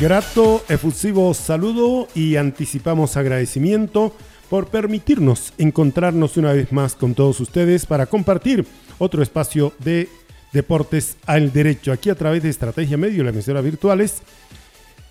Grato, 0.00 0.64
efusivo 0.68 1.34
saludo 1.34 2.06
y 2.14 2.36
anticipamos 2.36 3.16
agradecimiento 3.16 4.14
por 4.48 4.68
permitirnos 4.68 5.52
encontrarnos 5.58 6.36
una 6.36 6.52
vez 6.52 6.70
más 6.70 6.94
con 6.94 7.16
todos 7.16 7.40
ustedes 7.40 7.84
para 7.84 8.06
compartir 8.06 8.64
otro 8.98 9.24
espacio 9.24 9.72
de 9.80 10.08
deportes 10.52 11.16
al 11.26 11.52
derecho 11.52 11.90
aquí 11.90 12.10
a 12.10 12.14
través 12.14 12.44
de 12.44 12.48
Estrategia 12.48 12.96
Medio, 12.96 13.24
la 13.24 13.30
emisora 13.30 13.60
virtuales. 13.60 14.22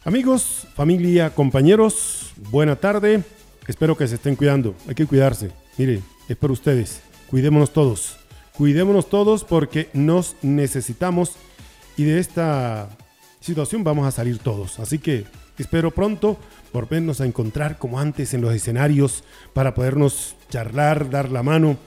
Amigos, 0.05 0.65
familia, 0.73 1.31
compañeros, 1.31 2.31
buena 2.49 2.77
tarde. 2.77 3.25
Espero 3.67 3.97
que 3.97 4.07
se 4.07 4.15
estén 4.15 4.37
cuidando. 4.37 4.73
Hay 4.87 4.95
que 4.95 5.05
cuidarse. 5.05 5.51
Mire, 5.77 5.99
es 6.29 6.37
por 6.37 6.49
ustedes. 6.49 7.01
Cuidémonos 7.29 7.73
todos. 7.73 8.15
Cuidémonos 8.53 9.09
todos 9.09 9.43
porque 9.43 9.89
nos 9.91 10.37
necesitamos 10.41 11.33
y 11.97 12.05
de 12.05 12.19
esta 12.19 12.87
situación 13.47 13.83
vamos 13.83 14.05
a 14.05 14.11
salir 14.11 14.37
todos. 14.39 14.79
Así 14.79 14.99
que 14.99 15.25
espero 15.57 15.89
pronto 15.91 16.37
volvernos 16.73 17.21
a 17.21 17.25
encontrar 17.25 17.79
como 17.79 17.99
antes 17.99 18.33
en 18.33 18.41
los 18.41 18.53
escenarios 18.53 19.23
para 19.53 19.73
podernos 19.73 20.35
charlar, 20.49 21.09
dar 21.09 21.31
la 21.31 21.41
mano, 21.41 21.77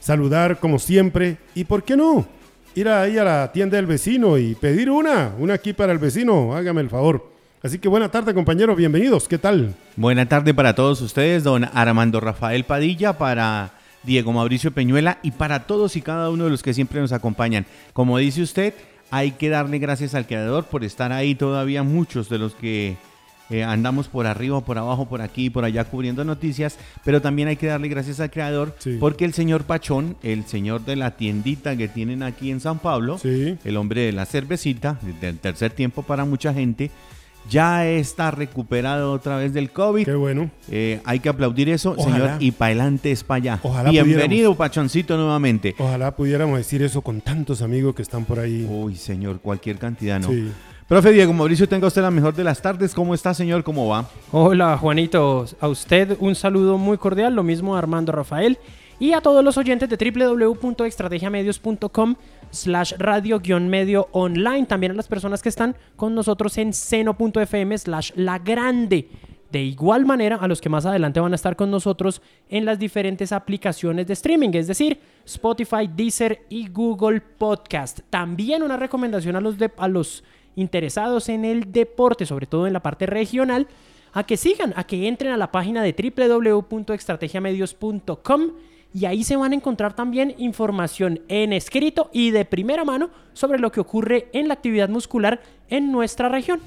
saludar 0.00 0.60
como 0.60 0.78
siempre 0.78 1.38
y, 1.54 1.64
¿por 1.64 1.82
qué 1.82 1.96
no? 1.96 2.26
Ir 2.74 2.88
ahí 2.88 3.18
a 3.18 3.24
la 3.24 3.52
tienda 3.52 3.76
del 3.76 3.86
vecino 3.86 4.38
y 4.38 4.54
pedir 4.54 4.90
una, 4.90 5.34
una 5.38 5.54
aquí 5.54 5.72
para 5.72 5.92
el 5.92 5.98
vecino, 5.98 6.54
hágame 6.54 6.80
el 6.80 6.88
favor. 6.88 7.32
Así 7.60 7.80
que 7.80 7.88
buena 7.88 8.08
tarde 8.08 8.32
compañeros, 8.32 8.76
bienvenidos, 8.76 9.26
¿qué 9.26 9.38
tal? 9.38 9.74
Buena 9.96 10.28
tarde 10.28 10.54
para 10.54 10.76
todos 10.76 11.00
ustedes, 11.00 11.42
don 11.42 11.64
Armando 11.64 12.20
Rafael 12.20 12.62
Padilla, 12.62 13.18
para 13.18 13.72
Diego 14.04 14.32
Mauricio 14.32 14.70
Peñuela 14.70 15.18
y 15.24 15.32
para 15.32 15.66
todos 15.66 15.96
y 15.96 16.02
cada 16.02 16.30
uno 16.30 16.44
de 16.44 16.50
los 16.50 16.62
que 16.62 16.72
siempre 16.72 17.00
nos 17.00 17.10
acompañan. 17.10 17.66
Como 17.92 18.16
dice 18.18 18.42
usted, 18.42 18.74
hay 19.10 19.32
que 19.32 19.48
darle 19.48 19.78
gracias 19.78 20.14
al 20.14 20.26
creador 20.26 20.64
por 20.64 20.84
estar 20.84 21.12
ahí 21.12 21.34
todavía 21.34 21.82
muchos 21.82 22.28
de 22.28 22.38
los 22.38 22.54
que 22.54 22.96
eh, 23.50 23.64
andamos 23.64 24.08
por 24.08 24.26
arriba, 24.26 24.60
por 24.60 24.76
abajo, 24.76 25.08
por 25.08 25.22
aquí 25.22 25.48
por 25.48 25.64
allá 25.64 25.84
cubriendo 25.84 26.22
noticias, 26.22 26.76
pero 27.02 27.22
también 27.22 27.48
hay 27.48 27.56
que 27.56 27.66
darle 27.66 27.88
gracias 27.88 28.20
al 28.20 28.30
creador 28.30 28.74
Sí. 28.78 28.98
porque 29.00 29.24
el 29.24 29.32
señor 29.32 29.64
Pachón, 29.64 30.16
el 30.22 30.44
señor 30.44 30.84
de 30.84 30.96
la 30.96 31.12
tiendita 31.16 31.74
que 31.74 31.88
tienen 31.88 32.22
aquí 32.22 32.50
en 32.50 32.60
San 32.60 32.78
Pablo, 32.78 33.16
Sí. 33.18 33.56
el 33.64 33.76
hombre 33.78 34.02
de 34.02 34.12
la 34.12 34.26
cervecita, 34.26 34.98
del 35.22 35.38
tercer 35.38 35.70
tiempo 35.72 36.02
para 36.02 36.26
mucha 36.26 36.52
gente, 36.52 36.90
ya 37.48 37.86
está 37.86 38.30
recuperado 38.30 39.12
otra 39.12 39.36
vez 39.36 39.52
del 39.52 39.70
COVID. 39.70 40.04
Qué 40.04 40.14
bueno. 40.14 40.50
Eh, 40.70 41.00
hay 41.04 41.20
que 41.20 41.28
aplaudir 41.28 41.68
eso, 41.68 41.94
Ojalá. 41.96 42.16
señor, 42.16 42.42
y 42.42 42.50
para 42.52 42.66
adelante 42.68 43.10
es 43.10 43.24
para 43.24 43.36
allá. 43.36 43.60
Ojalá 43.62 43.90
Bienvenido, 43.90 44.54
Pachoncito, 44.54 45.16
nuevamente. 45.16 45.74
Ojalá 45.78 46.14
pudiéramos 46.14 46.58
decir 46.58 46.82
eso 46.82 47.02
con 47.02 47.20
tantos 47.20 47.62
amigos 47.62 47.94
que 47.94 48.02
están 48.02 48.24
por 48.24 48.38
ahí. 48.38 48.66
Uy, 48.68 48.96
señor, 48.96 49.40
cualquier 49.40 49.78
cantidad, 49.78 50.20
¿no? 50.20 50.28
Sí. 50.28 50.50
Profe 50.86 51.12
Diego 51.12 51.34
Mauricio, 51.34 51.68
tenga 51.68 51.86
usted 51.86 52.00
la 52.00 52.10
mejor 52.10 52.34
de 52.34 52.44
las 52.44 52.62
tardes. 52.62 52.94
¿Cómo 52.94 53.14
está, 53.14 53.34
señor? 53.34 53.62
¿Cómo 53.62 53.88
va? 53.88 54.08
Hola 54.32 54.78
Juanito, 54.78 55.44
a 55.60 55.68
usted 55.68 56.16
un 56.18 56.34
saludo 56.34 56.78
muy 56.78 56.96
cordial, 56.96 57.34
lo 57.34 57.42
mismo 57.42 57.76
a 57.76 57.78
Armando 57.78 58.10
Rafael 58.10 58.58
y 59.00 59.12
a 59.12 59.20
todos 59.20 59.44
los 59.44 59.58
oyentes 59.58 59.88
de 59.88 59.96
www.estrategiamedios.com 59.96 62.16
slash 62.50 62.94
radio 62.98 63.38
guion 63.40 63.68
medio 63.68 64.08
online, 64.12 64.66
también 64.66 64.92
a 64.92 64.96
las 64.96 65.08
personas 65.08 65.42
que 65.42 65.48
están 65.48 65.74
con 65.96 66.14
nosotros 66.14 66.56
en 66.58 66.72
seno.fm 66.72 67.76
slash 67.78 68.12
la 68.16 68.38
grande. 68.38 69.08
De 69.50 69.62
igual 69.62 70.04
manera 70.04 70.36
a 70.36 70.46
los 70.46 70.60
que 70.60 70.68
más 70.68 70.84
adelante 70.84 71.20
van 71.20 71.32
a 71.32 71.36
estar 71.36 71.56
con 71.56 71.70
nosotros 71.70 72.20
en 72.50 72.66
las 72.66 72.78
diferentes 72.78 73.32
aplicaciones 73.32 74.06
de 74.06 74.12
streaming, 74.12 74.50
es 74.52 74.66
decir, 74.66 75.00
Spotify, 75.24 75.88
Deezer 75.94 76.42
y 76.50 76.68
Google 76.68 77.22
Podcast. 77.22 78.00
También 78.10 78.62
una 78.62 78.76
recomendación 78.76 79.36
a 79.36 79.40
los, 79.40 79.54
a 79.78 79.88
los 79.88 80.22
interesados 80.54 81.30
en 81.30 81.46
el 81.46 81.72
deporte, 81.72 82.26
sobre 82.26 82.44
todo 82.46 82.66
en 82.66 82.74
la 82.74 82.82
parte 82.82 83.06
regional, 83.06 83.68
a 84.12 84.24
que 84.24 84.36
sigan, 84.36 84.74
a 84.76 84.84
que 84.84 85.08
entren 85.08 85.32
a 85.32 85.38
la 85.38 85.50
página 85.50 85.82
de 85.82 85.94
www.estrategiamedios.com 85.94 88.50
y 88.94 89.04
ahí 89.04 89.24
se 89.24 89.36
van 89.36 89.52
a 89.52 89.54
encontrar 89.54 89.94
también 89.94 90.34
información 90.38 91.20
en 91.28 91.52
escrito 91.52 92.10
y 92.12 92.30
de 92.30 92.44
primera 92.44 92.84
mano 92.84 93.10
sobre 93.32 93.58
lo 93.58 93.70
que 93.70 93.80
ocurre 93.80 94.28
en 94.32 94.48
la 94.48 94.54
actividad 94.54 94.88
muscular 94.88 95.40
en 95.68 95.92
nuestra 95.92 96.28
región. 96.28 96.60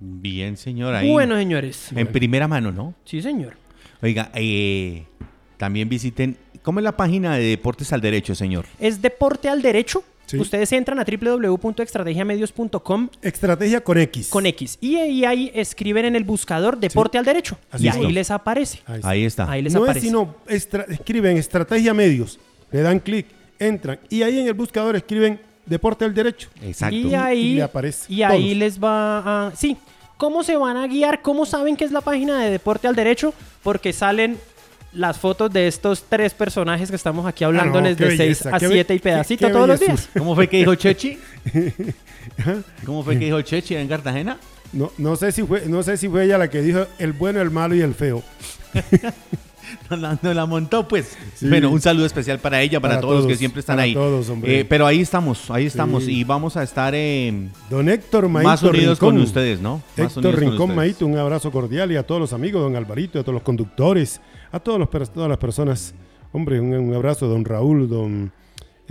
Bien, 0.00 0.56
señor. 0.56 0.94
Ahí. 0.94 1.10
Bueno, 1.10 1.36
señores. 1.36 1.92
En 1.94 2.08
primera 2.08 2.48
mano, 2.48 2.72
¿no? 2.72 2.94
Sí, 3.04 3.22
señor. 3.22 3.54
Oiga, 4.02 4.30
eh, 4.34 5.04
también 5.56 5.88
visiten. 5.88 6.36
¿Cómo 6.62 6.80
es 6.80 6.84
la 6.84 6.96
página 6.96 7.36
de 7.36 7.44
Deportes 7.44 7.92
al 7.92 8.00
Derecho, 8.00 8.34
señor? 8.34 8.66
Es 8.80 9.00
deporte 9.00 9.48
al 9.48 9.62
derecho. 9.62 10.02
Sí. 10.32 10.38
Ustedes 10.40 10.72
entran 10.72 10.98
a 10.98 11.04
www.estrategiamedios.com 11.04 13.08
Estrategia 13.22 13.80
con 13.82 13.98
X. 13.98 14.28
con 14.28 14.46
X 14.46 14.78
y 14.80 14.96
ahí, 14.96 15.24
ahí 15.24 15.50
escriben 15.54 16.04
en 16.06 16.16
el 16.16 16.24
buscador 16.24 16.78
deporte 16.78 17.18
al 17.18 17.24
derecho 17.24 17.56
Así 17.70 17.84
y 17.84 17.88
es. 17.88 17.96
ahí 17.96 18.12
les 18.12 18.30
aparece. 18.30 18.80
Ahí 18.86 18.96
está. 18.98 19.08
Ahí 19.10 19.24
está. 19.24 19.50
Ahí 19.50 19.62
les 19.62 19.74
no 19.74 19.80
es 19.80 19.84
aparece. 19.90 20.06
sino 20.06 20.34
estra- 20.48 20.86
escriben 20.88 21.36
estrategia 21.36 21.94
medios, 21.94 22.38
le 22.70 22.80
dan 22.82 22.98
clic, 23.00 23.26
entran 23.58 23.98
y 24.08 24.22
ahí 24.22 24.38
en 24.40 24.46
el 24.46 24.54
buscador 24.54 24.96
escriben 24.96 25.40
deporte 25.66 26.04
al 26.04 26.14
derecho. 26.14 26.48
Exacto. 26.62 26.94
Y 26.96 27.14
ahí, 27.14 27.52
Y 27.52 27.54
le 27.56 27.62
aparece 27.62 28.12
y 28.12 28.22
ahí 28.22 28.42
todos. 28.48 28.56
les 28.56 28.82
va 28.82 29.46
a... 29.48 29.56
Sí, 29.56 29.76
¿cómo 30.16 30.42
se 30.42 30.56
van 30.56 30.76
a 30.76 30.86
guiar? 30.86 31.22
¿Cómo 31.22 31.46
saben 31.46 31.76
que 31.76 31.84
es 31.84 31.92
la 31.92 32.00
página 32.00 32.40
de 32.42 32.50
Deporte 32.50 32.88
al 32.88 32.96
Derecho? 32.96 33.32
Porque 33.62 33.92
salen 33.92 34.38
las 34.94 35.18
fotos 35.18 35.50
de 35.52 35.68
estos 35.68 36.04
tres 36.08 36.34
personajes 36.34 36.90
que 36.90 36.96
estamos 36.96 37.26
aquí 37.26 37.44
hablándoles 37.44 37.94
Ah, 37.94 37.98
qué 37.98 38.04
de 38.04 38.10
6 38.16 38.18
belleza, 38.18 38.56
a 38.56 38.58
qué 38.58 38.68
be- 38.68 38.74
7 38.74 38.94
y 38.94 38.98
pedacito 38.98 39.46
qué 39.46 39.52
todos 39.52 39.68
los 39.68 39.80
días. 39.80 40.08
¿Cómo 40.16 40.34
fue 40.34 40.48
que 40.48 40.58
dijo 40.58 40.74
Chechi? 40.74 41.18
¿Cómo 42.86 43.02
fue 43.02 43.18
que 43.18 43.24
dijo 43.26 43.40
Chechi 43.42 43.76
en 43.76 43.88
Cartagena? 43.88 44.38
No, 44.72 44.90
no, 44.98 45.16
sé 45.16 45.32
si 45.32 45.42
fue, 45.42 45.64
no 45.66 45.82
sé 45.82 45.96
si 45.96 46.08
fue 46.08 46.24
ella 46.24 46.38
la 46.38 46.48
que 46.48 46.62
dijo 46.62 46.86
el 46.98 47.12
bueno, 47.12 47.40
el 47.40 47.50
malo 47.50 47.74
y 47.74 47.80
el 47.82 47.94
feo. 47.94 48.22
No 49.90 49.96
la, 49.96 50.18
no 50.22 50.34
la 50.34 50.46
montó, 50.46 50.86
pues. 50.88 51.16
Sí. 51.34 51.48
Bueno, 51.48 51.70
un 51.70 51.80
saludo 51.80 52.06
especial 52.06 52.38
para 52.38 52.60
ella, 52.62 52.80
para, 52.80 52.94
Para 52.94 53.00
todos, 53.02 53.16
los 53.18 53.26
que 53.26 53.36
siempre 53.36 53.60
están 53.60 53.76
para 53.76 53.84
ahí. 53.84 53.94
todos, 53.94 54.28
hombre. 54.28 54.60
Eh, 54.60 54.64
pero 54.64 54.86
ahí 54.86 55.00
estamos, 55.00 55.50
ahí 55.50 55.66
estamos. 55.66 56.04
Sí. 56.04 56.18
Y 56.20 56.24
vamos 56.24 56.56
a 56.56 56.62
estar 56.62 56.94
eh, 56.94 57.48
Don 57.70 57.88
Héctor 57.88 58.28
Maito 58.28 58.48
más 58.48 58.62
unidos 58.62 58.98
Rincón. 58.98 59.14
con 59.14 59.20
ustedes, 59.22 59.60
¿no? 59.60 59.82
Más 59.96 60.16
Héctor 60.16 60.38
Rincón. 60.38 60.74
Maito, 60.74 61.06
un 61.06 61.18
abrazo 61.18 61.50
cordial 61.50 61.92
y 61.92 61.96
a 61.96 62.06
todos 62.06 62.20
los 62.20 62.32
amigos, 62.32 62.62
don 62.62 62.76
Alvarito, 62.76 63.18
a 63.18 63.22
todos 63.22 63.34
los 63.34 63.42
conductores, 63.42 64.20
a 64.50 64.60
todos 64.60 64.78
los, 64.78 64.88
todas 65.12 65.28
las 65.28 65.38
personas. 65.38 65.94
Hombre, 66.32 66.60
un, 66.60 66.72
un 66.72 66.94
abrazo, 66.94 67.26
don 67.28 67.44
Raúl, 67.44 67.88
don, 67.88 68.32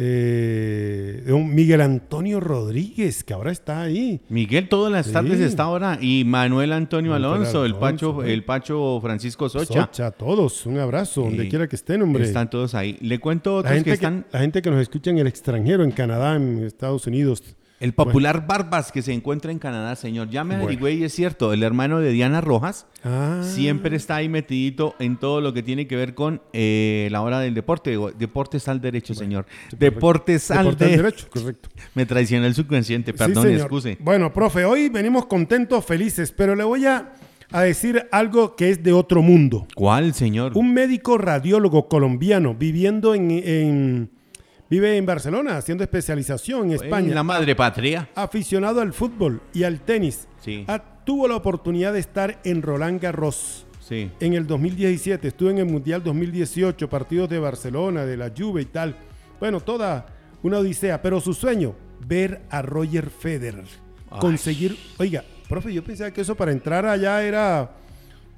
eh, 0.04 1.24
don 1.28 1.54
Miguel 1.54 1.82
Antonio 1.82 2.40
Rodríguez, 2.40 3.24
que 3.24 3.34
ahora 3.34 3.52
está 3.52 3.82
ahí. 3.84 4.20
Miguel 4.30 4.68
todas 4.68 4.92
las 4.92 5.06
Sí. 5.06 5.14
tardes 5.14 5.40
está 5.40 5.64
ahora 5.64 5.98
y 6.02 6.24
Manuel 6.26 6.74
Antonio 6.74 7.12
Manuel 7.12 7.34
Alonso, 7.34 7.66
el 7.66 7.76
Pacho, 7.76 8.24
¿eh? 8.24 8.34
el 8.34 8.44
Pacho 8.44 9.00
Francisco 9.02 9.48
Socha. 9.48 9.82
Socha, 9.86 10.08
a 10.08 10.12
todos, 10.12 10.66
un 10.66 10.80
abrazo, 10.80 11.22
donde 11.22 11.48
quiera 11.48 11.68
que 11.68 11.76
estén, 11.76 12.02
hombre. 12.02 12.24
Están 12.24 12.50
todos 12.50 12.74
ahí. 12.74 12.98
Le 13.02 13.20
cuento 13.20 13.58
otros 13.58 13.74
gente 13.74 13.84
que 13.86 13.92
que, 13.92 13.94
están. 13.94 14.26
la 14.32 14.40
gente 14.40 14.62
que 14.62 14.72
nos 14.72 14.82
escucha 14.82 15.12
en 15.12 15.20
el 15.20 15.28
extranjero, 15.28 15.84
en 15.84 15.92
Canadá, 15.92 16.36
en 16.36 16.64
Estados 16.64 17.06
Unidos. 17.08 17.44
El 17.82 17.94
popular 17.94 18.46
Barbas 18.48 18.92
que 18.92 19.02
se 19.02 19.12
encuentra 19.12 19.52
en 19.52 19.60
Canadá, 19.60 19.96
señor. 19.96 20.30
Ya 20.30 20.44
me 20.44 20.50
Bueno. 20.54 20.64
averigüé 20.66 20.94
y 20.94 21.04
es 21.04 21.14
cierto, 21.14 21.52
el 21.52 21.64
hermano 21.64 22.00
de 22.00 22.12
Diana 22.12 22.40
Rojas 22.40 22.86
Ah, 23.04 23.42
siempre 23.44 23.98
está 23.98 24.16
ahí 24.18 24.30
metidito 24.30 24.94
en 25.00 25.18
todo 25.18 25.42
lo 25.42 25.52
que 25.54 25.64
tiene 25.64 25.88
que 25.88 25.96
ver 25.96 26.14
con 26.14 26.42
eh, 26.54 27.08
la 27.12 27.22
hora 27.24 27.40
del 27.40 27.56
deporte. 27.56 27.98
Deportes 28.18 28.68
al 28.68 28.80
derecho, 28.80 29.14
señor. 29.16 29.48
Deportes 29.78 30.52
al 30.52 30.60
Deporte 30.66 30.86
al 30.86 30.92
derecho. 30.98 31.28
correcto. 31.30 31.70
Me 31.96 32.06
traicionó 32.06 32.46
el 32.46 32.54
subconsciente, 32.54 33.12
Sí, 33.12 33.18
perdón, 33.18 33.44
señor. 33.46 33.62
excuse. 33.62 33.98
Bueno, 34.00 34.32
profe, 34.32 34.64
hoy 34.64 34.90
venimos 34.90 35.26
contentos, 35.26 35.84
felices, 35.84 36.32
pero 36.32 36.56
le 36.56 36.64
voy 36.64 36.86
a, 36.86 37.14
a 37.52 37.62
decir 37.62 38.08
algo 38.12 38.56
que 38.56 38.70
es 38.70 38.84
de 38.84 38.94
otro 38.94 39.24
mundo. 39.24 39.66
¿Cuál, 39.76 40.14
señor? 40.14 40.52
Un 40.56 40.72
médico 40.74 41.18
radiólogo 41.18 41.88
colombiano 41.90 42.54
viviendo 42.54 43.16
en, 43.16 43.32
en- 43.32 44.10
vive 44.72 44.96
en 44.98 45.06
Barcelona, 45.06 45.58
haciendo 45.58 45.84
especialización 45.84 46.68
en 46.68 46.72
España, 46.72 47.10
En 47.10 47.16
la 47.16 47.24
madre 47.24 47.56
patria. 47.56 48.10
aficionado 48.16 48.80
al 48.82 48.94
fútbol 48.94 49.42
y 49.54 49.64
al 49.64 49.82
tenis. 49.82 50.28
Sí. 50.40 50.64
Ah, 50.68 50.82
tuvo 51.06 51.28
la 51.28 51.36
oportunidad 51.36 51.92
de 51.94 52.00
estar 52.00 52.40
en 52.46 52.62
Roland 52.62 53.00
Garros. 53.02 53.68
Sí. 53.82 54.10
En 54.22 54.34
el 54.34 54.48
2017 54.48 55.28
estuve 55.28 55.52
en 55.52 55.58
el 55.58 55.66
Mundial 55.66 56.02
2018, 56.04 56.90
partidos 56.90 57.30
de 57.30 57.40
Barcelona, 57.40 58.06
de 58.06 58.16
la 58.16 58.32
Juve 58.36 58.62
y 58.62 58.66
tal. 58.66 58.96
Bueno, 59.42 59.60
toda 59.60 60.06
una 60.42 60.60
odisea, 60.60 61.02
pero 61.02 61.20
su 61.20 61.34
sueño, 61.34 61.76
ver 62.08 62.42
a 62.50 62.62
Roger 62.62 63.10
Federer 63.10 63.66
Ay. 64.10 64.20
conseguir, 64.20 64.78
oiga, 64.98 65.24
Profe, 65.50 65.74
yo 65.74 65.84
pensaba 65.84 66.12
que 66.12 66.22
eso 66.22 66.34
para 66.36 66.54
entrar 66.54 66.86
allá 66.86 67.22
era 67.24 67.72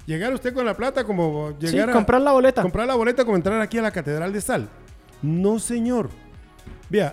llegar 0.04 0.34
usted 0.34 0.52
con 0.52 0.66
la 0.66 0.76
plata 0.76 1.04
como 1.04 1.54
Sí, 1.60 1.68
llegar 1.68 1.90
a 1.90 1.92
comprar 1.92 2.20
la 2.20 2.32
boleta. 2.32 2.60
comprar 2.60 2.88
la 2.88 2.96
boleta 2.96 3.24
como 3.24 3.36
entrar 3.36 3.60
aquí 3.60 3.78
a 3.78 3.82
la 3.82 3.92
Catedral 3.92 4.32
de 4.32 4.40
Sal. 4.40 4.68
No, 5.22 5.58
señor. 5.60 6.10
Vea, 6.94 7.12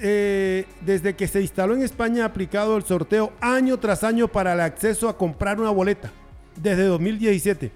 eh, 0.00 0.66
desde 0.82 1.16
que 1.16 1.26
se 1.26 1.40
instaló 1.40 1.74
en 1.74 1.82
España 1.82 2.22
ha 2.22 2.26
aplicado 2.26 2.76
el 2.76 2.84
sorteo 2.84 3.32
año 3.40 3.76
tras 3.76 4.04
año 4.04 4.28
para 4.28 4.52
el 4.52 4.60
acceso 4.60 5.08
a 5.08 5.18
comprar 5.18 5.58
una 5.58 5.70
boleta. 5.70 6.12
Desde 6.54 6.84
2017. 6.84 7.72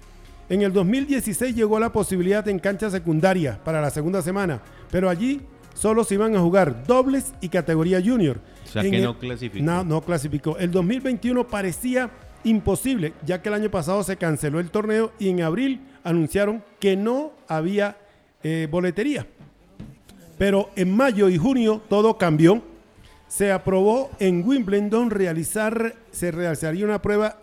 En 0.47 0.61
el 0.61 0.71
2016 0.71 1.53
llegó 1.53 1.77
la 1.77 1.91
posibilidad 1.91 2.47
en 2.47 2.57
cancha 2.57 2.89
secundaria 2.89 3.59
para 3.65 3.81
la 3.81 3.89
segunda 3.89 4.21
semana, 4.21 4.61
pero 4.89 5.09
allí 5.09 5.41
solo 5.73 6.05
se 6.05 6.13
iban 6.13 6.37
a 6.37 6.39
jugar 6.39 6.85
dobles 6.87 7.33
y 7.41 7.49
categoría 7.49 7.99
junior. 8.01 8.39
O 8.63 8.67
sea 8.69 8.83
En 8.83 8.91
que 8.91 8.97
el- 8.99 9.03
no 9.03 9.19
clasificó. 9.19 9.65
No, 9.65 9.83
no 9.83 10.01
clasificó. 10.03 10.57
El 10.57 10.71
2021 10.71 11.45
parecía 11.47 12.11
imposible, 12.45 13.11
ya 13.25 13.41
que 13.41 13.49
el 13.49 13.55
año 13.55 13.69
pasado 13.69 14.03
se 14.03 14.15
canceló 14.15 14.61
el 14.61 14.69
torneo 14.69 15.11
y 15.19 15.27
en 15.27 15.41
abril 15.41 15.81
anunciaron 16.05 16.63
que 16.79 16.95
no 16.95 17.33
había 17.49 17.97
eh, 18.41 18.69
boletería. 18.71 19.27
Pero 20.37 20.69
en 20.75 20.95
mayo 20.95 21.29
y 21.29 21.37
junio 21.37 21.81
todo 21.89 22.17
cambió. 22.17 22.61
Se 23.27 23.51
aprobó 23.51 24.11
en 24.19 24.47
Wimbledon 24.47 25.09
realizar, 25.09 25.95
se 26.11 26.31
realizaría 26.31 26.85
una 26.85 27.01
prueba 27.01 27.39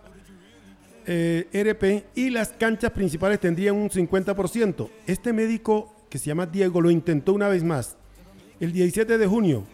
eh, 1.06 1.48
RP 1.52 2.04
y 2.14 2.30
las 2.30 2.50
canchas 2.50 2.92
principales 2.92 3.40
tendrían 3.40 3.74
un 3.74 3.90
50%. 3.90 4.88
Este 5.06 5.32
médico 5.32 5.92
que 6.08 6.18
se 6.18 6.26
llama 6.26 6.46
Diego 6.46 6.80
lo 6.80 6.90
intentó 6.90 7.32
una 7.32 7.48
vez 7.48 7.64
más. 7.64 7.96
El 8.60 8.72
17 8.72 9.18
de 9.18 9.26
junio 9.26 9.64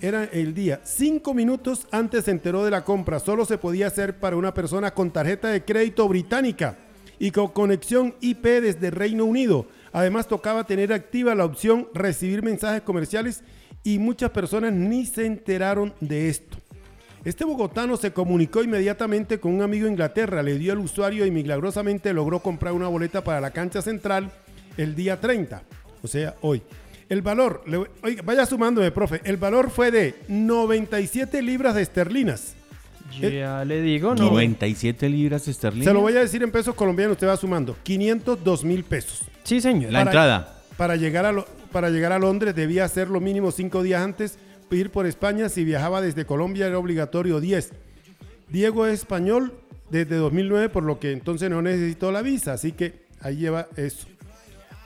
era 0.00 0.24
el 0.24 0.54
día. 0.54 0.80
Cinco 0.84 1.32
minutos 1.32 1.86
antes 1.90 2.24
se 2.24 2.32
enteró 2.32 2.64
de 2.64 2.70
la 2.70 2.84
compra. 2.84 3.20
Solo 3.20 3.44
se 3.44 3.58
podía 3.58 3.86
hacer 3.86 4.18
para 4.18 4.36
una 4.36 4.52
persona 4.52 4.92
con 4.92 5.10
tarjeta 5.10 5.48
de 5.48 5.64
crédito 5.64 6.06
británica 6.08 6.76
y 7.18 7.30
con 7.30 7.48
conexión 7.48 8.14
IP 8.20 8.44
desde 8.44 8.90
Reino 8.90 9.24
Unido. 9.24 9.66
Además 9.94 10.26
tocaba 10.26 10.64
tener 10.64 10.92
activa 10.92 11.36
la 11.36 11.44
opción 11.44 11.86
recibir 11.94 12.42
mensajes 12.42 12.82
comerciales 12.82 13.44
y 13.84 14.00
muchas 14.00 14.30
personas 14.30 14.72
ni 14.72 15.06
se 15.06 15.24
enteraron 15.24 15.94
de 16.00 16.28
esto. 16.28 16.58
Este 17.24 17.44
bogotano 17.44 17.96
se 17.96 18.12
comunicó 18.12 18.64
inmediatamente 18.64 19.38
con 19.38 19.54
un 19.54 19.62
amigo 19.62 19.84
de 19.86 19.92
Inglaterra, 19.92 20.42
le 20.42 20.58
dio 20.58 20.72
el 20.72 20.80
usuario 20.80 21.24
y 21.24 21.30
milagrosamente 21.30 22.12
logró 22.12 22.40
comprar 22.40 22.72
una 22.72 22.88
boleta 22.88 23.22
para 23.22 23.40
la 23.40 23.52
cancha 23.52 23.82
central 23.82 24.32
el 24.76 24.96
día 24.96 25.20
30, 25.20 25.62
o 26.02 26.08
sea, 26.08 26.34
hoy. 26.40 26.60
El 27.08 27.22
valor, 27.22 27.62
vaya 28.24 28.46
sumándome, 28.46 28.90
profe, 28.90 29.20
el 29.22 29.36
valor 29.36 29.70
fue 29.70 29.92
de 29.92 30.16
97 30.26 31.40
libras 31.40 31.76
de 31.76 31.82
esterlinas. 31.82 32.56
Ya 33.20 33.64
le 33.64 33.80
digo, 33.80 34.14
¿no? 34.14 34.24
97 34.30 35.08
libras 35.08 35.46
esterlinas. 35.46 35.86
Se 35.86 35.92
lo 35.92 36.00
voy 36.00 36.16
a 36.16 36.20
decir 36.20 36.42
en 36.42 36.50
pesos 36.50 36.74
colombianos, 36.74 37.12
usted 37.12 37.28
va 37.28 37.36
sumando. 37.36 37.76
502 37.82 38.64
mil 38.64 38.82
pesos. 38.84 39.22
Sí, 39.44 39.60
señor. 39.60 39.92
La 39.92 40.00
Para- 40.00 40.10
entrada. 40.10 40.62
Para 40.76 40.96
llegar, 40.96 41.24
a 41.26 41.32
Lo- 41.32 41.46
para 41.70 41.90
llegar 41.90 42.12
a 42.12 42.18
Londres 42.18 42.54
debía 42.54 42.84
hacer 42.84 43.08
lo 43.08 43.20
mínimo 43.20 43.52
cinco 43.52 43.82
días 43.82 44.02
antes, 44.02 44.38
ir 44.70 44.90
por 44.90 45.06
España. 45.06 45.48
Si 45.48 45.62
viajaba 45.64 46.00
desde 46.00 46.24
Colombia 46.24 46.66
era 46.66 46.78
obligatorio 46.78 47.38
10. 47.40 47.70
Diego 48.48 48.86
es 48.86 48.94
español 49.00 49.52
desde 49.90 50.16
2009, 50.16 50.68
por 50.68 50.82
lo 50.82 50.98
que 50.98 51.12
entonces 51.12 51.48
no 51.48 51.62
necesitó 51.62 52.10
la 52.10 52.22
visa, 52.22 52.54
así 52.54 52.72
que 52.72 53.04
ahí 53.20 53.36
lleva 53.36 53.68
eso. 53.76 54.08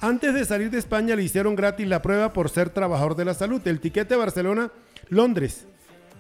Antes 0.00 0.35
de 0.35 0.44
salir 0.44 0.70
de 0.70 0.79
España 0.79 1.17
le 1.17 1.23
hicieron 1.23 1.56
gratis 1.56 1.88
la 1.88 2.03
prueba 2.03 2.32
por 2.35 2.50
ser 2.50 2.69
trabajador 2.70 3.17
de 3.17 3.25
la 3.25 3.32
salud. 3.35 3.61
El 3.67 3.81
tiquete 3.81 4.15
Barcelona, 4.15 4.70
Londres, 5.09 5.67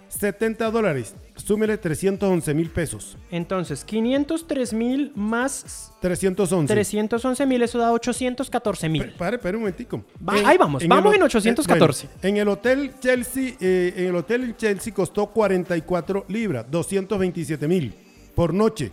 70 0.08 0.70
dólares. 0.70 1.14
Súmele 1.36 1.76
311 1.78 2.52
mil 2.54 2.70
pesos. 2.70 3.16
Entonces, 3.30 3.84
503 3.84 4.72
mil 4.72 5.12
más 5.14 5.92
311. 6.00 6.72
311 6.74 7.46
mil, 7.46 7.62
eso 7.62 7.78
da 7.78 7.92
814 7.92 8.88
mil. 8.88 9.12
Pare, 9.12 9.38
pare 9.38 9.56
un 9.56 9.62
momentico. 9.62 10.04
Va- 10.26 10.34
ahí 10.48 10.56
vamos, 10.58 10.86
vamos 10.88 11.12
el 11.12 11.16
en 11.18 11.22
ho- 11.22 11.26
814. 11.26 12.06
eh, 12.06 12.08
bueno, 12.20 12.28
en 12.28 12.36
el 12.42 12.48
hotel 12.48 12.92
Chelsea, 13.00 13.54
eh, 13.60 13.94
en 13.96 14.06
el 14.06 14.16
hotel 14.16 14.56
Chelsea 14.56 14.92
costó 14.92 15.26
44 15.26 16.24
libras, 16.28 16.66
227 16.70 17.68
mil 17.68 17.94
por 18.34 18.52
noche. 18.52 18.90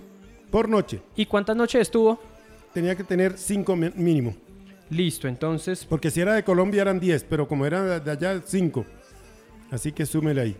Por 0.52 0.70
noche. 0.70 1.02
¿Y 1.16 1.26
cuántas 1.26 1.56
noches 1.56 1.82
estuvo? 1.82 2.20
Tenía 2.74 2.96
que 2.96 3.04
tener 3.04 3.38
5 3.38 3.76
mínimo. 3.76 4.36
Listo, 4.90 5.28
entonces, 5.28 5.84
Porque 5.86 6.12
si 6.12 6.22
era 6.22 6.36
de 6.36 6.44
Colombia 6.44 6.84
eran 6.84 7.00
10, 7.00 7.24
pero 7.24 7.48
como 7.48 7.66
era 7.66 7.84
de- 7.84 8.00
de 8.00 8.12
allá 8.12 8.42
5. 8.46 8.86
Así 9.72 9.92
que 9.92 10.06
súmele 10.06 10.42
ahí. 10.42 10.58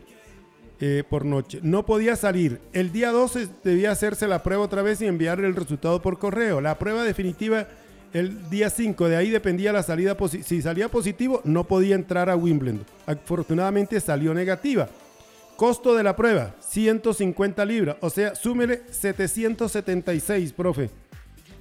Eh, 0.80 1.04
por 1.10 1.26
noche. 1.26 1.60
No 1.62 1.86
podía 1.86 2.16
salir. 2.16 2.60
El 2.74 2.92
día 2.92 3.12
12 3.12 3.48
debía 3.64 3.92
hacerse 3.92 4.28
la 4.28 4.44
prueba 4.44 4.64
otra 4.64 4.82
vez 4.82 5.02
y 5.02 5.06
enviar 5.06 5.40
el 5.40 5.56
resultado 5.56 6.02
por 6.02 6.20
correo. 6.20 6.62
La 6.62 6.78
prueba 6.78 7.04
definitiva 7.04 7.68
el 8.14 8.50
día 8.50 8.70
5. 8.70 9.08
De 9.08 9.16
ahí 9.16 9.30
dependía 9.30 9.74
la 9.74 9.84
salida. 9.84 10.18
Si 10.44 10.62
salía 10.62 10.90
positivo, 10.90 11.42
no 11.44 11.66
podía 11.66 11.96
entrar 11.96 12.30
a 12.30 12.36
Wimbledon. 12.36 12.86
Afortunadamente 13.06 14.00
salió 14.00 14.34
negativa. 14.34 14.90
Costo 15.56 15.96
de 15.96 16.04
la 16.04 16.16
prueba, 16.16 16.54
150 16.60 17.64
libras. 17.64 17.96
O 18.02 18.10
sea, 18.10 18.36
súmele 18.36 18.82
776, 18.92 20.52
profe. 20.52 20.90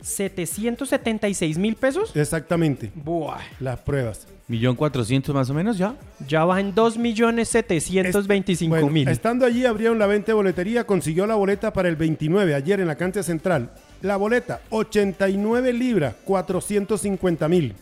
776 0.02 1.58
mil 1.58 1.76
pesos. 1.76 2.14
Exactamente. 2.16 2.90
Buah. 2.94 3.40
Las 3.60 3.80
pruebas. 3.80 4.26
Millón 4.46 4.76
cuatrocientos 4.76 5.34
más 5.34 5.48
o 5.48 5.54
menos 5.54 5.78
ya. 5.78 5.94
Ya 6.28 6.44
va 6.44 6.60
en 6.60 6.74
2 6.74 6.98
millones 6.98 7.48
725 7.48 8.68
Bueno, 8.70 8.90
mil. 8.90 9.08
Estando 9.08 9.46
allí, 9.46 9.64
abrieron 9.64 9.98
la 9.98 10.06
venta 10.06 10.26
de 10.28 10.32
boletería, 10.34 10.84
consiguió 10.84 11.26
la 11.26 11.34
boleta 11.34 11.72
para 11.72 11.88
el 11.88 11.96
29, 11.96 12.54
ayer 12.54 12.78
en 12.80 12.86
la 12.86 12.96
cancha 12.96 13.22
central. 13.22 13.70
La 14.02 14.16
boleta, 14.16 14.60
89 14.68 15.72
libras, 15.72 16.14
450 16.24 17.48
mil. 17.48 17.74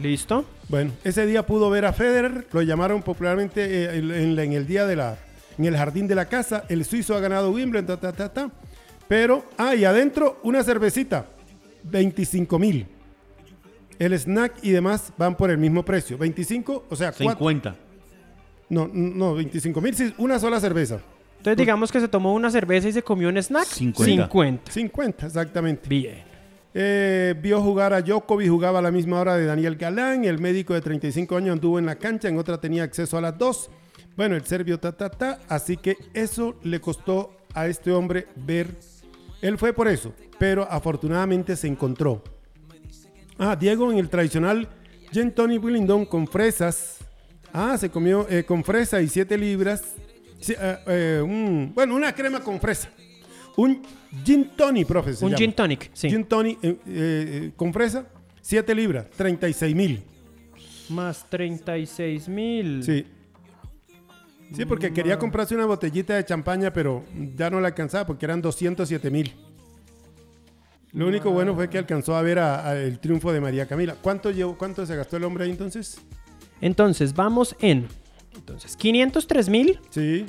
¿Listo? 0.00 0.44
Bueno, 0.68 0.92
ese 1.02 1.26
día 1.26 1.44
pudo 1.44 1.70
ver 1.70 1.86
a 1.86 1.92
Federer, 1.92 2.46
lo 2.52 2.62
llamaron 2.62 3.02
popularmente 3.02 3.64
eh, 3.64 3.98
en, 3.98 4.10
en 4.12 4.36
la- 4.36 4.44
en 4.44 4.52
el 4.52 4.66
día 4.66 4.86
de 4.86 4.94
la, 4.94 5.16
en 5.58 5.64
el 5.64 5.76
jardín 5.76 6.06
de 6.06 6.14
la 6.14 6.26
casa. 6.26 6.64
El 6.68 6.84
suizo 6.84 7.16
ha 7.16 7.20
ganado 7.20 7.50
Wimbledon, 7.50 7.86
ta, 7.86 7.96
ta, 7.98 8.12
ta, 8.12 8.32
ta. 8.32 8.50
Pero, 9.08 9.44
ah, 9.58 9.74
y 9.74 9.84
adentro 9.84 10.38
una 10.44 10.62
cervecita, 10.62 11.26
25 11.84 12.58
mil. 12.58 12.86
El 13.98 14.12
snack 14.12 14.58
y 14.62 14.70
demás 14.70 15.12
van 15.16 15.36
por 15.36 15.50
el 15.50 15.58
mismo 15.58 15.84
precio, 15.84 16.18
25, 16.18 16.86
o 16.88 16.96
sea, 16.96 17.12
cuatro, 17.12 17.46
50. 17.48 17.76
no, 18.68 18.90
no, 18.92 19.34
25 19.34 19.80
mil, 19.80 19.94
sí, 19.94 20.12
una 20.18 20.38
sola 20.38 20.60
cerveza. 20.60 21.00
Entonces 21.38 21.58
digamos 21.58 21.92
que 21.92 22.00
se 22.00 22.08
tomó 22.08 22.34
una 22.34 22.50
cerveza 22.50 22.88
y 22.88 22.92
se 22.92 23.02
comió 23.02 23.28
un 23.28 23.36
snack. 23.36 23.66
50. 23.66 24.04
50. 24.24 24.72
50, 24.72 25.26
exactamente. 25.26 25.88
Bien. 25.88 26.24
Eh, 26.74 27.34
vio 27.40 27.62
jugar 27.62 27.92
a 27.94 28.02
Djokovic, 28.02 28.50
jugaba 28.50 28.80
a 28.80 28.82
la 28.82 28.90
misma 28.90 29.20
hora 29.20 29.36
de 29.36 29.46
Daniel 29.46 29.76
Galán. 29.76 30.24
El 30.24 30.38
médico 30.38 30.74
de 30.74 30.80
35 30.80 31.36
años 31.36 31.52
anduvo 31.52 31.78
en 31.78 31.86
la 31.86 31.96
cancha, 31.96 32.28
en 32.28 32.36
otra 32.36 32.60
tenía 32.60 32.82
acceso 32.82 33.16
a 33.16 33.20
las 33.20 33.38
dos. 33.38 33.70
Bueno, 34.16 34.34
el 34.34 34.44
serbio 34.44 34.78
ta 34.78 34.92
ta 34.92 35.08
ta. 35.08 35.38
Así 35.48 35.76
que 35.76 35.96
eso 36.12 36.56
le 36.62 36.80
costó 36.80 37.32
a 37.54 37.66
este 37.66 37.92
hombre 37.92 38.26
ver. 38.34 38.76
Él 39.40 39.56
fue 39.56 39.72
por 39.72 39.88
eso, 39.88 40.12
pero 40.38 40.66
afortunadamente 40.70 41.56
se 41.56 41.68
encontró. 41.68 42.22
Ah, 43.38 43.56
Diego 43.56 43.90
en 43.92 43.98
el 43.98 44.08
tradicional 44.08 44.68
Gin 45.12 45.30
Tony 45.32 45.58
Willingdon 45.58 46.04
con 46.06 46.26
fresas. 46.26 46.98
Ah, 47.52 47.76
se 47.78 47.88
comió 47.90 48.26
eh, 48.28 48.44
con 48.44 48.64
fresa 48.64 49.00
y 49.00 49.08
7 49.08 49.36
libras. 49.38 49.94
Sí, 50.40 50.54
eh, 50.58 50.76
eh, 50.86 51.22
un- 51.22 51.72
bueno, 51.74 51.94
una 51.94 52.12
crema 52.14 52.40
con 52.40 52.60
fresa. 52.60 52.90
Un 53.56 53.82
Gin 54.24 54.50
Tony, 54.56 54.84
profe. 54.84 55.10
Un 55.12 55.30
llama. 55.30 55.36
gin 55.36 55.52
tonic, 55.54 55.90
sí. 55.94 56.10
Gin 56.10 56.24
Tony 56.24 56.58
eh, 56.62 57.52
con 57.56 57.72
fresa, 57.72 58.06
7 58.42 58.74
libras, 58.74 59.06
36 59.16 59.74
mil. 59.74 60.02
Más 60.90 61.24
36 61.28 62.28
mil. 62.28 62.82
Sí. 62.82 63.04
Sí, 64.54 64.64
porque 64.64 64.92
quería 64.92 65.18
comprarse 65.18 65.54
una 65.56 65.66
botellita 65.66 66.14
de 66.14 66.24
champaña, 66.24 66.72
pero 66.72 67.04
ya 67.34 67.50
no 67.50 67.60
la 67.60 67.68
alcanzaba 67.68 68.06
porque 68.06 68.26
eran 68.26 68.40
207 68.40 69.10
mil. 69.10 69.34
Lo 70.96 71.06
único 71.06 71.30
bueno 71.30 71.54
fue 71.54 71.68
que 71.70 71.78
alcanzó 71.78 72.16
a 72.16 72.22
ver 72.22 72.38
a- 72.38 72.68
a 72.68 72.76
el 72.76 72.98
triunfo 72.98 73.32
de 73.32 73.40
María 73.40 73.66
Camila. 73.66 73.94
¿Cuánto, 74.00 74.30
llevó, 74.30 74.56
¿Cuánto 74.56 74.84
se 74.86 74.96
gastó 74.96 75.16
el 75.18 75.24
hombre 75.24 75.44
ahí 75.44 75.50
entonces? 75.50 75.98
Entonces 76.60 77.14
vamos 77.14 77.54
en 77.60 77.86
entonces 78.34 78.76
503 78.76 79.48
mil 79.50 79.78
Sí, 79.90 80.24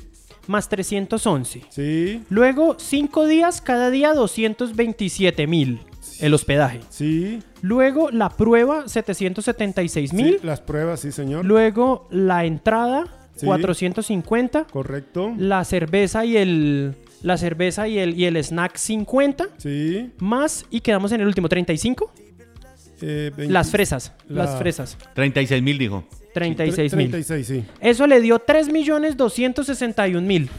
más 0.48 0.68
311. 0.70 1.64
sí, 1.70 2.24
Luego 2.30 2.76
5 2.80 3.26
días, 3.28 3.62
cada 3.62 3.90
día 3.90 4.14
227 4.14 5.48
mil 5.48 5.80
el 6.20 6.34
hospedaje. 6.34 6.82
sí. 6.90 7.40
Luego 7.62 8.12
la 8.12 8.30
prueba 8.30 8.88
776 8.88 10.10
sí, 10.12 10.16
mil. 10.16 10.40
las 10.44 10.62
pruebas, 10.62 11.00
sí, 11.00 11.12
señor. 11.12 11.44
Luego 11.46 12.08
la 12.12 12.46
entrada 12.46 13.06
Sí. 13.36 13.46
450. 13.46 14.66
Correcto. 14.66 15.32
La 15.38 15.64
cerveza 15.64 16.26
y 16.26 16.38
el 16.38 16.96
la 17.24 17.38
cerveza 17.38 17.88
y 17.88 17.98
el 18.00 18.18
y 18.20 18.26
el 18.26 18.38
snack 18.38 18.78
50 18.78 19.48
Sí. 19.58 20.12
más 20.20 20.66
y 20.70 20.82
quedamos 20.82 21.12
en 21.12 21.22
el 21.22 21.28
último 21.28 21.50
35. 21.50 22.12
eh, 23.02 23.32
20 23.36 23.54
Las 23.54 23.70
fresas, 23.72 24.14
La- 24.28 24.46
las 24.46 24.58
fresas 24.58 24.98
36 25.14 25.62
mil 25.62 25.78
dijo. 25.78 26.04
36 26.34 26.94
mil. 26.96 27.10
36, 27.12 27.48
sí. 27.48 27.64
Eso 27.82 28.06
le 28.08 28.22
dio 28.22 28.38
3 28.40 28.72
millones 28.72 29.18
261 29.18 30.26
mil. 30.28 30.50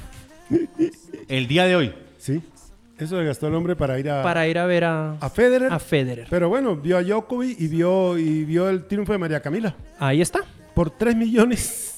El 1.29 1.47
día 1.47 1.67
de 1.67 1.77
hoy. 1.77 1.93
Sí. 2.17 2.41
Eso 2.99 3.17
le 3.21 3.25
gastó 3.27 3.47
el 3.47 3.55
hombre 3.55 3.77
para 3.77 3.97
ir 4.01 4.11
a, 4.11 4.23
para 4.25 4.49
ir 4.49 4.59
a 4.59 4.67
ver 4.67 4.83
a, 4.85 5.13
a 5.21 5.31
Federer. 5.31 5.73
a 5.73 5.79
Federer. 5.79 6.27
Pero 6.29 6.49
bueno, 6.49 6.75
vio 6.75 6.97
a 6.99 7.03
Djokovic 7.03 7.61
y 7.61 7.69
vio, 7.69 8.19
y 8.19 8.43
vio 8.45 8.69
el 8.69 8.87
triunfo 8.87 9.13
de 9.13 9.19
María 9.19 9.41
Camila. 9.41 9.77
Ahí 10.01 10.21
está. 10.21 10.41
Por 10.75 10.91
3 10.91 11.15
millones. 11.15 11.98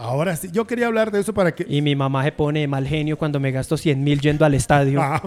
Ahora 0.00 0.36
sí, 0.36 0.48
yo 0.52 0.64
quería 0.64 0.86
hablar 0.86 1.10
de 1.10 1.18
eso 1.18 1.34
para 1.34 1.52
que... 1.52 1.66
Y 1.68 1.82
mi 1.82 1.96
mamá 1.96 2.22
se 2.22 2.30
pone 2.30 2.60
de 2.60 2.68
mal 2.68 2.86
genio 2.86 3.18
cuando 3.18 3.40
me 3.40 3.50
gasto 3.50 3.76
100 3.76 4.04
mil 4.04 4.20
yendo 4.20 4.44
al 4.44 4.54
estadio. 4.54 5.00
Ah, 5.02 5.20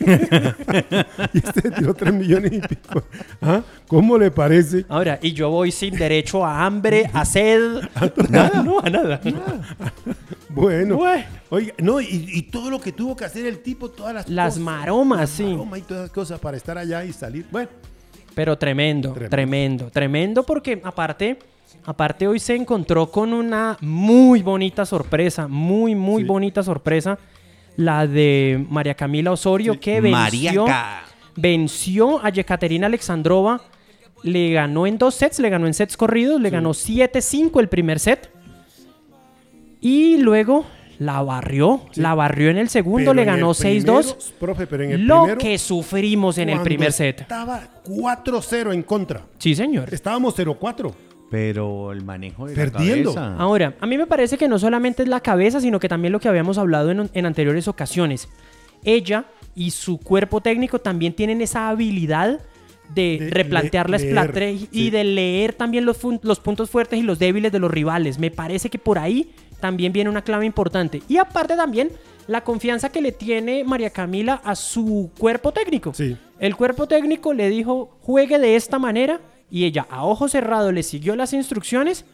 y 1.32 1.38
este 1.38 1.70
tiró 1.70 1.94
3 1.94 2.12
millones 2.12 2.52
y 2.52 2.60
pico. 2.60 3.04
¿Ah? 3.40 3.62
¿Cómo 3.86 4.18
le 4.18 4.32
parece? 4.32 4.84
Ahora, 4.88 5.20
y 5.22 5.32
yo 5.34 5.50
voy 5.50 5.70
sin 5.70 5.94
derecho 5.94 6.44
a 6.44 6.64
hambre, 6.66 7.08
a 7.12 7.24
sed. 7.24 7.82
nada, 8.28 8.62
no, 8.62 8.80
a 8.80 8.90
nada. 8.90 9.20
Bueno. 10.52 10.96
Bueno. 10.96 11.24
Oiga, 11.50 11.72
no, 11.78 12.00
y, 12.00 12.08
y 12.34 12.42
todo 12.42 12.70
lo 12.70 12.80
que 12.80 12.90
tuvo 12.90 13.14
que 13.14 13.24
hacer 13.24 13.46
el 13.46 13.60
tipo, 13.60 13.88
todas 13.88 14.12
las 14.12 14.28
Las 14.28 14.54
cosas, 14.54 14.64
maromas, 14.64 15.20
las 15.20 15.30
sí. 15.30 15.44
maromas 15.44 15.78
y 15.78 15.82
todas 15.82 16.02
las 16.02 16.10
cosas 16.10 16.40
para 16.40 16.56
estar 16.56 16.76
allá 16.76 17.04
y 17.04 17.12
salir. 17.12 17.46
Bueno, 17.52 17.68
Pero 18.34 18.58
tremendo, 18.58 19.12
Tremendo. 19.12 19.30
tremendo, 19.30 19.90
tremendo, 19.92 20.42
porque 20.42 20.80
aparte, 20.82 21.38
aparte 21.84 22.26
hoy 22.28 22.38
se 22.38 22.54
encontró 22.54 23.10
con 23.10 23.32
una 23.32 23.76
muy 23.80 24.42
bonita 24.42 24.84
sorpresa, 24.86 25.48
muy, 25.48 25.94
muy 25.94 26.22
Sí. 26.22 26.28
bonita 26.28 26.62
sorpresa, 26.62 27.18
la 27.76 28.06
de 28.06 28.64
María 28.68 28.94
Camila 28.94 29.32
Osorio, 29.32 29.74
Sí. 29.74 29.78
que 29.80 30.00
venció, 30.00 30.64
Mariaca. 30.66 31.02
venció 31.36 32.24
a 32.24 32.30
Yekaterina 32.30 32.86
Alexandrova, 32.86 33.62
le 34.22 34.52
ganó 34.52 34.86
en 34.86 34.98
dos 34.98 35.14
sets, 35.14 35.38
le 35.38 35.48
ganó 35.48 35.66
en 35.66 35.74
sets 35.74 35.96
corridos, 35.96 36.40
le 36.40 36.50
ganó 36.50 36.74
7-5 36.74 37.60
el 37.60 37.68
primer 37.68 37.98
set, 37.98 38.30
y 39.80 40.18
luego 40.18 40.66
la 40.98 41.22
barrió, 41.22 41.80
Sí. 41.92 42.02
la 42.02 42.14
barrió 42.14 42.50
en 42.50 42.58
el 42.58 42.68
segundo, 42.68 43.12
pero 43.12 43.14
le 43.14 43.24
ganó 43.24 43.54
primero, 43.54 44.02
6-2. 44.02 44.34
Profe, 44.38 44.66
pero 44.66 44.84
en 44.84 44.90
el 44.92 45.06
Lo 45.06 45.22
primero, 45.22 45.38
que 45.40 45.56
sufrimos 45.56 46.36
en 46.36 46.50
el 46.50 46.60
primer 46.60 46.92
set. 46.92 47.22
Estaba 47.22 47.62
4-0 47.84 48.72
en 48.74 48.82
contra. 48.82 49.22
Sí, 49.38 49.54
señor. 49.54 49.92
Estábamos 49.94 50.34
0-4. 50.34 50.92
Pero 51.30 51.92
el 51.92 52.02
manejo 52.04 52.46
de 52.46 52.54
Perdiendo. 52.54 53.10
la 53.10 53.20
cabeza. 53.20 53.36
Ahora, 53.42 53.74
a 53.80 53.86
mí 53.86 53.96
me 53.96 54.06
parece 54.06 54.36
que 54.36 54.48
no 54.48 54.58
solamente 54.58 55.02
es 55.04 55.08
la 55.08 55.20
cabeza, 55.20 55.60
sino 55.60 55.78
que 55.78 55.88
también 55.88 56.12
lo 56.12 56.20
que 56.20 56.28
habíamos 56.28 56.58
hablado 56.58 56.90
en, 56.90 57.08
en 57.14 57.26
anteriores 57.26 57.68
ocasiones. 57.68 58.28
Ella 58.84 59.26
y 59.54 59.70
su 59.70 59.98
cuerpo 59.98 60.40
técnico 60.40 60.78
también 60.80 61.12
tienen 61.12 61.40
esa 61.40 61.68
habilidad 61.68 62.40
de, 62.94 63.18
De 63.20 63.30
replantear 63.30 63.88
la 63.88 63.98
le- 63.98 64.08
estrategia 64.08 64.50
leer, 64.50 64.68
y 64.72 64.84
sí. 64.86 64.90
de 64.90 65.04
leer 65.04 65.52
también 65.52 65.84
los 65.84 65.98
puntos 66.40 66.70
fuertes 66.70 66.98
y 66.98 67.02
los 67.02 67.18
débiles 67.20 67.52
de 67.52 67.58
los 67.60 67.70
rivales. 67.70 68.18
Me 68.18 68.30
parece 68.32 68.68
que 68.68 68.78
por 68.78 68.98
ahí 68.98 69.30
también 69.60 69.92
viene 69.92 70.10
una 70.10 70.22
clave 70.22 70.46
importante. 70.46 71.02
Y 71.08 71.18
aparte 71.18 71.54
también 71.54 71.90
la 72.26 72.42
confianza 72.42 72.88
que 72.90 73.00
le 73.00 73.12
tiene 73.12 73.62
María 73.64 73.90
Camila 73.90 74.40
a 74.44 74.56
su 74.56 75.10
cuerpo 75.18 75.52
técnico. 75.52 75.92
Sí. 75.94 76.16
El 76.40 76.56
cuerpo 76.56 76.86
técnico 76.88 77.32
le 77.34 77.48
dijo, 77.50 77.96
juegue 78.00 78.38
de 78.38 78.56
esta 78.56 78.78
manera, 78.78 79.20
y 79.50 79.64
ella 79.64 79.86
a 79.90 80.04
ojo 80.04 80.28
cerrado 80.28 80.72
le 80.72 80.82
siguió 80.82 81.16
las 81.16 81.32
instrucciones, 81.32 82.04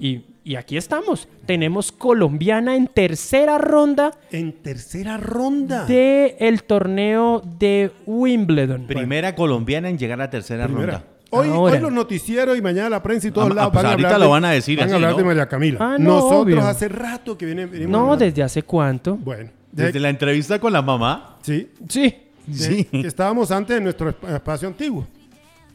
y, 0.00 0.22
y 0.42 0.56
aquí 0.56 0.76
estamos. 0.76 1.28
Tenemos 1.46 1.92
colombiana 1.92 2.74
en 2.74 2.88
tercera 2.88 3.58
ronda 3.58 4.10
En 4.32 4.52
tercera 4.52 5.16
ronda. 5.16 5.84
del 5.86 6.64
torneo 6.64 7.40
de 7.58 7.92
Wimbledon. 8.06 8.86
Primera 8.86 9.34
colombiana 9.34 9.88
en 9.88 9.98
llegar 9.98 10.20
a 10.20 10.28
tercera 10.30 10.66
Primera. 10.66 10.92
ronda. 10.92 11.06
Hoy, 11.34 11.48
Ahora. 11.48 11.76
hoy 11.76 11.80
los 11.80 11.92
noticieros 11.92 12.58
y 12.58 12.62
mañana 12.62 12.90
la 12.90 13.02
prensa 13.02 13.28
y 13.28 13.30
todos 13.30 13.50
Ah, 13.50 13.54
lados 13.54 13.72
pues 13.72 13.82
van 13.84 13.86
a 13.86 13.94
ahorita 13.94 14.18
lo 14.18 14.24
de- 14.26 14.30
van 14.30 14.44
a 14.44 14.50
decir 14.50 14.76
van 14.78 14.84
así, 14.86 14.92
a 14.92 14.96
hablar 14.96 15.12
¿no? 15.12 15.16
de 15.18 15.24
María 15.24 15.48
Camila. 15.48 15.78
Ah, 15.80 15.96
no, 15.98 16.04
Nosotros 16.16 16.42
obvio. 16.42 16.60
hace 16.62 16.88
rato 16.88 17.38
que 17.38 17.46
viene, 17.46 17.64
venimos 17.66 17.90
No. 17.90 18.16
¿desde 18.18 18.42
hace 18.42 18.62
cuánto? 18.64 19.16
Bueno, 19.16 19.50
de- 19.70 19.84
Desde 19.84 20.00
la 20.00 20.10
entrevista 20.10 20.58
con 20.58 20.72
la 20.74 20.82
mamá. 20.82 21.38
sí, 21.42 21.70
Sí. 21.88 22.14
de- 22.46 22.54
Sí. 22.58 22.84
que 22.84 23.06
estábamos 23.06 23.50
antes 23.50 23.78
en 23.78 23.84
nuestro 23.84 24.10
esp- 24.12 24.34
espacio 24.34 24.68
antiguo. 24.68 25.06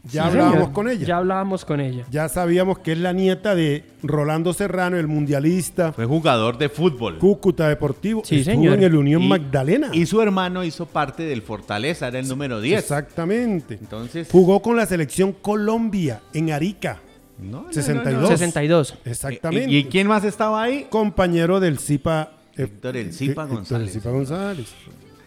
Ya 0.04 0.10
Sí, 0.10 0.18
hablábamos 0.28 0.54
señor. 0.58 0.72
con 0.72 0.88
ella. 0.88 1.00
Ya 1.00 1.06
Ya. 1.06 1.16
hablábamos 1.18 1.64
con 1.64 1.80
ella. 1.80 2.28
sabíamos 2.28 2.78
que 2.78 2.92
es 2.92 2.98
la 2.98 3.12
nieta 3.12 3.54
de 3.54 3.84
Rolando 4.02 4.52
Serrano, 4.52 4.96
el 4.96 5.06
mundialista, 5.08 5.92
Fue 5.92 6.06
jugador 6.06 6.56
de 6.56 6.68
fútbol. 6.68 7.18
Cúcuta 7.18 7.68
Deportivo. 7.68 8.22
Sí, 8.24 8.36
Estuvo 8.40 8.54
señor. 8.54 8.74
en 8.78 8.84
el 8.84 8.94
Unión 8.94 9.22
Y- 9.22 9.28
Magdalena. 9.28 9.88
Y 9.92 10.06
su 10.06 10.22
hermano 10.22 10.64
hizo 10.64 10.86
parte 10.86 11.24
del 11.24 11.42
Fortaleza, 11.42 12.08
era 12.08 12.18
el 12.18 12.28
número 12.28 12.60
10. 12.60 12.78
Exactamente. 12.80 13.74
Entonces, 13.80 14.28
Jugó 14.30 14.60
con 14.62 14.76
la 14.76 14.86
selección 14.86 15.32
Colombia 15.32 16.20
en 16.32 16.52
Arica. 16.52 17.00
no, 17.38 17.60
no, 17.60 17.66
no, 17.66 17.72
62. 17.72 18.22
no. 18.22 18.28
62. 18.28 18.94
Exactamente. 19.04 19.70
¿Y, 19.70 19.76
y 19.78 19.84
quién 19.84 20.06
más 20.06 20.24
estaba 20.24 20.62
ahí? 20.62 20.86
Compañero 20.90 21.60
del 21.60 21.78
Zipa. 21.78 22.32
eh, 22.56 22.62
Héctor 22.62 22.96
El 22.96 23.12
Zipa 23.12 23.42
eh, 23.42 23.44
Héctor 23.44 23.48
González. 23.56 23.88
El 23.88 24.00
Zipa 24.00 24.10
González. 24.10 24.66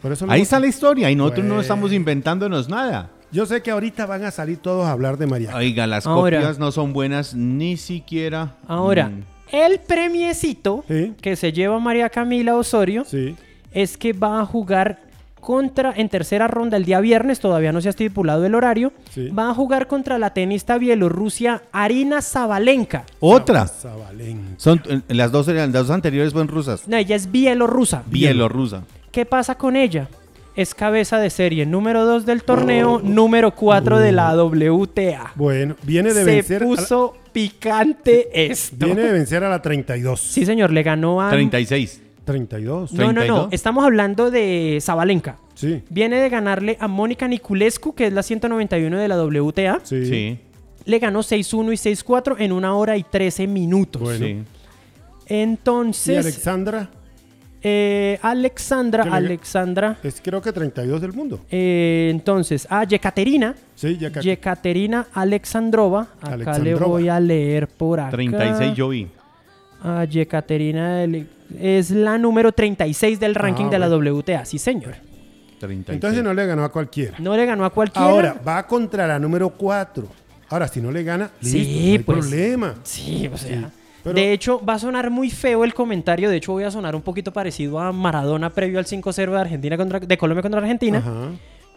Por 0.01 0.11
eso 0.11 0.25
Ahí 0.27 0.41
está 0.41 0.59
la 0.59 0.67
historia 0.67 1.11
y 1.11 1.15
nosotros 1.15 1.45
no 1.45 1.61
estamos 1.61 1.93
inventándonos 1.93 2.67
nada. 2.67 3.11
Yo 3.31 3.45
sé 3.45 3.61
que 3.61 3.71
ahorita 3.71 4.05
van 4.05 4.25
a 4.25 4.31
salir 4.31 4.57
todos 4.57 4.85
a 4.85 4.91
hablar 4.91 5.17
de 5.17 5.25
María. 5.27 5.55
Oiga, 5.55 5.87
las 5.87 6.05
Ahora. 6.05 6.37
copias 6.39 6.59
no 6.59 6.71
son 6.71 6.91
buenas 6.93 7.33
ni 7.33 7.77
siquiera. 7.77 8.55
Ahora, 8.67 9.07
Mm, 9.09 9.23
el 9.53 9.79
premiecito 9.79 10.83
Sí. 10.87 11.13
que 11.21 11.35
se 11.35 11.53
lleva 11.53 11.79
María 11.79 12.09
Camila 12.09 12.55
Osorio 12.55 13.05
Sí. 13.05 13.35
es 13.71 13.97
que 13.97 14.11
va 14.13 14.41
a 14.41 14.45
jugar 14.45 14.99
contra, 15.39 15.91
en 15.95 16.07
tercera 16.07 16.47
ronda 16.47 16.77
el 16.77 16.85
día 16.85 16.99
viernes, 16.99 17.39
todavía 17.39 17.71
no 17.71 17.81
se 17.81 17.87
ha 17.87 17.91
estipulado 17.91 18.45
el 18.45 18.53
horario, 18.53 18.91
Sí. 19.09 19.29
va 19.29 19.49
a 19.49 19.53
jugar 19.55 19.87
contra 19.87 20.19
la 20.19 20.33
tenista 20.35 20.77
bielorrusia 20.77 21.63
Arina 21.71 22.21
Zabalenka. 22.21 23.05
Otra. 23.19 23.65
Zabalenka. 23.67 24.53
Son, 24.57 24.81
las, 25.07 25.31
dos, 25.31 25.47
las 25.47 25.71
dos 25.71 25.89
anteriores 25.89 26.31
fueron 26.33 26.47
rusas. 26.49 26.87
No, 26.87 26.95
ella 26.97 27.15
es 27.15 27.31
bielorrusa. 27.31 28.03
Bielorrusa. 28.07 28.83
¿Qué 29.11 29.25
pasa 29.25 29.55
con 29.55 29.75
ella? 29.75 30.07
Es 30.61 30.75
cabeza 30.75 31.17
de 31.19 31.31
serie 31.31 31.65
número 31.65 32.05
2 32.05 32.25
del 32.25 32.43
torneo, 32.43 33.01
número 33.03 33.55
4 33.55 33.97
de 33.97 34.11
la 34.11 34.35
WTA. 34.35 35.31
Bueno, 35.35 35.75
viene 35.81 36.09
de 36.13 36.19
Se 36.19 36.23
vencer. 36.23 36.61
la- 36.61 36.67
puso 36.67 37.15
picante 37.31 38.29
esto. 38.51 38.85
viene 38.85 39.01
de 39.01 39.11
vencer 39.11 39.43
a 39.43 39.49
la 39.49 39.59
32. 39.61 40.19
Sí, 40.21 40.45
señor, 40.45 40.71
le 40.71 40.83
ganó 40.83 41.19
a... 41.19 41.31
36. 41.31 42.01
32. 42.25 42.93
No, 42.93 43.05
no, 43.05 43.07
no, 43.07 43.13
32. 43.21 43.47
estamos 43.53 43.83
hablando 43.83 44.29
de 44.29 44.77
Zabalenka. 44.81 45.37
Sí. 45.55 45.81
Viene 45.89 46.17
de 46.21 46.29
ganarle 46.29 46.77
a 46.79 46.87
Mónica 46.87 47.27
Niculescu, 47.27 47.95
que 47.95 48.05
es 48.07 48.13
la 48.13 48.21
191 48.21 48.99
de 48.99 49.07
la 49.07 49.17
WTA. 49.23 49.79
Sí. 49.83 50.05
Sí. 50.05 50.39
Le 50.85 50.99
ganó 50.99 51.21
6-1 51.23 51.73
y 51.73 51.77
6-4 51.77 52.35
en 52.39 52.51
una 52.51 52.75
hora 52.75 52.97
y 52.97 53.03
13 53.03 53.47
minutos. 53.47 54.01
Bueno. 54.03 54.25
sí. 54.25 54.43
Y 55.27 55.33
Entonces, 55.33 56.19
Alexandra 56.19 56.89
eh, 57.63 58.17
Alexandra, 58.21 59.03
le- 59.05 59.11
Alexandra. 59.11 59.97
es 60.03 60.21
creo 60.23 60.41
que 60.41 60.51
32 60.51 60.99
del 61.01 61.13
mundo. 61.13 61.39
eh, 61.51 62.09
entonces, 62.11 62.67
a 62.69 62.83
Yekaterina. 62.83 63.55
Sí. 63.75 63.97
Yekaterina 64.21 65.07
Alexandrova. 65.13 66.07
Acá 66.21 66.57
le 66.59 66.75
voy 66.75 67.09
a 67.09 67.19
leer 67.19 67.67
por 67.67 67.99
acá. 67.99 68.11
36 68.11 68.73
yo 68.75 68.89
vi. 68.89 69.07
A 69.83 70.05
Yekaterina 70.05 71.01
Ale- 71.03 71.25
es 71.59 71.91
la 71.91 72.17
número 72.17 72.51
36 72.51 73.19
del 73.19 73.35
ranking 73.35 73.65
Ah, 73.65 73.69
de 73.71 73.79
la 73.79 73.87
bueno. 73.89 74.11
WTA. 74.19 74.45
Sí, 74.45 74.57
señor. 74.57 74.95
36. 75.59 75.93
Entonces 75.95 76.23
no 76.23 76.33
le 76.33 76.45
ganó 76.45 76.63
a 76.63 76.71
cualquiera. 76.71 77.15
No 77.19 77.35
le 77.35 77.45
ganó 77.45 77.65
a 77.65 77.69
cualquiera. 77.69 78.07
Ahora, 78.07 78.35
va 78.47 78.65
contra 78.65 79.05
la 79.07 79.19
número 79.19 79.49
4. 79.51 80.07
Ahora, 80.49 80.67
si 80.67 80.81
no 80.81 80.91
le 80.91 81.03
gana, 81.03 81.29
Sí, 81.41 81.59
listo, 81.59 81.71
no 81.73 81.79
hay 81.91 81.99
pues. 81.99 82.17
problema. 82.17 82.75
Sí, 82.83 83.29
o 83.31 83.37
sea. 83.37 83.69
Pero- 84.03 84.13
De 84.15 84.31
hecho, 84.33 84.61
va 84.63 84.73
a 84.73 84.79
sonar 84.79 85.09
muy 85.09 85.29
feo 85.29 85.63
el 85.63 85.73
comentario. 85.73 86.29
De 86.29 86.37
hecho, 86.37 86.51
voy 86.53 86.63
a 86.63 86.71
sonar 86.71 86.95
un 86.95 87.01
poquito 87.01 87.31
parecido 87.33 87.79
a 87.79 87.91
Maradona 87.91 88.49
previo 88.49 88.79
al 88.79 88.85
5-0 88.85 89.31
de 89.33 89.39
Argentina 89.39 89.77
contra, 89.77 89.99
de 89.99 90.17
Colombia 90.17 90.41
contra 90.41 90.59
Argentina. 90.61 90.97
Ajá. 90.99 91.29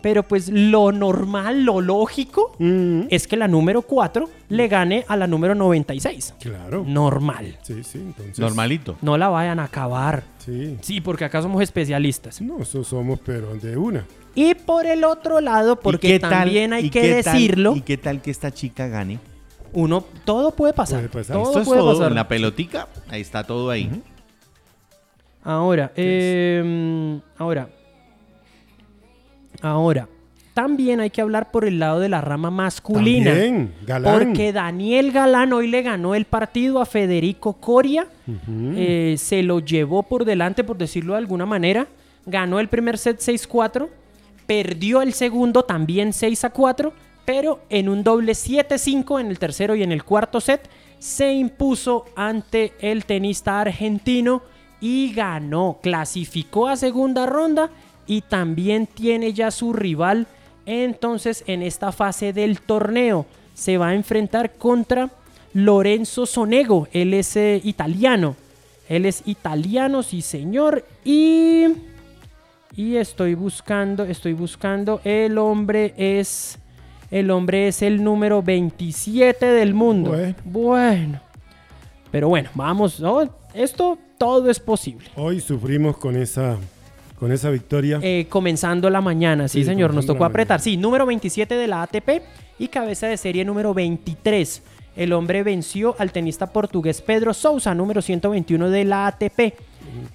Pero 0.03 0.23
pues 0.23 0.51
lo 0.51 0.93
normal, 0.93 1.65
lo 1.65 1.81
lógico, 1.81 2.53
Mm, 2.59 3.05
es 3.09 3.27
que 3.27 3.39
la 3.39 3.49
número 3.49 3.81
4 3.81 4.29
le 4.51 4.69
gane 4.69 5.03
a 5.09 5.17
la 5.17 5.27
número 5.27 5.55
96. 5.55 6.35
claro. 6.41 6.85
Normal. 6.87 7.57
Sí, 7.63 7.83
sí, 7.83 7.99
entonces. 7.99 8.39
Normalito. 8.39 8.97
No 9.01 9.17
la 9.17 9.29
vayan 9.29 9.61
a 9.61 9.65
acabar. 9.65 10.25
Sí. 10.39 10.77
Sí, 10.83 11.01
porque 11.01 11.25
acá 11.25 11.41
somos 11.41 11.63
especialistas. 11.63 12.43
No, 12.43 12.59
eso 12.61 12.85
somos, 12.85 13.19
pero 13.25 13.55
de 13.55 13.79
una. 13.79 14.05
Y 14.35 14.55
por 14.55 14.85
el 14.85 15.05
otro 15.05 15.41
lado, 15.41 15.73
¿Y 15.73 15.83
porque 15.83 16.19
tal- 16.19 16.31
también 16.31 16.75
hay 16.75 16.85
y 16.87 16.91
que 16.91 17.23
tal- 17.23 17.33
decirlo, 17.35 17.75
¿Y 17.75 17.81
qué 17.81 17.97
tal 17.97 18.21
que 18.21 18.31
esta 18.31 18.51
chica 18.53 18.89
gane? 18.89 19.21
Uno, 19.75 20.05
todo 20.25 20.53
puede 20.53 20.73
pasar. 20.73 21.09
Puede 21.09 21.25
pasar. 21.25 21.37
Todo 21.37 21.49
Esto 21.49 21.61
es 21.61 21.67
puede 21.67 21.81
todo. 21.81 21.93
pasar. 21.93 22.09
En 22.09 22.15
la 22.15 22.29
pelotica, 22.29 22.89
ahí 23.09 23.21
está 23.21 23.45
todo 23.45 23.71
ahí. 23.71 23.91
Ahora, 25.43 25.93
eh, 25.95 27.21
ahora, 27.37 27.69
ahora, 29.61 30.09
también 30.55 31.01
hay 31.01 31.11
que 31.11 31.21
hablar 31.21 31.51
por 31.51 31.65
el 31.65 31.79
lado 31.81 31.99
de 32.01 32.09
la 32.09 32.21
rama 32.21 32.51
masculina. 32.51 33.33
También, 33.33 33.75
Galán. 33.85 34.19
Porque 34.19 34.53
Daniel 34.53 35.11
Galán 35.11 35.53
hoy 35.53 35.67
le 35.67 35.83
ganó 35.83 36.15
el 36.15 36.25
partido 36.25 36.81
a 36.81 36.87
Federico 36.87 37.55
Coria. 37.55 38.07
Eh, 38.49 39.17
se 39.19 39.43
lo 39.43 39.59
llevó 39.59 40.05
por 40.05 40.25
delante, 40.25 40.63
por 40.63 40.79
decirlo 40.79 41.13
de 41.15 41.19
alguna 41.19 41.45
manera. 41.45 41.89
Ganó 42.25 42.61
el 42.61 42.69
primer 42.69 42.97
set 42.97 43.19
6-4. 43.19 43.89
Perdió 44.47 45.03
el 45.03 45.13
segundo 45.13 45.65
también 45.65 46.11
6-4. 46.13 46.93
Pero 47.25 47.61
en 47.71 47.89
un 47.89 48.03
doble 48.03 48.33
7-5 48.33 49.21
en 49.21 49.29
el 49.29 49.39
tercero 49.39 49.75
y 49.75 49.83
en 49.83 49.93
el 49.93 50.05
cuarto 50.05 50.41
set 50.41 50.69
se 50.99 51.33
impuso 51.33 52.07
ante 52.17 52.73
el 52.81 53.05
tenista 53.05 53.61
argentino 53.61 54.43
y 54.81 55.13
ganó. 55.13 55.79
Clasificó 55.83 56.69
a 56.69 56.77
segunda 56.77 57.27
ronda 57.27 57.71
y 58.07 58.23
también 58.23 58.87
tiene 58.87 59.33
ya 59.33 59.51
su 59.51 59.73
rival. 59.73 60.27
Entonces, 60.67 61.45
en 61.47 61.63
esta 61.63 61.93
fase 61.93 62.33
del 62.33 62.61
torneo 62.61 63.27
se 63.55 63.79
va 63.79 63.89
a 63.89 63.95
enfrentar 63.95 64.55
contra 64.55 65.11
Lorenzo 65.53 66.27
Sonego. 66.27 66.89
Él 66.93 67.15
es 67.15 67.37
eh, 67.37 67.61
italiano. 67.65 68.37
Él 68.89 69.07
es 69.07 69.23
italiano, 69.27 70.03
sí 70.03 70.23
señor. 70.23 70.85
Y... 71.05 71.67
Y 72.77 72.97
estoy 72.97 73.35
buscando, 73.35 74.05
estoy 74.05 74.33
buscando. 74.33 75.01
El 75.05 75.39
hombre 75.39 75.95
es... 75.97 76.59
El 77.15 77.31
hombre 77.31 77.69
es 77.69 77.81
el 77.83 78.03
número 78.03 78.43
27 78.43 79.47
del 79.47 79.73
mundo. 79.73 80.11
Bueno. 80.11 80.35
Bueno. 80.45 81.21
Pero 82.11 82.29
bueno, 82.29 82.51
vamos. 82.55 82.99
¿no? 82.99 83.33
Esto 83.55 83.97
todo 84.19 84.51
es 84.51 84.59
posible. 84.59 85.07
Hoy 85.15 85.41
sufrimos 85.41 85.97
con 85.97 86.17
esa, 86.17 86.57
con 87.17 87.31
esa 87.31 87.51
victoria. 87.51 88.01
Eh, 88.03 88.27
comenzando 88.29 88.91
la 88.91 89.01
mañana, 89.01 89.47
sí, 89.47 89.61
Sí, 89.61 89.65
señor. 89.65 89.95
Nos 89.95 90.07
tocó 90.07 90.25
apretar. 90.25 90.59
mañana. 90.59 90.65
Sí, 90.65 90.77
número 90.77 91.07
27 91.07 91.55
de 91.55 91.69
la 91.69 91.83
ATP 91.83 92.21
y 92.59 92.67
cabeza 92.67 93.07
de 93.07 93.17
serie 93.17 93.45
número 93.45 93.73
23. 93.75 94.63
El 94.97 95.13
hombre 95.13 95.45
venció 95.45 95.95
al 96.01 96.11
tenista 96.11 96.53
portugués 96.53 97.01
Pedro 97.01 97.33
Sousa, 97.33 97.77
número 97.77 98.03
121 98.03 98.71
de 98.71 98.85
la 98.85 99.07
ATP. 99.07 99.55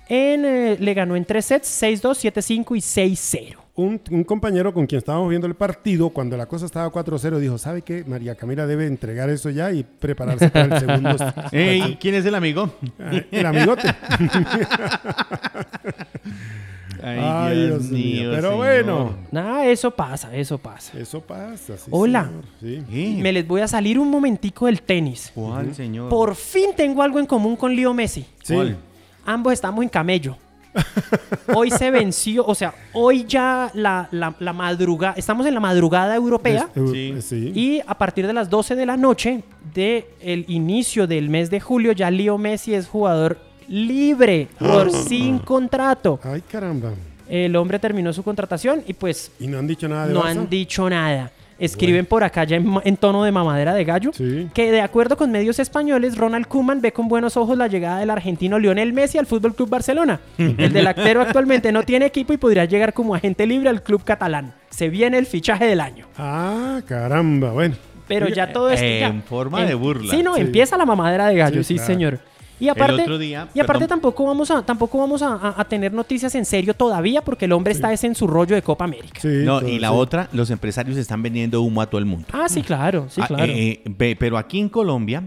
En, 0.09 0.43
eh, 0.43 0.75
le 0.77 0.93
ganó 0.93 1.15
en 1.15 1.23
tres 1.23 1.45
sets, 1.45 1.81
6-2, 1.81 2.33
7-5 2.33 2.75
y 2.75 2.81
6-0. 2.81 3.68
Un, 3.79 4.01
un 4.11 4.23
compañero 4.25 4.73
con 4.73 4.85
quien 4.87 4.97
estábamos 4.99 5.29
viendo 5.29 5.47
el 5.47 5.55
partido, 5.55 6.09
cuando 6.09 6.35
la 6.35 6.47
cosa 6.47 6.65
estaba 6.65 6.91
4-0, 6.91 7.37
dijo, 7.37 7.57
¿sabe 7.57 7.81
qué? 7.81 8.03
María 8.05 8.35
Camila 8.35 8.67
debe 8.67 8.85
entregar 8.85 9.29
eso 9.29 9.49
ya 9.51 9.71
y 9.71 9.83
prepararse 9.83 10.49
para 10.49 10.75
el 10.75 10.79
segundo. 10.81 11.15
Ey, 11.53 11.97
¿Quién 11.99 12.15
es 12.15 12.25
el 12.25 12.35
amigo? 12.35 12.69
Ah, 12.99 13.11
el 13.31 13.45
amigote. 13.45 13.87
Ay, 17.01 17.67
Dios, 17.67 17.83
mío. 17.83 18.31
Pero 18.31 18.41
señor. 18.49 18.57
bueno, 18.57 19.15
Nada, 19.31 19.65
eso 19.67 19.91
pasa, 19.91 20.35
eso 20.35 20.57
pasa. 20.57 20.99
eso 20.99 21.21
pasa. 21.21 21.77
sí, 21.77 21.89
Hola. 21.91 22.25
señor, 22.25 22.43
sí. 22.59 22.83
¿Qué? 22.89 23.21
Me 23.21 23.31
les 23.31 23.47
voy 23.47 23.61
a 23.61 23.67
salir 23.69 23.97
un 23.97 24.09
momentico 24.11 24.65
del 24.65 24.81
tenis. 24.81 25.31
¿Cuál, 25.33 25.73
señor? 25.73 26.09
Por 26.09 26.35
fin 26.35 26.71
tengo 26.75 27.01
algo 27.01 27.19
en 27.19 27.25
común 27.25 27.55
con 27.55 27.73
Leo 27.73 27.93
Messi. 27.93 28.25
Sí. 28.43 28.53
¿Cuál? 28.53 28.75
Ambos 29.25 29.53
estamos 29.53 29.81
en 29.83 29.89
camello. 29.89 30.35
Hoy 31.55 31.71
se 31.71 31.89
venció, 31.91 32.45
o 32.45 32.53
sea, 32.53 32.73
hoy 32.93 33.25
ya 33.25 33.71
la, 33.73 34.07
la, 34.11 34.35
la 34.39 34.53
madrugada, 34.53 35.15
estamos 35.17 35.45
en 35.45 35.53
la 35.53 35.59
madrugada 35.59 36.15
europea 36.15 36.69
sí. 37.21 37.51
y 37.55 37.81
a 37.85 37.97
partir 37.97 38.27
de 38.27 38.33
las 38.33 38.49
12 38.49 38.75
de 38.75 38.85
la 38.85 38.95
noche 38.97 39.43
del 39.73 40.05
el 40.21 40.45
inicio 40.47 41.07
del 41.07 41.29
mes 41.29 41.49
de 41.49 41.59
julio 41.59 41.91
ya 41.91 42.11
Leo 42.11 42.37
Messi 42.37 42.73
es 42.75 42.87
jugador 42.87 43.39
libre 43.67 44.47
por 44.59 44.91
sin 45.07 45.39
contrato. 45.39 46.19
Ay, 46.23 46.41
caramba. 46.41 46.91
El 47.27 47.55
hombre 47.55 47.77
terminó 47.79 48.11
su 48.13 48.23
contratación 48.23 48.83
y 48.87 48.93
pues 48.93 49.31
¿Y 49.39 49.47
no 49.47 49.59
han 49.59 49.67
dicho 49.67 49.87
nada 49.87 50.07
de 50.07 50.13
no 50.13 50.23
Barça? 50.23 50.29
han 50.29 50.49
dicho 50.49 50.89
nada. 50.89 51.31
Escriben 51.59 52.05
por 52.05 52.23
acá 52.23 52.43
ya 52.45 52.55
en, 52.57 52.97
tono 52.97 53.23
de 53.23 53.31
mamadera 53.31 53.73
de 53.73 53.83
gallo 53.83 54.11
Sí. 54.13 54.49
que 54.53 54.71
de 54.71 54.81
acuerdo 54.81 55.17
con 55.17 55.31
medios 55.31 55.59
españoles, 55.59 56.17
Ronald 56.17 56.47
Koeman 56.47 56.81
ve 56.81 56.93
con 56.93 57.07
buenos 57.07 57.35
ojos 57.37 57.57
la 57.57 57.67
llegada 57.67 57.99
del 57.99 58.09
argentino 58.09 58.57
Lionel 58.59 58.93
Messi 58.93 59.17
al 59.17 59.25
Fútbol 59.25 59.53
Club 59.55 59.69
Barcelona. 59.69 60.19
El 60.37 60.71
delantero 60.73 61.21
actualmente 61.21 61.71
no 61.71 61.83
tiene 61.83 62.05
equipo 62.05 62.33
y 62.33 62.37
podría 62.37 62.65
llegar 62.65 62.93
como 62.93 63.13
agente 63.15 63.45
libre 63.45 63.69
al 63.69 63.83
club 63.83 64.03
catalán. 64.03 64.53
Se 64.69 64.89
viene 64.89 65.17
el 65.17 65.25
fichaje 65.25 65.65
del 65.65 65.81
año. 65.81 66.05
Ah, 66.17 66.79
caramba. 66.87 67.51
Bueno. 67.51 67.75
Pero 68.07 68.27
ya 68.27 68.51
todo 68.51 68.69
esto 68.71 68.85
ya- 68.85 69.07
En 69.07 69.21
forma 69.23 69.63
de 69.65 69.73
burla. 69.75 70.11
Sí, 70.11 70.23
no, 70.23 70.35
Sí. 70.35 70.41
empieza 70.41 70.77
la 70.77 70.85
mamadera 70.85 71.27
de 71.27 71.35
gallo, 71.35 71.63
sí, 71.63 71.69
Sí, 71.69 71.73
claro. 71.75 71.87
señor. 71.93 72.19
Y 72.59 72.67
aparte, 72.67 73.01
otro 73.03 73.17
día, 73.17 73.47
y 73.53 73.59
aparte 73.59 73.79
perdón. 73.85 73.87
tampoco 73.87 74.25
vamos 74.25 74.51
a 74.51 74.65
tampoco 74.65 74.97
vamos 74.97 75.21
a, 75.21 75.33
a- 75.35 75.61
a 75.61 75.65
tener 75.65 75.93
noticias 75.93 76.35
en 76.35 76.43
serio 76.45 76.73
todavía 76.73 77.21
porque 77.23 77.45
el 77.45 77.53
hombre 77.53 77.71
está 77.73 77.93
es 77.93 78.03
en 78.03 78.15
su 78.15 78.27
rollo 78.27 78.53
de 78.55 78.61
Copa 78.61 78.83
América. 78.85 79.19
Sí, 79.21 79.29
No, 79.45 79.65
y 79.67 79.79
la 79.79 79.89
sí. 79.89 79.95
otra, 79.97 80.29
los 80.33 80.49
empresarios 80.49 80.97
están 80.97 81.21
vendiendo 81.23 81.61
humo 81.61 81.81
a 81.81 81.85
todo 81.89 81.99
el 81.99 82.05
mundo. 82.05 82.27
Ah, 82.33 82.49
sí, 82.49 82.61
claro, 82.61 83.07
sí, 83.09 83.21
Ah, 83.23 83.27
claro. 83.27 83.51
eh, 83.53 83.81
eh, 83.85 84.15
pero 84.19 84.37
aquí 84.37 84.59
en 84.59 84.69
Colombia 84.69 85.23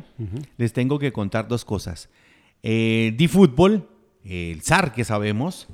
les 0.59 0.73
tengo 0.73 0.99
que 0.99 1.13
contar 1.13 1.49
dos 1.49 1.65
cosas. 1.65 2.09
Eh, 2.63 3.17
Fútbol, 3.31 3.89
el 4.25 4.61
SAR 4.63 4.93
que 4.93 5.05
sabemos, 5.05 5.69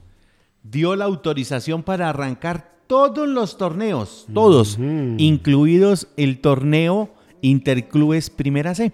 dio 0.62 0.94
la 0.96 1.04
autorización 1.06 1.82
para 1.82 2.08
arrancar 2.08 2.72
todos 2.86 3.28
los 3.28 3.58
torneos, 3.58 4.26
todos, 4.32 4.78
incluidos 5.18 6.08
el 6.16 6.40
torneo 6.40 7.10
Interclubes 7.42 8.30
Primera 8.30 8.74
C. 8.74 8.92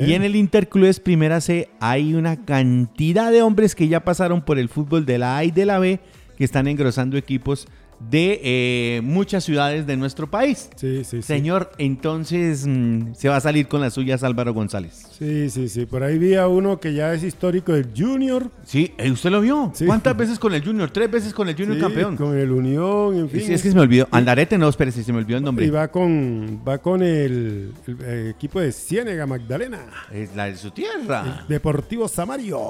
Y 0.00 0.14
en 0.14 0.22
el 0.22 0.36
Interclubes 0.36 1.00
Primera 1.00 1.40
C 1.40 1.68
hay 1.80 2.14
una 2.14 2.44
cantidad 2.44 3.30
de 3.32 3.42
hombres 3.42 3.74
que 3.74 3.88
ya 3.88 4.00
pasaron 4.00 4.42
por 4.42 4.58
el 4.58 4.68
fútbol 4.68 5.06
de 5.06 5.18
la 5.18 5.36
A 5.36 5.44
y 5.44 5.50
de 5.50 5.66
la 5.66 5.78
B 5.78 6.00
que 6.36 6.44
están 6.44 6.68
engrosando 6.68 7.16
equipos 7.16 7.66
de 8.00 8.40
eh, 8.42 9.00
muchas 9.02 9.44
ciudades 9.44 9.86
de 9.86 9.96
nuestro 9.96 10.30
país. 10.30 10.68
Sí, 10.76 11.04
sí, 11.04 11.16
sí. 11.16 11.22
Señor, 11.22 11.72
entonces 11.78 12.66
mm, 12.66 13.14
se 13.14 13.28
va 13.28 13.36
a 13.36 13.40
salir 13.40 13.68
con 13.68 13.80
las 13.80 13.94
suyas 13.94 14.22
Álvaro 14.22 14.52
González. 14.52 15.06
Sí, 15.18 15.50
sí, 15.50 15.68
sí. 15.68 15.86
Por 15.86 16.02
ahí 16.02 16.18
vi 16.18 16.34
a 16.34 16.46
uno 16.48 16.78
que 16.78 16.94
ya 16.94 17.12
es 17.14 17.22
histórico 17.22 17.72
del 17.72 17.90
Junior. 17.96 18.50
Sí, 18.64 18.92
eh, 18.98 19.10
¿usted 19.10 19.30
lo 19.30 19.40
vio? 19.40 19.72
Sí. 19.74 19.86
¿Cuántas 19.86 20.16
veces 20.16 20.38
con 20.38 20.54
el 20.54 20.64
Junior? 20.64 20.90
Tres 20.90 21.10
veces 21.10 21.32
con 21.32 21.48
el 21.48 21.54
Junior 21.54 21.76
Sí, 21.76 21.80
campeón. 21.80 22.16
Con 22.16 22.36
el 22.36 22.50
Unión, 22.50 23.16
en 23.18 23.28
fin. 23.30 23.40
Sí, 23.40 23.52
es 23.52 23.62
que 23.62 23.70
se 23.70 23.74
me 23.74 23.82
olvidó. 23.82 24.08
Andarete, 24.10 24.58
no, 24.58 24.68
espérese, 24.68 25.02
se 25.02 25.12
me 25.12 25.18
olvidó 25.18 25.38
el 25.38 25.44
nombre. 25.44 25.64
Y 25.64 25.70
va 25.70 25.88
con, 25.88 26.62
va 26.66 26.78
con 26.78 27.02
el, 27.02 27.72
el, 27.86 27.96
eh, 28.02 28.32
equipo 28.36 28.60
de 28.60 28.72
Ciénega 28.72 29.26
Magdalena. 29.26 29.86
Es 30.12 30.34
la 30.36 30.46
de 30.46 30.56
su 30.56 30.70
tierra. 30.70 31.44
Deportivo 31.48 32.08
Samario. 32.08 32.60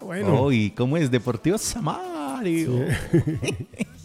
Bueno. 0.00 0.44
Uy, 0.44 0.72
¿cómo 0.76 0.96
es? 0.96 1.10
Deportivo 1.10 1.58
Samario. 1.58 2.86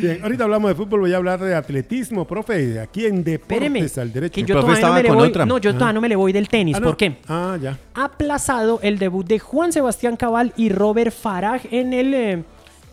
Bien, 0.00 0.18
ahorita 0.22 0.44
hablamos 0.44 0.70
de 0.70 0.74
fútbol, 0.74 1.00
voy 1.00 1.12
a 1.12 1.16
hablar 1.16 1.40
de 1.40 1.54
atletismo, 1.54 2.26
profe. 2.26 2.80
Aquí 2.80 3.06
en 3.06 3.26
Espéreme, 3.26 3.80
Deportes 3.80 3.98
al 3.98 4.12
Derecho. 4.12 4.34
que 4.34 4.42
yo 4.42 4.54
profe 4.60 4.66
todavía 4.66 4.72
no 4.72 4.76
estaba 4.78 4.94
me 4.96 5.02
le 5.02 5.10
voy, 5.12 5.28
otra. 5.28 5.46
no, 5.46 5.58
yo 5.58 5.72
todavía 5.74 5.92
no 5.94 6.00
me 6.00 6.08
le 6.08 6.16
voy 6.16 6.32
del 6.32 6.48
tenis. 6.48 6.76
Ah, 6.76 6.80
no. 6.80 6.86
¿Por 6.86 6.96
qué? 6.96 7.16
Ah, 7.28 7.58
ya. 7.60 7.78
ha 7.94 8.04
aplazado 8.04 8.80
el 8.82 8.98
debut 8.98 9.26
de 9.26 9.38
Juan 9.38 9.72
Sebastián 9.72 10.16
Cabal 10.16 10.52
y 10.56 10.68
Robert 10.70 11.12
Farag 11.12 11.62
en 11.70 11.92
el, 11.92 12.14
eh, 12.14 12.42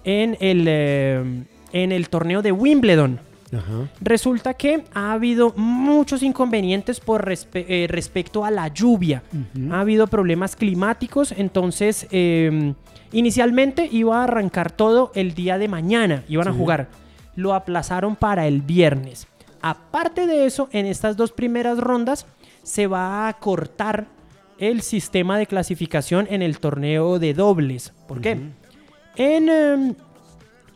en 0.03 0.37
el, 0.39 0.65
eh, 0.67 1.43
en 1.73 1.91
el 1.91 2.09
torneo 2.09 2.41
de 2.41 2.51
Wimbledon. 2.51 3.19
Ajá. 3.53 3.87
Resulta 4.01 4.55
que 4.55 4.83
ha 4.93 5.13
habido 5.13 5.53
muchos 5.55 6.21
inconvenientes 6.21 6.99
por 6.99 7.25
respe- 7.25 7.63
eh, 7.69 7.87
respecto 7.89 8.43
a 8.43 8.51
la 8.51 8.67
lluvia. 8.67 9.23
Ha 9.71 9.79
habido 9.79 10.07
problemas 10.07 10.57
climáticos, 10.57 11.31
entonces 11.31 12.07
eh, 12.11 12.73
inicialmente 13.11 13.87
iba 13.91 14.21
a 14.21 14.23
arrancar 14.25 14.71
todo 14.71 15.11
el 15.15 15.33
día 15.33 15.57
de 15.57 15.67
mañana, 15.67 16.23
iban 16.27 16.47
a 16.47 16.53
jugar. 16.53 16.89
Lo 17.35 17.53
aplazaron 17.53 18.15
para 18.15 18.47
el 18.47 18.61
viernes. 18.61 19.27
Aparte 19.61 20.27
de 20.27 20.45
eso, 20.45 20.69
en 20.71 20.85
estas 20.85 21.17
dos 21.17 21.31
primeras 21.31 21.77
rondas 21.79 22.25
se 22.63 22.87
va 22.87 23.27
a 23.27 23.33
cortar 23.33 24.07
el 24.59 24.81
sistema 24.81 25.37
de 25.37 25.47
clasificación 25.47 26.27
en 26.29 26.41
el 26.41 26.59
torneo 26.59 27.19
de 27.19 27.33
dobles. 27.33 27.93
¿Por 28.07 28.21
qué? 28.21 28.39
En, 29.15 29.49
em, 29.49 29.95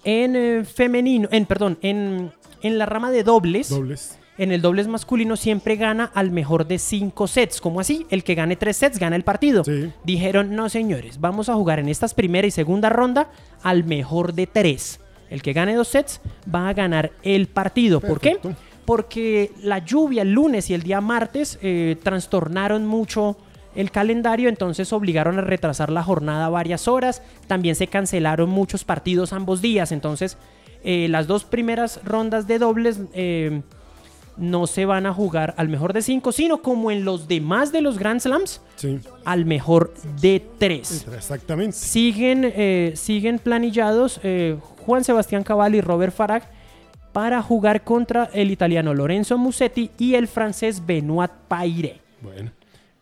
en 0.04 0.36
eh, 0.36 0.64
femenino, 0.66 1.28
en 1.32 1.46
perdón, 1.46 1.78
en, 1.82 2.32
en 2.62 2.78
la 2.78 2.86
rama 2.86 3.12
de 3.12 3.24
dobles, 3.24 3.70
Dobles. 3.70 4.18
En 4.42 4.52
el 4.52 4.64
dobles 4.64 4.88
masculino 4.88 5.38
siempre 5.38 5.76
gana 5.76 6.10
al 6.16 6.32
mejor 6.32 6.66
de 6.66 6.80
cinco 6.80 7.28
sets. 7.28 7.62
¿Cómo 7.62 7.80
así? 7.80 8.08
El 8.10 8.24
que 8.24 8.34
gane 8.34 8.56
tres 8.56 8.76
sets 8.76 8.98
gana 8.98 9.16
el 9.16 9.24
partido. 9.24 9.64
Sí. 9.64 9.92
Dijeron, 10.04 10.56
no 10.56 10.68
señores, 10.68 11.20
vamos 11.20 11.48
a 11.48 11.54
jugar 11.54 11.78
en 11.78 11.88
estas 11.88 12.16
primera 12.16 12.48
y 12.48 12.52
segunda 12.52 12.90
ronda 12.90 13.30
al 13.62 13.84
mejor 13.84 14.34
de 14.34 14.48
tres. 14.48 15.00
El 15.30 15.44
que 15.44 15.54
gane 15.54 15.76
dos 15.76 15.90
sets 15.90 16.22
va 16.54 16.70
a 16.70 16.74
ganar 16.74 17.12
el 17.22 17.50
partido. 17.50 18.02
¿Por 18.02 18.20
qué? 18.20 18.40
Porque 18.84 19.52
la 19.62 19.78
lluvia 19.78 20.24
el 20.24 20.32
lunes 20.32 20.72
y 20.72 20.74
el 20.74 20.82
día 20.82 21.02
martes 21.02 21.60
eh, 21.62 21.96
trastornaron 22.02 22.88
mucho 22.88 23.38
el 23.76 23.92
calendario, 23.92 24.50
entonces 24.50 24.92
obligaron 24.92 25.38
a 25.38 25.42
retrasar 25.42 25.92
la 25.92 26.02
jornada 26.02 26.50
varias 26.50 26.88
horas. 26.88 27.22
También 27.46 27.76
se 27.76 27.86
cancelaron 27.86 28.50
muchos 28.50 28.86
partidos 28.86 29.34
ambos 29.34 29.62
días, 29.62 29.92
entonces 29.92 30.36
eh, 30.84 31.06
las 31.10 31.28
dos 31.28 31.46
primeras 31.46 32.04
rondas 32.04 32.48
de 32.48 32.58
dobles 32.58 33.02
eh, 33.14 33.62
no 34.38 34.66
se 34.68 34.86
van 34.86 35.06
a 35.06 35.14
jugar 35.14 35.54
al 35.58 35.68
mejor 35.70 35.94
de 35.94 36.02
cinco, 36.02 36.32
sino 36.32 36.62
como 36.62 36.90
en 36.92 37.04
los 37.06 37.28
demás 37.28 37.72
de 37.72 37.82
los 37.82 37.98
Grand 38.00 38.20
Slams, 38.20 38.62
Sí. 38.76 39.00
al 39.26 39.46
mejor 39.46 39.94
de 40.22 40.44
tres. 40.58 41.06
Exactamente. 41.14 41.74
Siguen, 41.78 42.52
eh, 42.56 42.94
siguen 42.96 43.40
planillados 43.40 44.20
eh, 44.24 44.58
Juan 44.86 45.04
Sebastián 45.04 45.44
Cabal 45.44 45.76
y 45.76 45.82
Robert 45.82 46.14
Farag 46.16 46.50
para 47.12 47.42
jugar 47.42 47.84
contra 47.84 48.30
el 48.34 48.52
italiano 48.52 48.94
Lorenzo 48.94 49.38
Musetti 49.38 49.92
y 49.98 50.16
el 50.16 50.28
francés 50.28 50.86
Benoit 50.86 51.32
Paire. 51.48 52.00
Bueno. 52.22 52.52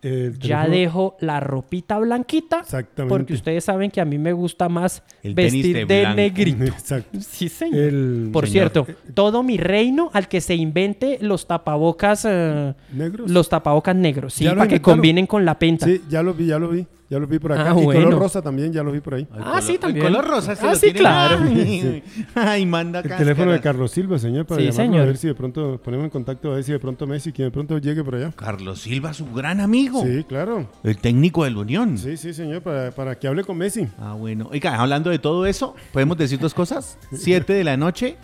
El 0.02 0.38
Ya 0.38 0.66
dejo 0.66 1.16
la 1.20 1.40
ropita 1.40 1.98
blanquita 1.98 2.60
Exactamente. 2.60 3.14
porque 3.14 3.34
ustedes 3.34 3.64
saben 3.64 3.90
que 3.90 4.00
a 4.00 4.06
mí 4.06 4.16
me 4.16 4.32
gusta 4.32 4.68
más 4.70 5.02
El 5.22 5.34
vestir 5.34 5.86
de 5.86 6.06
de, 6.06 6.14
negrito. 6.14 6.64
Exacto. 6.64 7.18
Sí, 7.20 7.50
señor. 7.50 7.78
El 7.78 8.30
Por 8.32 8.46
señor. 8.48 8.70
cierto, 8.72 8.86
todo 9.12 9.42
mi 9.42 9.58
reino 9.58 10.08
al 10.14 10.26
que 10.28 10.40
se 10.40 10.54
invente 10.54 11.18
los 11.20 11.46
tapabocas, 11.46 12.26
eh, 12.28 12.74
negros. 12.94 13.30
los 13.30 13.48
tapabocas 13.50 13.94
negros, 13.94 14.32
sí, 14.34 14.46
para 14.46 14.66
que 14.66 14.80
combinen 14.80 15.26
con 15.26 15.44
la 15.44 15.58
penta. 15.58 15.84
Sí, 15.86 16.00
ya 16.08 16.22
lo 16.22 16.32
vi, 16.32 16.46
ya 16.46 16.58
lo 16.58 16.70
vi. 16.70 16.86
Ya 17.10 17.18
los 17.18 17.28
vi 17.28 17.40
por 17.40 17.52
acá. 17.52 17.72
Ah, 17.72 17.74
y 17.80 17.82
bueno. 17.84 18.04
color 18.04 18.20
rosa 18.20 18.40
también, 18.40 18.72
ya 18.72 18.84
los 18.84 18.92
vi 18.92 19.00
por 19.00 19.14
ahí. 19.14 19.26
Ah, 19.32 19.36
color- 19.36 19.62
sí, 19.62 19.78
también. 19.78 20.06
El 20.06 20.12
color 20.12 20.30
rosa 20.30 20.54
se 20.54 20.64
Ah, 20.64 20.70
lo 20.70 20.76
sí, 20.76 20.92
claro. 20.92 21.38
Ay, 21.44 22.02
ay, 22.36 22.66
manda 22.66 23.00
El 23.00 23.08
teléfono 23.16 23.50
de. 23.50 23.60
Carlos 23.60 23.90
Silva, 23.90 24.16
señor, 24.20 24.46
para 24.46 24.60
Sí, 24.60 24.70
llamarlo 24.70 25.02
a 25.02 25.06
ver 25.06 25.16
si 25.16 25.26
de 25.26 25.34
pronto 25.34 25.80
ponemos 25.82 26.04
en 26.04 26.10
contacto, 26.10 26.52
a 26.52 26.54
ver 26.54 26.62
si 26.64 26.70
de 26.70 26.78
pronto 26.78 27.08
Messi, 27.08 27.32
que 27.32 27.42
de 27.42 27.50
pronto 27.50 27.76
llegue 27.78 28.04
por 28.04 28.14
allá. 28.14 28.30
Carlos 28.36 28.80
Silva, 28.82 29.12
su 29.12 29.26
gran 29.32 29.58
amigo. 29.60 30.04
Sí, 30.04 30.22
claro. 30.22 30.70
El 30.84 30.98
técnico 30.98 31.42
del 31.42 31.56
Unión. 31.56 31.98
Sí, 31.98 32.16
sí, 32.16 32.32
señor, 32.32 32.62
para, 32.62 32.92
para 32.92 33.18
que 33.18 33.26
hable 33.26 33.42
con 33.42 33.58
Messi. 33.58 33.88
Ah, 33.98 34.14
bueno. 34.14 34.48
Oiga, 34.52 34.76
hablando 34.80 35.10
de 35.10 35.18
todo 35.18 35.46
eso, 35.46 35.74
¿podemos 35.92 36.16
decir 36.16 36.38
dos 36.38 36.54
cosas? 36.54 36.96
Siete 37.12 37.54
de 37.54 37.64
la 37.64 37.76
noche, 37.76 38.16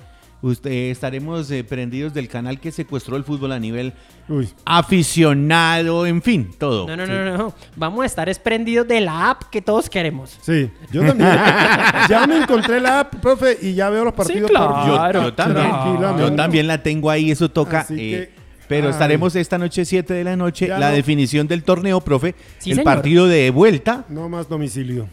usted, 0.49 0.71
estaremos 0.91 1.51
eh, 1.51 1.65
prendidos 1.65 2.13
del 2.15 2.29
canal 2.29 2.59
que 2.61 2.71
secuestró 2.73 3.17
el 3.17 3.25
fútbol 3.25 3.53
a 3.53 3.59
nivel 3.59 3.93
Uy, 4.29 4.49
aficionado, 4.65 6.07
en 6.07 6.21
fin, 6.23 6.51
todo. 6.59 6.87
No, 6.87 6.97
no, 6.97 7.07
no, 7.07 7.25
no, 7.25 7.37
no. 7.39 7.55
Vamos 7.77 8.03
a 8.03 8.07
estar 8.07 8.29
esprendidos 8.29 8.87
de 8.89 9.01
la 9.01 9.31
app 9.31 9.45
que 9.51 9.63
todos 9.63 9.89
queremos. 9.89 10.37
sí, 10.43 10.71
yo 10.93 11.05
también. 11.07 11.31
ya 12.09 12.27
me 12.27 12.39
encontré 12.39 12.81
la 12.81 13.01
app, 13.01 13.15
profe, 13.17 13.57
y 13.63 13.75
ya 13.75 13.89
veo 13.91 14.05
los 14.05 14.15
partidos 14.15 14.51
claro. 14.51 14.75
por 14.75 14.87
Yo, 14.87 14.95
Claro, 14.97 15.23
yo 15.23 15.35
también, 15.35 15.69
tranquilamente. 15.69 16.23
yo 16.23 16.33
también 16.37 16.67
la 16.67 16.83
tengo 16.83 17.11
ahí, 17.11 17.31
eso 17.31 17.51
toca. 17.51 17.81
Así 17.81 17.95
eh, 17.95 17.97
que, 18.29 18.31
pero 18.69 18.87
ay. 18.89 18.93
estaremos 18.93 19.35
esta 19.37 19.59
noche 19.59 19.85
7 19.85 20.13
de 20.13 20.25
la 20.25 20.37
noche, 20.37 20.67
Ya 20.69 20.79
la 20.79 20.91
no. 20.91 20.97
definición 20.97 21.47
del 21.47 21.63
torneo, 21.63 22.01
profe. 22.01 22.35
Sí, 22.59 22.71
el 22.71 22.77
señor. 22.79 22.85
partido 22.85 23.27
de 23.29 23.51
vuelta. 23.51 24.05
No 24.09 24.29
más 24.29 24.49
domicilio. 24.49 25.05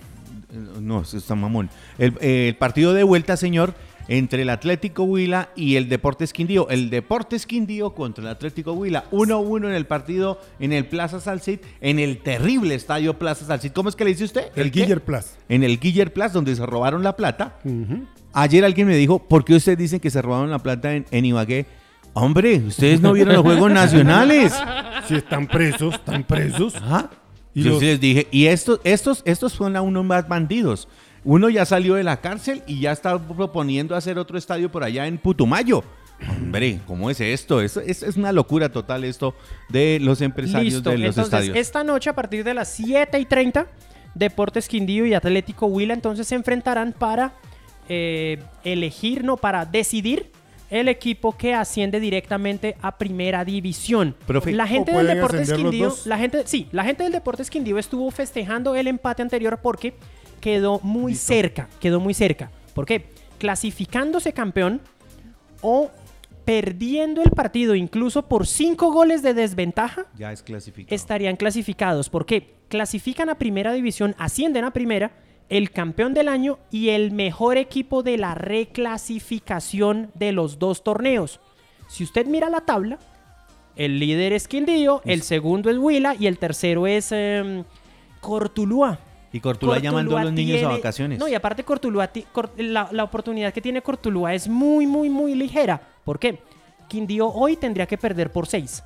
eh, 0.52 0.58
No, 0.82 1.02
eso 1.02 1.17
está 1.17 1.36
mamón. 1.36 1.69
El, 1.98 2.13
eh, 2.19 2.48
el 2.50 2.56
partido 2.56 2.93
de 2.93 3.04
vuelta, 3.04 3.38
señor, 3.38 3.74
entre 4.08 4.42
el 4.42 4.50
Atlético 4.50 5.04
Huila 5.04 5.50
y 5.56 5.76
el 5.76 5.89
Deportes 5.89 6.34
Quindío. 6.34 6.70
El 6.70 6.89
Deportes 6.89 7.46
Quindío 7.46 7.94
contra 7.94 8.24
el 8.24 8.30
Atlético 8.30 8.74
Huila. 8.74 9.06
1-1 9.12 9.68
en 9.68 9.74
el 9.74 9.86
partido 9.86 10.39
en 10.60 10.74
el 10.74 10.86
Plaza 10.86 11.20
Salcid, 11.20 11.60
en 11.82 12.00
el 12.00 12.18
terrible 12.20 12.76
estadio 12.76 13.18
Plaza 13.18 13.46
Salcid. 13.46 13.72
¿Cómo 13.72 13.89
es 13.89 13.96
que 13.96 14.04
le 14.04 14.12
dice 14.12 14.26
usted? 14.26 14.48
El 14.56 14.72
qué? 14.72 14.82
Guiller 14.82 15.04
Plus. 15.04 15.26
En 15.50 15.63
el 15.63 15.80
Guiller 15.80 16.12
Plus, 16.12 16.34
donde 16.34 16.56
se 16.56 16.66
robaron 16.66 17.04
la 17.04 17.16
plata. 17.16 17.60
Ayer 18.34 18.66
alguien 18.66 18.88
me 18.88 18.96
dijo, 18.96 19.20
¿por 19.20 19.46
qué 19.46 19.56
ustedes 19.56 19.78
dicen 19.78 20.00
que 20.00 20.10
se 20.10 20.22
robaron 20.22 20.50
la 20.50 20.60
plata 20.60 20.94
en, 20.94 21.06
en 21.12 21.26
Ibagué? 21.26 21.66
Hombre, 22.16 22.58
ustedes 22.68 23.02
no 23.02 23.13
vieron 23.13 23.34
los 23.34 23.44
Juegos 23.44 23.72
Nacionales. 23.72 24.54
Si 25.08 25.16
están 25.16 25.48
presos, 25.48 25.96
están 25.96 26.24
presos. 26.24 26.78
Ajá. 26.78 27.10
Y 27.54 27.63
Yo 27.63 27.72
los- 27.72 27.80
sí 27.82 27.86
les 27.88 28.00
dije, 28.00 28.28
y 28.32 28.46
estos, 28.46 28.80
estos, 28.86 29.22
estos 29.26 29.52
son 29.52 29.76
a 29.76 29.82
uno 29.82 30.02
más 30.02 30.30
bandidos. 30.30 30.88
Uno 31.26 31.50
ya 31.50 31.66
salió 31.66 31.96
de 31.96 32.04
la 32.04 32.20
cárcel 32.20 32.64
y 32.68 32.82
ya 32.82 32.92
está 32.92 33.18
proponiendo 33.18 33.96
hacer 33.96 34.18
otro 34.18 34.38
estadio 34.38 34.72
por 34.72 34.84
allá 34.84 35.08
en 35.08 35.18
Putumayo. 35.18 35.84
Hombre, 36.30 36.80
¿cómo 36.86 37.10
es 37.10 37.20
esto? 37.20 37.62
Es, 37.62 37.78
es, 37.78 38.04
es 38.04 38.16
una 38.18 38.32
locura 38.32 38.70
total 38.70 39.04
esto 39.04 39.34
de 39.70 40.00
los 40.02 40.22
empresarios 40.22 40.76
Listo. 40.76 40.90
de 40.90 40.98
los 40.98 41.10
Entonces, 41.10 41.34
estadios. 41.34 41.58
esta 41.58 41.84
noche 41.84 42.10
a 42.10 42.14
partir 42.14 42.44
de 42.44 42.54
las 42.54 42.70
7 42.70 43.20
y 43.20 43.26
30, 43.26 43.68
Deportes 44.16 44.68
Quindío 44.68 45.06
y 45.06 45.14
Atlético 45.14 45.66
Huila 45.66 45.94
entonces 45.94 46.28
se 46.28 46.36
enfrentarán 46.36 46.94
para 46.94 47.34
eh, 47.90 48.42
elegir, 48.64 49.24
no, 49.24 49.38
para 49.38 49.66
decidir 49.66 50.32
el 50.70 50.88
equipo 50.88 51.38
que 51.38 51.54
asciende 51.54 52.00
directamente 52.00 52.78
a 52.82 52.98
Primera 52.98 53.46
División. 53.46 54.16
Profe, 54.26 54.54
la 54.54 54.66
gente 54.66 54.94
¿o 54.94 54.98
del 54.98 55.08
Deportes 55.08 55.54
Quindío, 55.54 55.96
la 56.06 56.18
gente, 56.18 56.44
sí, 56.46 56.68
la 56.72 56.84
gente 56.84 57.04
del 57.04 57.12
Deportes 57.12 57.50
Quindío 57.50 57.78
estuvo 57.78 58.10
festejando 58.12 58.76
el 58.76 58.88
empate 58.88 59.22
anterior 59.22 59.60
porque 59.62 59.94
quedó 60.44 60.82
muy 60.84 61.16
cerca, 61.16 61.70
quedó 61.80 62.02
muy 62.02 62.14
cerca. 62.14 62.52
¿Por 62.76 62.86
qué? 62.86 63.06
Clasificándose 63.38 64.34
campeón 64.34 64.82
o 65.62 65.90
perdiendo 66.44 67.24
el 67.24 67.32
partido 67.32 67.76
incluso 67.76 68.28
por 68.28 68.46
cinco 68.46 68.92
goles 68.92 69.22
de 69.24 69.34
desventaja, 69.34 70.06
Ya 70.18 70.34
es 70.34 70.44
clasificado. 70.44 70.94
estarían 70.94 71.38
clasificados. 71.38 72.10
¿Por 72.10 72.26
qué? 72.26 72.56
Clasifican 72.68 73.30
a 73.30 73.36
primera 73.36 73.72
división, 73.72 74.16
ascienden 74.18 74.66
a 74.66 74.74
primera, 74.74 75.14
el 75.48 75.72
campeón 75.72 76.14
del 76.14 76.28
año 76.28 76.60
y 76.70 76.90
el 76.90 77.12
mejor 77.12 77.56
equipo 77.58 78.04
de 78.04 78.18
la 78.18 78.36
reclasificación 78.36 80.12
de 80.16 80.34
los 80.34 80.60
dos 80.60 80.84
torneos. 80.84 81.40
Si 81.88 82.04
usted 82.04 82.26
mira 82.26 82.50
la 82.50 82.62
tabla, 82.62 83.00
el 83.78 83.98
líder 84.00 84.34
es 84.34 84.50
Quindío, 84.50 85.02
el 85.06 85.22
segundo 85.22 85.70
es 85.70 85.78
Huila 85.78 86.16
y 86.20 86.28
el 86.28 86.38
tercero 86.38 86.86
es 86.86 87.14
em, 87.14 87.64
Cortuluá. 88.20 89.00
Y 89.34 89.39
Cortuluá 89.41 89.80
llamando 89.80 90.15
a 90.15 90.24
los 90.24 90.32
niños 90.34 90.63
a 90.63 90.69
vacaciones. 90.69 91.19
No, 91.19 91.28
y 91.28 91.34
aparte 91.36 91.63
Cortuluá, 91.65 92.08
ti- 92.08 92.26
Cor- 92.32 92.52
la, 92.56 92.88
la 92.91 93.04
oportunidad 93.04 93.52
que 93.52 93.60
tiene 93.62 93.82
Cortuluá 93.82 94.34
es 94.34 94.48
muy, 94.48 94.88
muy, 94.88 95.10
muy 95.10 95.34
ligera. 95.36 95.82
¿Por 96.06 96.19
qué? 96.19 96.39
Quindío 96.88 97.28
hoy 97.30 97.58
tendría 97.58 97.86
que 97.88 97.98
perder 97.98 98.32
por 98.32 98.46
6. 98.48 98.84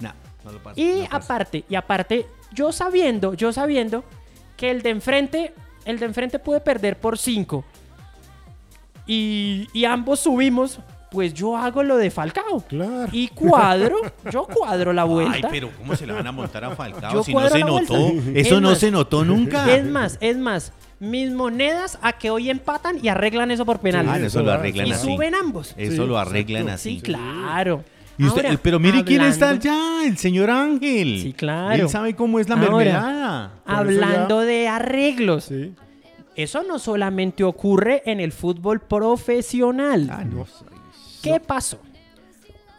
No, 0.00 0.12
no 0.44 0.52
lo 0.52 0.62
pasa. 0.62 0.78
Y 0.80 0.84
no 0.84 1.04
pasa. 1.08 1.16
aparte, 1.16 1.64
y 1.68 1.74
aparte, 1.74 2.26
yo 2.52 2.70
sabiendo, 2.70 3.32
yo 3.34 3.50
sabiendo 3.52 4.04
que 4.58 4.70
el 4.70 4.82
de 4.82 4.90
enfrente, 4.90 5.54
el 5.86 5.98
de 5.98 6.04
enfrente 6.06 6.38
puede 6.38 6.60
perder 6.60 6.98
por 7.00 7.16
5 7.16 7.64
y, 9.06 9.68
y 9.72 9.84
ambos 9.86 10.20
subimos, 10.20 10.80
pues 11.10 11.32
yo 11.34 11.56
hago 11.56 11.82
lo 11.82 11.96
de 11.96 12.10
Falcao. 12.10 12.60
Claro. 12.68 13.08
Y 13.12 13.28
cuadro, 13.28 13.96
yo 14.30 14.44
cuadro 14.46 14.92
la 14.92 15.02
Ay, 15.02 15.08
vuelta. 15.08 15.48
pero 15.50 15.70
¿cómo 15.78 15.96
se 15.96 16.06
le 16.06 16.12
van 16.12 16.26
a 16.26 16.32
montar 16.32 16.64
a 16.64 16.70
Falcao 16.76 17.12
Yo 17.12 17.22
si 17.24 17.32
no 17.34 17.48
se 17.48 17.58
la 17.60 17.66
notó? 17.66 17.94
vuelta. 18.12 18.30
Eso 18.40 18.56
Es 18.56 18.60
no 18.62 18.68
más, 18.70 18.78
se 18.78 18.90
notó 18.90 19.24
nunca. 19.24 19.74
Es 19.74 19.84
más, 19.84 20.18
es 20.20 20.36
más, 20.36 20.72
mis 21.00 21.30
monedas 21.32 21.98
a 22.02 22.12
que 22.12 22.30
hoy 22.30 22.50
empatan 22.50 22.98
y 23.02 23.08
arreglan 23.08 23.50
eso 23.50 23.64
por 23.64 23.78
penales. 23.80 24.10
Ah, 24.12 24.18
eso 24.26 24.42
lo 24.42 24.52
arreglan 24.52 24.86
y 24.88 24.92
así. 24.92 25.06
suben 25.06 25.34
ambos. 25.34 25.74
Eso 25.76 26.02
Sí, 26.02 26.08
lo 26.08 26.18
arreglan 26.18 26.62
exacto. 26.62 26.74
así. 26.80 26.96
Sí, 26.96 27.00
claro. 27.02 27.84
Y 28.20 28.24
usted- 28.26 28.46
Ahora, 28.46 28.58
pero 28.60 28.80
mire 28.80 29.04
quién 29.04 29.20
está 29.22 29.50
allá, 29.50 30.04
el 30.04 30.18
señor 30.18 30.50
Ángel. 30.50 31.20
Sí, 31.22 31.32
claro. 31.32 31.74
Él 31.84 31.88
sabe 31.88 32.16
cómo 32.16 32.40
es 32.40 32.48
la 32.48 32.56
Ahora, 32.56 32.68
mermelada. 32.76 33.50
Hablando 33.64 34.40
de 34.40 34.66
arreglos, 34.66 35.44
Sí. 35.44 35.72
eso 36.34 36.64
no 36.64 36.80
solamente 36.80 37.44
ocurre 37.44 38.02
en 38.06 38.18
el 38.18 38.32
fútbol 38.32 38.80
profesional. 38.80 40.08
Ah, 40.12 40.24
no. 40.24 40.46
¿Qué 41.22 41.40
pasó? 41.40 41.78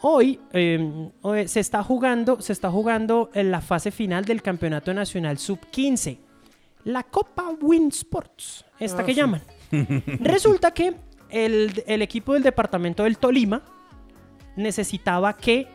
Hoy, 0.02 0.39
eh, 0.54 1.10
hoy 1.21 1.47
se 1.47 1.60
está 1.60 1.84
jugando, 1.84 2.41
se 2.41 2.54
está 2.54 2.71
jugando 2.71 3.30
en 3.34 3.52
la 3.52 3.60
fase 3.62 3.91
final 3.91 4.23
del 4.25 4.41
Campeonato 4.41 4.93
Nacional 4.93 5.38
Sub 5.38 5.60
15, 5.71 6.17
la 6.86 7.04
Copa 7.04 7.49
Win 7.62 7.89
Sports, 7.89 8.63
esta 8.80 9.02
Ah, 9.02 9.06
que 9.06 9.13
sí. 9.13 9.19
llaman. 9.19 9.41
Resulta 10.21 10.71
que 10.71 10.95
el, 11.30 11.84
el 11.86 12.02
equipo 12.02 12.34
del 12.34 12.43
departamento 12.43 13.04
del 13.04 13.17
Tolima 13.17 13.62
necesitaba 14.56 15.34
que 15.34 15.67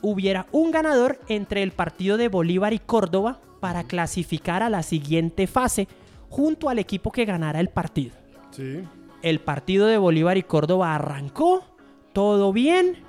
hubiera 0.00 0.46
un 0.52 0.70
ganador 0.70 1.18
entre 1.28 1.62
el 1.62 1.72
partido 1.72 2.16
de 2.16 2.28
Bolívar 2.28 2.72
y 2.72 2.78
Córdoba 2.78 3.40
para 3.60 3.84
clasificar 3.84 4.62
a 4.62 4.70
la 4.70 4.82
siguiente 4.82 5.46
fase 5.46 5.88
junto 6.30 6.68
al 6.68 6.78
equipo 6.78 7.12
que 7.12 7.24
ganara 7.24 7.60
el 7.60 7.68
partido. 7.68 8.14
Sí. 8.50 8.80
El 9.26 9.40
partido 9.40 9.88
de 9.88 9.98
Bolívar 9.98 10.38
y 10.38 10.44
Córdoba 10.44 10.94
arrancó, 10.94 11.64
todo 12.12 12.52
bien. 12.52 13.02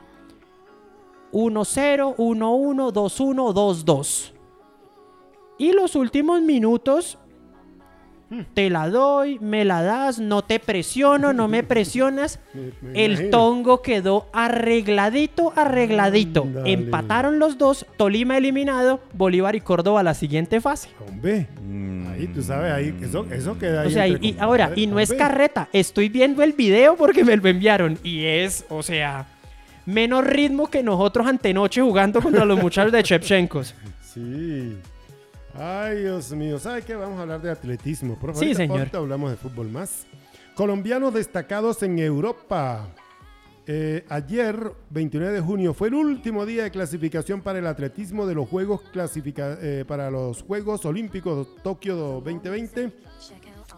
1-0, 1.32 2.16
1-1, 2.16 2.92
2-1, 2.92 3.54
2-2. 3.54 4.34
Y 5.60 5.74
los 5.74 5.96
últimos 5.96 6.42
minutos, 6.42 7.20
te 8.54 8.70
la 8.70 8.90
doy, 8.90 9.40
me 9.40 9.64
la 9.64 9.82
das, 9.84 10.20
no 10.20 10.44
te 10.44 10.60
presiono, 10.60 11.32
no 11.34 11.48
me 11.48 11.64
presionas. 11.64 12.40
Me- 12.54 12.72
me 12.82 13.06
El 13.06 13.12
imagino. 13.14 13.30
tongo 13.32 13.82
quedó 13.82 14.28
arregladito, 14.34 15.54
arregladito. 15.56 16.44
Ándale. 16.44 16.72
Empataron 16.74 17.40
los 17.40 17.58
dos, 17.58 17.86
Tolima 17.98 18.38
eliminado, 18.38 19.00
Bolívar 19.14 19.56
y 19.56 19.62
Córdoba 19.62 20.02
a 20.02 20.04
la 20.04 20.14
siguiente 20.14 20.60
fase. 20.62 20.90
Hombre. 21.08 21.48
Mm. 21.66 22.08
Ahí, 22.10 22.28
tú 22.28 22.42
sabes, 22.42 22.72
ahí, 22.74 22.96
eso, 23.02 23.26
eso 23.32 23.58
queda 23.60 23.82
ahí. 23.82 23.88
O 23.88 23.92
sea, 23.92 24.08
y, 24.08 24.36
ahora, 24.40 24.72
y 24.76 24.88
no 24.88 25.00
es 25.00 25.14
carreta, 25.14 25.70
estoy 25.72 26.10
viendo 26.10 26.42
el 26.44 26.54
video 26.54 26.96
porque 26.96 27.24
me 27.24 27.38
lo 27.38 27.48
enviaron. 27.48 27.98
Y 28.04 28.26
es, 28.26 28.66
o 28.70 28.82
sea, 28.84 29.26
menos 29.86 30.26
ritmo 30.26 30.68
que 30.68 30.82
nosotros 30.84 31.28
antenoche 31.28 31.82
jugando 31.82 32.20
contra 32.22 32.44
los 32.44 32.60
muchachos 32.60 32.92
de 32.92 33.04
Chepchenkos. 33.04 33.76
Sí. 34.02 34.76
Ay, 35.58 36.02
Dios 36.02 36.32
mío. 36.34 36.60
¿Sabe 36.60 36.82
qué? 36.84 36.96
Vamos 36.96 37.18
a 37.20 37.24
hablar 37.24 37.42
de 37.42 37.50
atletismo. 37.52 38.16
Por 38.16 38.30
favor, 38.32 38.40
Sí, 38.40 38.46
ahorita- 38.48 38.58
señor. 38.64 38.78
ahorita 38.80 38.98
hablamos 39.00 39.32
de 39.32 39.38
fútbol 39.38 39.70
más. 39.70 40.06
Colombianos 40.56 41.14
destacados 41.14 41.82
en 41.84 42.00
Europa. 42.00 42.88
Eh, 43.70 44.06
ayer, 44.10 44.72
29 44.92 45.34
de 45.34 45.42
junio, 45.42 45.74
fue 45.74 45.90
el 45.90 45.96
último 45.96 46.46
día 46.46 46.64
de 46.64 46.72
clasificación 46.72 47.42
para 47.42 47.60
el 47.60 47.68
atletismo 47.68 48.26
de 48.26 48.34
los 48.36 48.48
Juegos 48.48 48.82
clasifica 48.94 49.58
eh, 49.62 49.84
para 49.86 50.10
los 50.10 50.42
Juegos 50.44 50.86
Olímpicos 50.86 51.50
Tokio 51.64 51.96
2020 52.24 52.94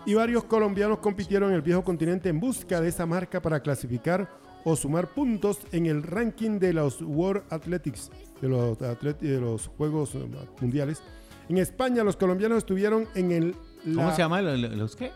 y 0.06 0.13
varios 0.13 0.44
colombianos 0.44 1.00
compitieron 1.00 1.50
en 1.50 1.56
el 1.56 1.62
viejo 1.63 1.84
continente 1.84 2.30
en 2.30 2.39
busca 2.39 2.80
de 2.82 2.89
esa 2.89 3.08
marca 3.08 3.42
para 3.42 3.62
clasificar 3.62 4.30
o 4.63 4.76
sumar 4.76 5.08
puntos 5.08 5.60
en 5.72 5.88
el 5.88 6.04
ranking 6.04 6.60
de 6.60 6.74
los 6.74 7.02
World 7.02 7.44
Athletics, 7.50 8.12
de 8.42 8.48
los, 8.48 8.78
de 8.78 9.39
los 9.42 9.68
Juegos 9.76 10.15
Mundiales. 10.62 11.02
En 11.50 11.58
España, 11.58 12.04
los 12.04 12.16
colombianos 12.16 12.60
estuvieron 12.60 13.08
en 13.16 13.32
el... 13.32 13.56
¿Cómo 13.96 14.12
se 14.12 14.20
llama? 14.20 14.42
¿Los, 14.42 14.96
qué? 14.96 15.12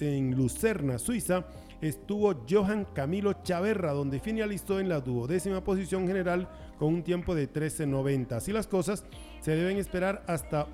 en 0.00 0.34
Lucerna, 0.34 0.98
Suiza, 0.98 1.44
estuvo 1.82 2.46
Johan 2.48 2.86
Camilo 2.94 3.42
Chaverra, 3.42 3.92
donde 3.92 4.20
finalizó 4.20 4.80
en 4.80 4.88
la 4.88 5.00
duodécima 5.00 5.62
posición 5.62 6.06
general 6.06 6.48
con 6.78 6.94
un 6.94 7.02
tiempo 7.02 7.34
de 7.34 7.52
13.90. 7.52 8.32
Así 8.32 8.52
las 8.52 8.68
cosas, 8.68 9.04
se 9.42 9.54
deben 9.54 9.76
esperar 9.76 10.24
hasta 10.26 10.66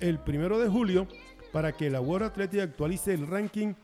el 0.00 0.20
primero 0.20 0.58
de 0.58 0.70
julio 0.70 1.06
para 1.52 1.72
que 1.72 1.90
la 1.90 2.00
World 2.00 2.28
Athletic 2.28 2.60
actualice 2.60 3.12
el 3.12 3.26
ranking 3.26 3.74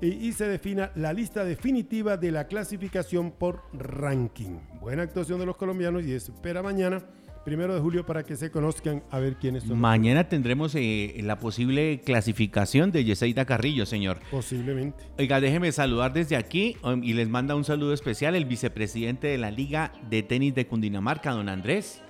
y, 0.00 0.32
se 0.32 0.46
defina 0.46 0.92
la 0.94 1.12
lista 1.12 1.44
definitiva 1.44 2.16
de 2.16 2.30
la 2.30 2.46
clasificación 2.46 3.32
por 3.32 3.62
ranking. 3.72 4.58
Buena 4.80 5.02
actuación 5.02 5.40
de 5.40 5.46
los 5.46 5.56
colombianos 5.56 6.04
y 6.04 6.12
espera 6.12 6.62
mañana, 6.62 7.02
primero 7.44 7.74
de 7.74 7.80
julio, 7.80 8.06
para 8.06 8.22
que 8.22 8.36
se 8.36 8.50
conozcan 8.50 9.02
a 9.10 9.18
ver 9.18 9.36
quiénes 9.36 9.64
son. 9.64 9.78
Mañana 9.78 10.28
tendremos 10.28 10.74
eh, 10.76 11.18
la 11.24 11.40
posible 11.40 12.00
clasificación 12.04 12.92
de 12.92 13.04
Yeseida 13.04 13.44
Carrillo, 13.44 13.86
señor. 13.86 14.20
Posiblemente. 14.30 15.04
Oiga, 15.18 15.40
déjeme 15.40 15.72
saludar 15.72 16.12
desde 16.12 16.36
aquí 16.36 16.76
um, 16.84 17.02
y 17.02 17.14
les 17.14 17.28
manda 17.28 17.56
un 17.56 17.64
saludo 17.64 17.92
especial 17.92 18.36
el 18.36 18.44
vicepresidente 18.44 19.26
de 19.26 19.38
la 19.38 19.50
Liga 19.50 19.92
de 20.08 20.22
Tenis 20.22 20.54
de 20.54 20.66
Cundinamarca, 20.66 21.32
don 21.32 21.48
Andrés, 21.48 22.02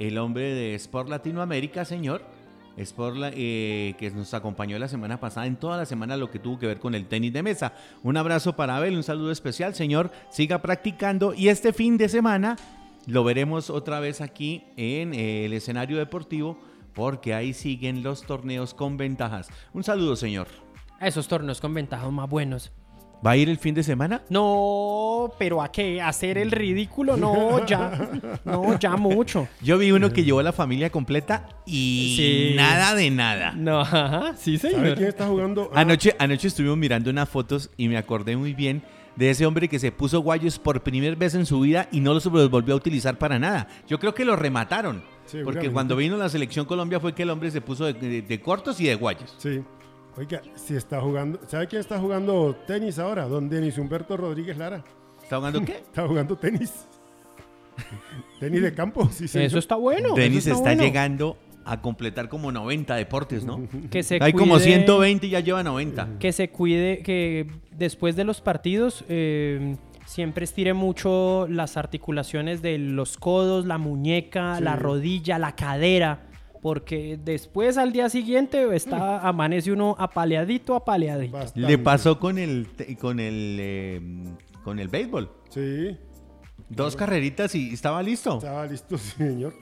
el 0.00 0.18
hombre 0.18 0.52
de 0.52 0.74
Sport 0.74 1.08
Latinoamérica, 1.08 1.84
señor 1.84 2.22
es 2.76 2.92
por 2.92 3.16
la, 3.16 3.30
eh, 3.34 3.94
que 3.98 4.10
nos 4.10 4.34
acompañó 4.34 4.78
la 4.78 4.88
semana 4.88 5.18
pasada, 5.18 5.46
en 5.46 5.56
toda 5.56 5.76
la 5.76 5.86
semana 5.86 6.16
lo 6.16 6.30
que 6.30 6.38
tuvo 6.38 6.58
que 6.58 6.66
ver 6.66 6.78
con 6.78 6.94
el 6.94 7.06
tenis 7.06 7.32
de 7.32 7.42
mesa. 7.42 7.72
Un 8.02 8.16
abrazo 8.16 8.54
para 8.54 8.76
Abel, 8.76 8.96
un 8.96 9.02
saludo 9.02 9.30
especial, 9.30 9.74
señor, 9.74 10.10
siga 10.30 10.60
practicando 10.60 11.34
y 11.34 11.48
este 11.48 11.72
fin 11.72 11.96
de 11.96 12.08
semana 12.08 12.56
lo 13.06 13.24
veremos 13.24 13.70
otra 13.70 14.00
vez 14.00 14.20
aquí 14.20 14.64
en 14.76 15.14
eh, 15.14 15.46
el 15.46 15.52
escenario 15.52 15.96
deportivo 15.96 16.58
porque 16.92 17.34
ahí 17.34 17.52
siguen 17.52 18.02
los 18.02 18.22
torneos 18.22 18.74
con 18.74 18.96
ventajas. 18.96 19.48
Un 19.72 19.84
saludo, 19.84 20.16
señor. 20.16 20.48
Esos 21.00 21.28
torneos 21.28 21.60
con 21.60 21.74
ventajas 21.74 22.10
más 22.10 22.28
buenos. 22.28 22.72
¿Va 23.24 23.32
a 23.32 23.36
ir 23.36 23.48
el 23.48 23.58
fin 23.58 23.74
de 23.74 23.82
semana? 23.82 24.22
No, 24.28 25.32
pero 25.38 25.62
¿a 25.62 25.72
qué? 25.72 26.00
¿Hacer 26.00 26.38
el 26.38 26.50
ridículo? 26.50 27.16
No, 27.16 27.64
ya. 27.66 28.10
No, 28.44 28.78
ya 28.78 28.96
mucho. 28.96 29.48
Yo 29.62 29.78
vi 29.78 29.90
uno 29.90 30.12
que 30.12 30.24
llevó 30.24 30.40
a 30.40 30.42
la 30.42 30.52
familia 30.52 30.90
completa 30.90 31.48
y 31.64 32.52
nada 32.56 32.94
de 32.94 33.10
nada. 33.10 33.52
No, 33.52 33.80
ajá, 33.80 34.34
sí, 34.36 34.58
señor. 34.58 34.80
¿Sabe 34.80 34.94
quién 34.94 35.08
está 35.08 35.26
jugando? 35.26 35.70
Ah. 35.74 35.80
Anoche, 35.80 36.14
anoche 36.18 36.48
estuvimos 36.48 36.76
mirando 36.76 37.10
unas 37.10 37.28
fotos 37.28 37.70
y 37.76 37.88
me 37.88 37.96
acordé 37.96 38.36
muy 38.36 38.54
bien 38.54 38.82
de 39.16 39.30
ese 39.30 39.46
hombre 39.46 39.68
que 39.68 39.78
se 39.78 39.90
puso 39.90 40.20
guayos 40.20 40.58
por 40.58 40.82
primera 40.82 41.16
vez 41.16 41.34
en 41.34 41.46
su 41.46 41.60
vida 41.60 41.88
y 41.90 42.00
no 42.00 42.12
los 42.14 42.28
volvió 42.28 42.74
a 42.74 42.76
utilizar 42.76 43.18
para 43.18 43.38
nada. 43.38 43.66
Yo 43.88 43.98
creo 43.98 44.14
que 44.14 44.24
lo 44.24 44.36
remataron. 44.36 45.02
porque 45.42 45.70
cuando 45.70 45.96
vino 45.96 46.16
la 46.16 46.28
selección 46.28 46.66
Colombia 46.66 47.00
fue 47.00 47.14
que 47.14 47.22
el 47.22 47.30
hombre 47.30 47.50
se 47.50 47.60
puso 47.60 47.86
de 47.86 48.40
cortos 48.44 48.78
y 48.80 48.84
de 48.86 48.94
guayos. 48.94 49.34
Sí. 49.38 49.62
Oiga, 50.18 50.40
si 50.54 50.74
está 50.74 50.98
jugando, 50.98 51.38
¿sabe 51.46 51.66
quién 51.66 51.80
está 51.80 51.98
jugando 51.98 52.56
tenis 52.66 52.98
ahora? 52.98 53.26
Don 53.26 53.50
Denis 53.50 53.76
Humberto 53.76 54.16
Rodríguez 54.16 54.56
Lara. 54.56 54.82
¿Está 55.22 55.36
jugando 55.36 55.62
qué? 55.62 55.72
Está 55.76 56.08
jugando 56.08 56.36
tenis. 56.36 56.86
tenis 58.40 58.62
de 58.62 58.72
campo, 58.72 59.10
sí, 59.10 59.28
sí. 59.28 59.38
Eso 59.40 59.58
está 59.58 59.74
bueno. 59.76 60.14
Denis 60.14 60.46
está, 60.46 60.72
llegando 60.72 61.36
a 61.66 61.82
completar 61.82 62.30
como 62.30 62.50
90 62.50 62.94
deportes, 62.94 63.44
¿no? 63.44 63.68
Que 63.90 64.02
se 64.02 64.18
Hay 64.22 64.32
como 64.32 64.58
120 64.58 65.26
y 65.26 65.30
ya 65.30 65.40
lleva 65.40 65.62
90. 65.62 66.18
Que 66.18 66.32
se 66.32 66.48
cuide, 66.48 67.02
que 67.02 67.46
después 67.72 68.16
de 68.16 68.24
los 68.24 68.40
partidos 68.40 69.04
eh, 69.10 69.76
siempre 70.06 70.44
estire 70.44 70.72
mucho 70.72 71.46
las 71.50 71.76
articulaciones 71.76 72.62
de 72.62 72.78
los 72.78 73.18
codos, 73.18 73.66
la 73.66 73.76
muñeca, 73.76 74.60
la 74.62 74.76
rodilla, 74.76 75.38
la 75.38 75.54
cadera 75.56 76.26
porque 76.60 77.18
después 77.22 77.78
al 77.78 77.92
día 77.92 78.08
siguiente 78.08 78.74
está 78.74 79.26
amanece 79.26 79.72
uno 79.72 79.96
apaleadito, 79.98 80.74
apaleadito. 80.74 81.38
Le 81.54 81.78
pasó 81.78 82.18
con 82.18 82.38
el 82.38 82.68
con 83.00 83.20
el 83.20 83.56
eh, 83.60 84.00
con 84.62 84.78
el 84.78 84.88
béisbol. 84.88 85.30
Sí. 85.50 85.96
Dos 86.68 86.96
carreritas 86.96 87.54
y 87.54 87.72
estaba 87.72 88.02
listo. 88.02 88.38
Estaba 88.38 88.66
listo, 88.66 88.98
señor. 88.98 89.54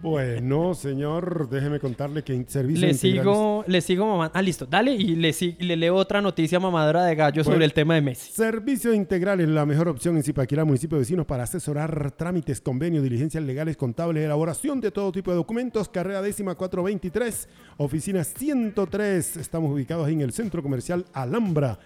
bueno, 0.00 0.74
señor, 0.74 1.48
déjeme 1.48 1.78
contarle 1.78 2.24
que 2.24 2.44
servicio 2.48 2.86
le 2.86 2.94
sigo, 2.94 3.64
le 3.68 3.80
sigo 3.80 4.06
mamá. 4.06 4.32
Ah, 4.34 4.42
listo. 4.42 4.66
Dale 4.66 4.92
y 4.92 5.14
le, 5.14 5.32
le 5.60 5.76
leo 5.76 5.94
otra 5.94 6.20
noticia 6.20 6.58
mamadora 6.58 7.04
de 7.04 7.14
gallo 7.14 7.44
sobre 7.44 7.64
el 7.64 7.72
tema 7.72 7.94
de 7.94 8.00
Messi. 8.00 8.32
Servicio 8.32 8.92
integral 8.92 9.40
es 9.40 9.48
la 9.48 9.64
mejor 9.64 9.88
opción 9.88 10.16
en 10.16 10.24
Zipaquirá, 10.24 10.64
municipio 10.64 10.96
de 10.96 11.02
vecinos, 11.02 11.26
para 11.26 11.44
asesorar 11.44 12.10
trámites, 12.12 12.60
convenios, 12.60 13.04
diligencias 13.04 13.44
legales, 13.44 13.76
contables, 13.76 14.24
elaboración 14.24 14.80
de 14.80 14.90
todo 14.90 15.12
tipo 15.12 15.30
de 15.30 15.36
documentos. 15.36 15.88
Carrera 15.88 16.22
décima 16.22 16.56
423, 16.56 17.48
oficina 17.76 18.24
103. 18.24 19.36
Estamos 19.36 19.72
ubicados 19.72 20.08
en 20.08 20.22
el 20.22 20.32
centro 20.32 20.60
comercial 20.60 21.04
Alhambra 21.12 21.78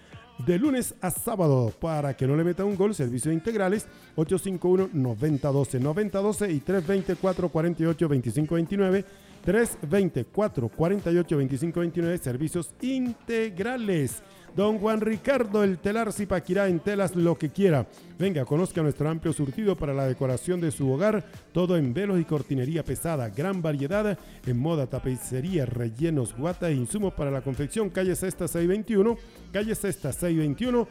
de 0.45 0.59
lunes 0.59 0.93
a 1.01 1.11
sábado. 1.11 1.73
Para 1.79 2.15
que 2.15 2.25
no 2.27 2.35
le 2.35 2.43
meta 2.43 2.65
un 2.65 2.75
gol, 2.75 2.95
servicios 2.95 3.31
integrales 3.33 3.87
851-9012, 4.15 5.79
9012 5.79 6.51
y 6.51 6.59
324-48-2529. 6.61 9.05
324-48-2529, 9.45 12.19
servicios 12.19 12.73
integrales. 12.81 14.21
Don 14.55 14.79
Juan 14.79 14.99
Ricardo, 14.99 15.63
el 15.63 15.77
telar 15.77 16.11
Zipaquirá 16.11 16.67
en 16.67 16.81
telas 16.81 17.15
lo 17.15 17.37
que 17.37 17.49
quiera. 17.49 17.87
Venga, 18.19 18.43
conozca 18.43 18.81
nuestro 18.81 19.09
amplio 19.09 19.31
surtido 19.31 19.77
para 19.77 19.93
la 19.93 20.05
decoración 20.05 20.59
de 20.59 20.71
su 20.71 20.91
hogar, 20.91 21.23
todo 21.53 21.77
en 21.77 21.93
velos 21.93 22.19
y 22.19 22.25
cortinería 22.25 22.83
pesada, 22.83 23.29
gran 23.29 23.61
variedad 23.61 24.19
en 24.45 24.59
moda, 24.59 24.87
tapicería, 24.87 25.65
rellenos, 25.65 26.35
guata 26.35 26.69
e 26.69 26.73
insumos 26.73 27.13
para 27.13 27.31
la 27.31 27.39
confección. 27.41 27.89
Calle 27.89 28.13
Sexta 28.13 28.49
621, 28.49 29.17
calle 29.53 29.73
Sexta 29.73 30.11
621, 30.11 30.85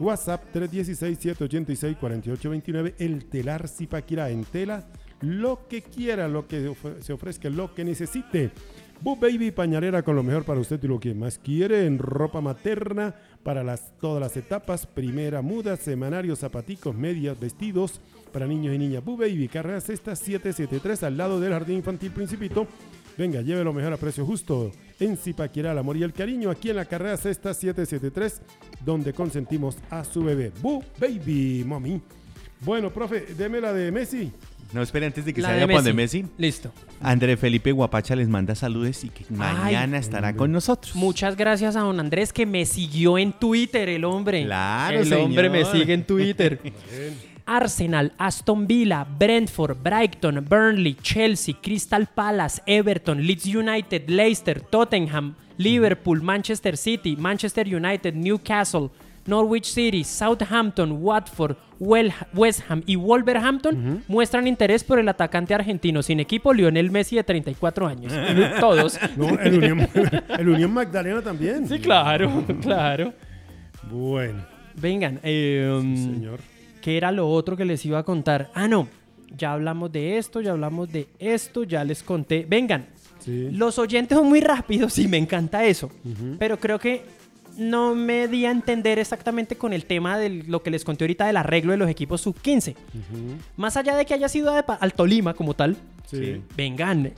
WhatsApp 0.00 0.42
316-786-4829, 0.54 2.94
el 2.98 3.26
telar 3.26 3.68
Zipaquirá 3.68 4.30
en 4.30 4.44
tela, 4.44 4.86
lo 5.22 5.66
que 5.68 5.82
quiera, 5.82 6.28
lo 6.28 6.46
que 6.46 6.74
se 7.00 7.12
ofrezca, 7.12 7.48
lo 7.48 7.74
que 7.74 7.84
necesite. 7.84 8.50
Boo 9.00 9.16
Baby 9.16 9.50
pañalera 9.50 10.02
con 10.02 10.14
lo 10.14 10.22
mejor 10.22 10.44
para 10.44 10.60
usted 10.60 10.78
y 10.82 10.86
lo 10.86 11.00
que 11.00 11.12
más 11.12 11.38
quiere 11.38 11.86
en 11.86 11.98
ropa 11.98 12.40
materna 12.40 13.16
para 13.42 13.64
las, 13.64 13.98
todas 13.98 14.20
las 14.20 14.36
etapas, 14.36 14.86
primera 14.86 15.42
muda, 15.42 15.76
semanarios, 15.76 16.38
zapaticos, 16.38 16.94
medias, 16.94 17.38
vestidos 17.40 18.00
para 18.32 18.46
niños 18.46 18.74
y 18.74 18.78
niñas. 18.78 19.04
Boo 19.04 19.16
Baby, 19.16 19.48
carrera 19.48 19.80
sexta 19.80 20.14
773 20.14 21.02
al 21.02 21.16
lado 21.16 21.40
del 21.40 21.52
Jardín 21.52 21.78
Infantil 21.78 22.12
Principito. 22.12 22.68
Venga, 23.18 23.42
lleve 23.42 23.64
lo 23.64 23.72
mejor 23.72 23.92
a 23.92 23.96
precio 23.96 24.24
justo 24.24 24.70
en 25.00 25.16
Zipaquirá, 25.16 25.72
el 25.72 25.78
amor 25.78 25.96
y 25.96 26.04
el 26.04 26.12
cariño, 26.12 26.50
aquí 26.50 26.70
en 26.70 26.76
la 26.76 26.84
carrera 26.84 27.16
sexta 27.16 27.52
773, 27.52 28.40
donde 28.84 29.12
consentimos 29.12 29.76
a 29.90 30.04
su 30.04 30.22
bebé. 30.22 30.52
Boo 30.62 30.82
Baby, 31.00 31.64
mami. 31.66 32.00
Bueno, 32.64 32.90
profe, 32.90 33.34
deme 33.36 33.60
la 33.60 33.72
de 33.72 33.90
Messi. 33.90 34.32
No, 34.72 34.82
espere, 34.82 35.06
antes 35.06 35.24
de 35.24 35.34
que 35.34 35.42
La 35.42 35.48
salga 35.48 35.66
de 35.66 35.72
Juan 35.74 35.84
de 35.84 35.92
Messi. 35.92 36.24
Listo. 36.38 36.72
André 37.00 37.36
Felipe 37.36 37.72
Guapacha 37.72 38.16
les 38.16 38.28
manda 38.28 38.54
saludos 38.54 39.04
y 39.04 39.10
que 39.10 39.24
mañana 39.28 39.98
estará 39.98 40.34
con 40.34 40.50
nosotros. 40.52 40.94
Muchas 40.94 41.36
gracias 41.36 41.76
a 41.76 41.80
don 41.80 42.00
Andrés 42.00 42.32
que 42.32 42.46
me 42.46 42.64
siguió 42.64 43.18
en 43.18 43.32
Twitter, 43.32 43.88
el 43.88 44.04
hombre. 44.04 44.44
Claro, 44.44 45.00
El 45.00 45.12
hombre 45.12 45.50
me 45.50 45.64
sigue 45.64 45.92
en 45.92 46.04
Twitter. 46.04 46.60
Arsenal, 47.44 48.12
Aston 48.18 48.66
Villa, 48.66 49.04
Brentford, 49.04 49.76
Brighton, 49.82 50.44
Burnley, 50.48 50.94
Chelsea, 51.02 51.54
Crystal 51.60 52.06
Palace, 52.06 52.62
Everton, 52.66 53.26
Leeds 53.26 53.46
United, 53.46 54.08
Leicester, 54.08 54.60
Tottenham, 54.60 55.34
Liverpool, 55.58 56.22
Manchester 56.22 56.76
City, 56.76 57.16
Manchester 57.16 57.66
United, 57.66 58.14
Newcastle, 58.14 58.90
Norwich 59.26 59.66
City, 59.66 60.02
Southampton, 60.04 61.02
Watford, 61.02 61.56
West 61.84 62.60
Ham 62.68 62.82
y 62.86 62.94
Wolverhampton 62.96 64.04
muestran 64.06 64.46
interés 64.46 64.84
por 64.84 64.98
el 65.00 65.08
atacante 65.08 65.52
argentino 65.54 66.02
sin 66.02 66.20
equipo 66.20 66.52
Lionel 66.54 66.90
Messi 66.90 67.16
de 67.16 67.24
34 67.24 67.86
años. 67.88 68.12
Todos. 68.60 68.98
No, 69.16 69.28
el 69.40 69.54
Unión, 69.58 69.88
el 70.38 70.48
Unión 70.48 70.72
Magdalena 70.72 71.20
también. 71.22 71.66
Sí, 71.68 71.78
claro, 71.80 72.44
claro. 72.62 73.12
Bueno, 73.90 74.44
Vengan, 74.80 75.18
eh, 75.22 75.68
um, 75.76 75.96
señor. 75.96 76.40
¿qué 76.80 76.96
era 76.96 77.10
lo 77.12 77.28
otro 77.28 77.56
que 77.56 77.64
les 77.64 77.84
iba 77.84 77.98
a 77.98 78.02
contar? 78.04 78.50
Ah, 78.54 78.68
no, 78.68 78.88
ya 79.36 79.52
hablamos 79.52 79.90
de 79.92 80.18
esto, 80.18 80.40
ya 80.40 80.52
hablamos 80.52 80.90
de 80.92 81.08
esto, 81.18 81.64
ya 81.64 81.84
les 81.84 82.02
conté. 82.02 82.46
Vengan, 82.48 82.86
Sí. 83.18 83.50
los 83.52 83.78
oyentes 83.78 84.16
son 84.18 84.28
muy 84.28 84.40
rápidos 84.40 84.98
y 84.98 85.06
me 85.08 85.16
encanta 85.16 85.64
eso, 85.64 85.90
pero 86.38 86.58
creo 86.58 86.78
que 86.78 87.02
no 87.58 87.94
me 87.94 88.28
di 88.28 88.46
a 88.46 88.50
entender 88.50 88.98
exactamente 88.98 89.56
con 89.56 89.72
el 89.72 89.84
tema 89.84 90.18
de 90.18 90.28
lo 90.46 90.62
que 90.62 90.70
les 90.70 90.84
conté 90.84 91.04
ahorita 91.04 91.26
del 91.26 91.36
arreglo 91.36 91.72
de 91.72 91.78
los 91.78 91.88
equipos 91.90 92.20
sub-15. 92.22 92.74
Más 93.56 93.76
allá 93.76 93.96
de 93.96 94.04
que 94.06 94.14
haya 94.14 94.28
sido 94.28 94.52
al 94.80 94.94
Tolima 94.94 95.34
como 95.34 95.54
tal, 95.54 95.76
Sí. 96.06 96.42
vengan, 96.56 97.12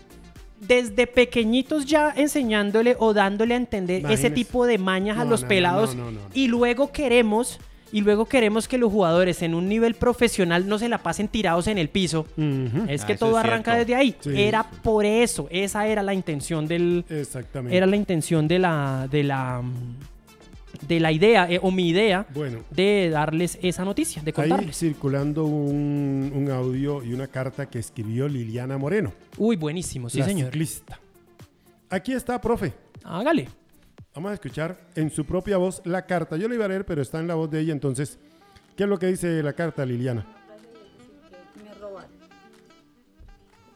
desde 0.60 1.06
pequeñitos 1.06 1.84
ya 1.84 2.12
enseñándole 2.16 2.96
o 2.98 3.12
dándole 3.12 3.54
a 3.54 3.56
entender 3.56 4.04
ese 4.10 4.30
tipo 4.30 4.66
de 4.66 4.78
mañas 4.78 5.18
a 5.18 5.24
los 5.24 5.42
no, 5.42 5.48
pelados 5.48 5.94
no, 5.94 6.04
no, 6.06 6.10
no. 6.12 6.20
y 6.32 6.46
luego 6.48 6.90
queremos 6.92 7.58
y 7.92 8.00
luego 8.00 8.24
queremos 8.26 8.66
que 8.66 8.76
los 8.78 8.90
jugadores 8.90 9.42
en 9.42 9.54
un 9.54 9.68
nivel 9.68 9.94
profesional 9.94 10.66
no 10.68 10.78
se 10.80 10.88
la 10.88 10.98
pasen 10.98 11.28
tirados 11.28 11.68
en 11.68 11.78
el 11.78 11.88
piso. 11.88 12.26
Es 12.88 13.02
Ah, 13.02 13.06
que 13.06 13.12
eso 13.12 13.26
todo 13.26 13.38
es 13.38 13.44
arranca 13.44 13.74
cierto. 13.74 13.78
desde 13.92 13.94
ahí. 13.94 14.16
Sí. 14.18 14.30
Era 14.36 14.64
por 14.68 15.04
eso, 15.04 15.46
esa 15.50 15.86
era 15.86 16.02
la 16.02 16.12
intención 16.12 16.66
del 16.66 17.04
Exactamente. 17.08 17.76
era 17.76 17.86
la 17.86 17.94
intención 17.94 18.48
de 18.48 18.58
la 18.58 19.06
de 19.08 19.22
la 19.22 19.62
de 20.86 21.00
la 21.00 21.12
idea 21.12 21.50
eh, 21.50 21.58
o 21.62 21.70
mi 21.70 21.88
idea 21.88 22.26
Bueno, 22.34 22.60
de 22.70 23.08
darles 23.10 23.58
esa 23.62 23.84
noticia, 23.84 24.22
de 24.22 24.30
ahí 24.30 24.48
contarles. 24.48 24.76
circulando 24.78 25.44
un, 25.44 26.32
un 26.34 26.50
audio 26.50 27.02
y 27.04 27.12
una 27.12 27.26
carta 27.28 27.66
que 27.70 27.78
escribió 27.78 28.28
Liliana 28.28 28.76
Moreno, 28.78 29.12
Uy, 29.38 29.56
buenísimo, 29.56 30.08
sí, 30.10 30.18
la 30.18 30.24
señor. 30.26 30.46
ciclista. 30.50 30.98
Aquí 31.90 32.12
está, 32.12 32.40
profe. 32.40 32.72
Hágale. 33.04 33.48
Vamos 34.14 34.30
a 34.30 34.34
escuchar 34.34 34.78
en 34.94 35.10
su 35.10 35.24
propia 35.24 35.56
voz 35.56 35.80
la 35.84 36.06
carta. 36.06 36.36
Yo 36.36 36.48
la 36.48 36.54
iba 36.54 36.64
a 36.64 36.68
leer, 36.68 36.84
pero 36.86 37.02
está 37.02 37.18
en 37.20 37.26
la 37.28 37.34
voz 37.34 37.50
de 37.50 37.60
ella. 37.60 37.72
Entonces, 37.72 38.18
¿qué 38.76 38.84
es 38.84 38.88
lo 38.88 38.98
que 38.98 39.06
dice 39.08 39.42
la 39.42 39.52
carta, 39.52 39.84
Liliana? 39.84 40.24
Me 41.64 41.74
robaron. 41.74 42.10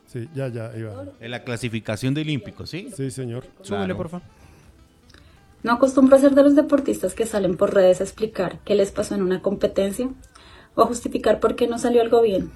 Sí, 0.06 0.28
ya, 0.34 0.48
ya, 0.48 0.70
iba. 0.76 1.04
En 1.20 1.30
la 1.30 1.42
clasificación 1.44 2.14
de 2.14 2.20
Olímpicos, 2.22 2.70
¿sí? 2.70 2.88
Sí, 2.96 3.11
señor. 3.11 3.44
Súbele, 3.62 3.84
Claro. 3.87 3.96
porfa. 3.96 4.22
No 5.62 5.72
acostumbro 5.72 6.18
ser 6.18 6.34
de 6.34 6.44
los 6.44 6.54
deportistas 6.54 7.14
que 7.14 7.26
salen 7.26 7.56
por 7.56 7.74
redes 7.74 8.00
a 8.00 8.04
explicar 8.04 8.60
qué 8.64 8.76
les 8.76 8.92
pasó 8.92 9.16
en 9.16 9.22
una 9.22 9.42
competencia 9.42 10.08
o 10.76 10.82
a 10.82 10.86
justificar 10.86 11.40
por 11.40 11.56
qué 11.56 11.66
no 11.66 11.78
salió 11.78 12.00
algo 12.00 12.22
bien. 12.22 12.52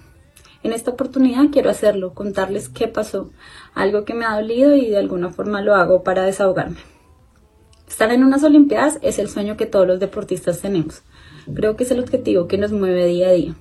En 0.63 0.73
esta 0.73 0.93
oportunidad 0.93 1.47
quiero 1.51 1.71
hacerlo, 1.71 2.15
contarles 2.15 2.69
qué 2.69 2.87
pasó, 2.87 3.31
algo 3.75 4.05
que 4.05 4.15
me 4.15 4.25
ha 4.25 4.37
dolido 4.37 4.77
y 4.77 4.91
de 4.91 4.99
alguna 4.99 5.31
forma 5.31 5.63
lo 5.63 5.75
hago 5.75 6.05
para 6.05 6.25
desahogarme. 6.25 6.79
Estar 7.89 8.13
en 8.13 8.23
unas 8.23 8.45
Olimpiadas 8.45 9.01
es 9.03 9.19
el 9.19 9.29
sueño 9.29 9.57
que 9.57 9.67
todos 9.67 9.87
los 9.87 9.99
deportistas 9.99 10.61
tenemos. 10.61 11.03
Creo 11.53 11.77
que 11.77 11.83
es 11.83 11.91
el 11.91 11.99
objetivo 11.99 12.47
que 12.47 12.57
nos 12.57 12.71
mueve 12.71 13.07
día 13.07 13.29
a 13.29 13.33
día. 13.33 13.55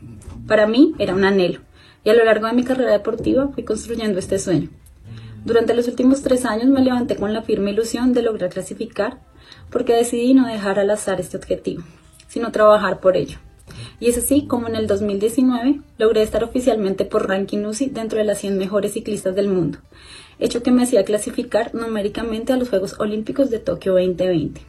Para 0.47 0.67
mí 0.67 0.93
era 0.99 1.15
un 1.15 1.25
anhelo 1.25 1.61
y 2.03 2.11
a 2.11 2.13
lo 2.13 2.23
largo 2.23 2.45
de 2.45 2.53
mi 2.53 2.63
carrera 2.63 2.91
deportiva 2.91 3.47
fui 3.47 3.63
construyendo 3.63 4.19
este 4.19 4.37
sueño. 4.37 4.69
Durante 5.43 5.73
los 5.73 5.87
últimos 5.87 6.21
tres 6.21 6.45
años 6.45 6.67
me 6.67 6.81
levanté 6.81 7.15
con 7.15 7.33
la 7.33 7.41
firme 7.41 7.71
ilusión 7.71 8.13
de 8.13 8.21
lograr 8.21 8.51
clasificar 8.51 9.19
porque 9.69 9.93
decidí 9.93 10.33
no 10.33 10.47
dejar 10.47 10.79
al 10.79 10.89
azar 10.89 11.19
este 11.19 11.37
objetivo, 11.37 11.83
sino 12.27 12.51
trabajar 12.51 12.99
por 12.99 13.17
ello. 13.17 13.39
Y 13.99 14.09
es 14.09 14.17
así 14.17 14.47
como 14.47 14.67
en 14.67 14.75
el 14.75 14.87
2019 14.87 15.81
logré 15.97 16.21
estar 16.21 16.43
oficialmente 16.43 17.05
por 17.05 17.27
ranking 17.27 17.65
UCI 17.65 17.87
dentro 17.87 18.17
de 18.17 18.25
las 18.25 18.39
100 18.39 18.57
mejores 18.57 18.93
ciclistas 18.93 19.35
del 19.35 19.47
mundo, 19.47 19.79
hecho 20.39 20.63
que 20.63 20.71
me 20.71 20.83
hacía 20.83 21.05
clasificar 21.05 21.73
numéricamente 21.73 22.53
a 22.53 22.57
los 22.57 22.69
Juegos 22.69 22.99
Olímpicos 22.99 23.49
de 23.49 23.59
Tokio 23.59 23.93
2020. 23.93 24.61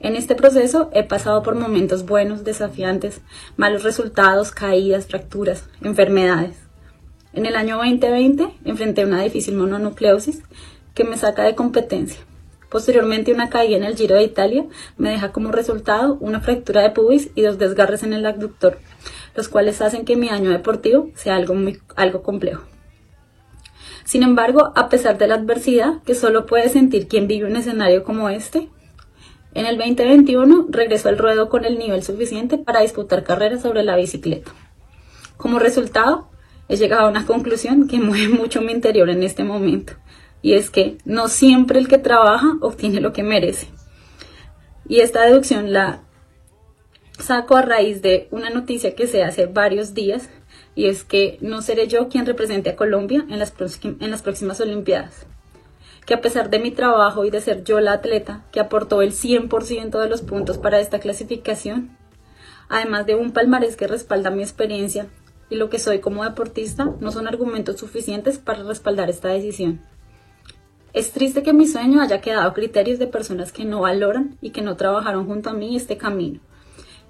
En 0.00 0.16
este 0.16 0.34
proceso 0.34 0.90
he 0.94 1.04
pasado 1.04 1.42
por 1.42 1.54
momentos 1.54 2.06
buenos, 2.06 2.42
desafiantes, 2.42 3.20
malos 3.58 3.82
resultados, 3.82 4.50
caídas, 4.50 5.06
fracturas, 5.06 5.68
enfermedades. 5.82 6.56
En 7.34 7.44
el 7.44 7.54
año 7.54 7.76
2020 7.76 8.48
enfrenté 8.64 9.04
una 9.04 9.22
difícil 9.22 9.56
mononucleosis 9.56 10.42
que 10.94 11.04
me 11.04 11.18
saca 11.18 11.42
de 11.42 11.54
competencia. 11.54 12.18
Posteriormente 12.70 13.34
una 13.34 13.50
caída 13.50 13.76
en 13.76 13.84
el 13.84 13.96
Giro 13.96 14.14
de 14.14 14.22
Italia 14.22 14.64
me 14.96 15.10
deja 15.10 15.32
como 15.32 15.50
resultado 15.50 16.16
una 16.20 16.40
fractura 16.40 16.82
de 16.82 16.90
pubis 16.90 17.30
y 17.34 17.42
dos 17.42 17.58
desgarres 17.58 18.04
en 18.04 18.12
el 18.12 18.24
abductor, 18.24 18.78
los 19.34 19.48
cuales 19.48 19.82
hacen 19.82 20.04
que 20.04 20.16
mi 20.16 20.28
año 20.28 20.50
deportivo 20.50 21.10
sea 21.14 21.34
algo, 21.36 21.54
muy, 21.54 21.80
algo 21.96 22.22
complejo. 22.22 22.62
Sin 24.04 24.22
embargo, 24.22 24.72
a 24.76 24.88
pesar 24.88 25.18
de 25.18 25.26
la 25.26 25.34
adversidad 25.34 26.02
que 26.04 26.14
solo 26.14 26.46
puede 26.46 26.68
sentir 26.68 27.08
quien 27.08 27.26
vive 27.26 27.46
un 27.46 27.56
escenario 27.56 28.04
como 28.04 28.28
este, 28.28 28.68
en 29.52 29.66
el 29.66 29.76
2021 29.76 30.66
regresó 30.70 31.08
al 31.08 31.18
ruedo 31.18 31.48
con 31.48 31.64
el 31.64 31.76
nivel 31.76 32.04
suficiente 32.04 32.56
para 32.56 32.82
disputar 32.82 33.24
carreras 33.24 33.62
sobre 33.62 33.82
la 33.82 33.96
bicicleta. 33.96 34.52
Como 35.36 35.58
resultado, 35.58 36.28
he 36.68 36.76
llegado 36.76 37.06
a 37.06 37.10
una 37.10 37.26
conclusión 37.26 37.88
que 37.88 37.98
mueve 38.00 38.28
mucho 38.28 38.60
mi 38.62 38.70
interior 38.70 39.10
en 39.10 39.24
este 39.24 39.42
momento, 39.42 39.94
y 40.42 40.54
es 40.54 40.70
que 40.70 40.98
no 41.04 41.28
siempre 41.28 41.78
el 41.78 41.88
que 41.88 41.98
trabaja 41.98 42.56
obtiene 42.60 43.00
lo 43.00 43.12
que 43.12 43.22
merece. 43.22 43.68
Y 44.88 45.00
esta 45.00 45.24
deducción 45.24 45.72
la 45.72 46.02
saco 47.18 47.56
a 47.56 47.62
raíz 47.62 48.02
de 48.02 48.28
una 48.30 48.50
noticia 48.50 48.94
que 48.94 49.06
se 49.06 49.22
hace 49.22 49.46
varios 49.46 49.94
días, 49.94 50.30
y 50.74 50.86
es 50.86 51.04
que 51.04 51.38
no 51.40 51.62
seré 51.62 51.88
yo 51.88 52.08
quien 52.08 52.26
represente 52.26 52.70
a 52.70 52.76
Colombia 52.76 53.26
en 53.28 53.38
las, 53.38 53.52
próximas 53.52 54.60
Olimpiadas 54.60 55.26
que 56.06 56.14
a 56.14 56.20
pesar 56.20 56.50
de 56.50 56.58
mi 56.58 56.72
trabajo 56.72 57.24
y 57.24 57.30
de 57.30 57.40
ser 57.40 57.62
yo 57.62 57.78
la 57.78 57.92
atleta 57.92 58.44
que 58.50 58.58
aportó 58.58 59.00
el 59.02 59.12
100% 59.12 60.00
de 60.00 60.08
los 60.08 60.22
puntos 60.22 60.58
para 60.58 60.80
esta 60.80 60.98
clasificación, 60.98 61.96
además 62.68 63.06
de 63.06 63.14
un 63.14 63.30
palmarés 63.30 63.76
que 63.76 63.86
respalda 63.86 64.30
mi 64.30 64.42
experiencia 64.42 65.06
y 65.50 65.56
lo 65.56 65.70
que 65.70 65.78
soy 65.78 66.00
como 66.00 66.24
deportista, 66.24 66.92
no 66.98 67.12
son 67.12 67.28
argumentos 67.28 67.78
suficientes 67.78 68.38
para 68.38 68.64
respaldar 68.64 69.08
esta 69.08 69.28
decisión. 69.28 69.80
Es 70.92 71.12
triste 71.12 71.44
que 71.44 71.52
mi 71.52 71.68
sueño 71.68 72.00
haya 72.02 72.20
quedado 72.20 72.48
a 72.48 72.54
criterios 72.54 72.98
de 72.98 73.06
personas 73.06 73.52
que 73.52 73.64
no 73.64 73.82
valoran 73.82 74.36
y 74.40 74.50
que 74.50 74.60
no 74.60 74.76
trabajaron 74.76 75.26
junto 75.26 75.50
a 75.50 75.52
mí 75.52 75.76
este 75.76 75.96
camino, 75.96 76.40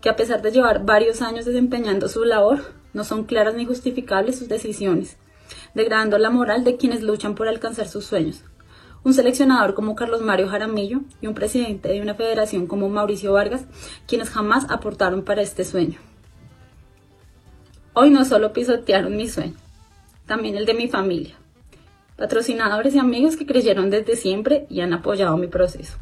que 0.02 0.10
a 0.10 0.16
pesar 0.16 0.42
de 0.42 0.50
llevar 0.50 0.84
varios 0.84 1.22
años 1.22 1.46
desempeñando 1.46 2.08
su 2.08 2.24
labor, 2.24 2.60
no 2.92 3.04
son 3.04 3.24
claras 3.24 3.54
ni 3.54 3.64
justificables 3.64 4.38
sus 4.38 4.48
decisiones, 4.48 5.16
degradando 5.74 6.18
la 6.18 6.28
moral 6.28 6.62
de 6.62 6.76
quienes 6.76 7.02
luchan 7.02 7.34
por 7.34 7.48
alcanzar 7.48 7.88
sus 7.88 8.04
sueños. 8.04 8.44
Un 9.02 9.14
seleccionador 9.14 9.72
como 9.72 9.94
Carlos 9.94 10.20
Mario 10.20 10.48
Jaramillo 10.48 11.00
y 11.22 11.26
un 11.26 11.34
presidente 11.34 11.88
de 11.88 12.02
una 12.02 12.14
federación 12.14 12.66
como 12.66 12.90
Mauricio 12.90 13.32
Vargas, 13.32 13.64
quienes 14.06 14.28
jamás 14.28 14.66
aportaron 14.68 15.24
para 15.24 15.40
este 15.40 15.64
sueño. 15.64 15.98
Hoy 17.94 18.10
no 18.10 18.26
solo 18.26 18.52
pisotearon 18.52 19.16
mi 19.16 19.26
sueño, 19.26 19.56
también 20.26 20.56
el 20.56 20.66
de 20.66 20.74
mi 20.74 20.86
familia, 20.86 21.39
patrocinadores 22.20 22.94
y 22.94 22.98
amigos 22.98 23.38
que 23.38 23.46
creyeron 23.46 23.88
desde 23.88 24.14
siempre 24.14 24.66
y 24.68 24.82
han 24.82 24.92
apoyado 24.92 25.38
mi 25.38 25.46
proceso. 25.46 25.96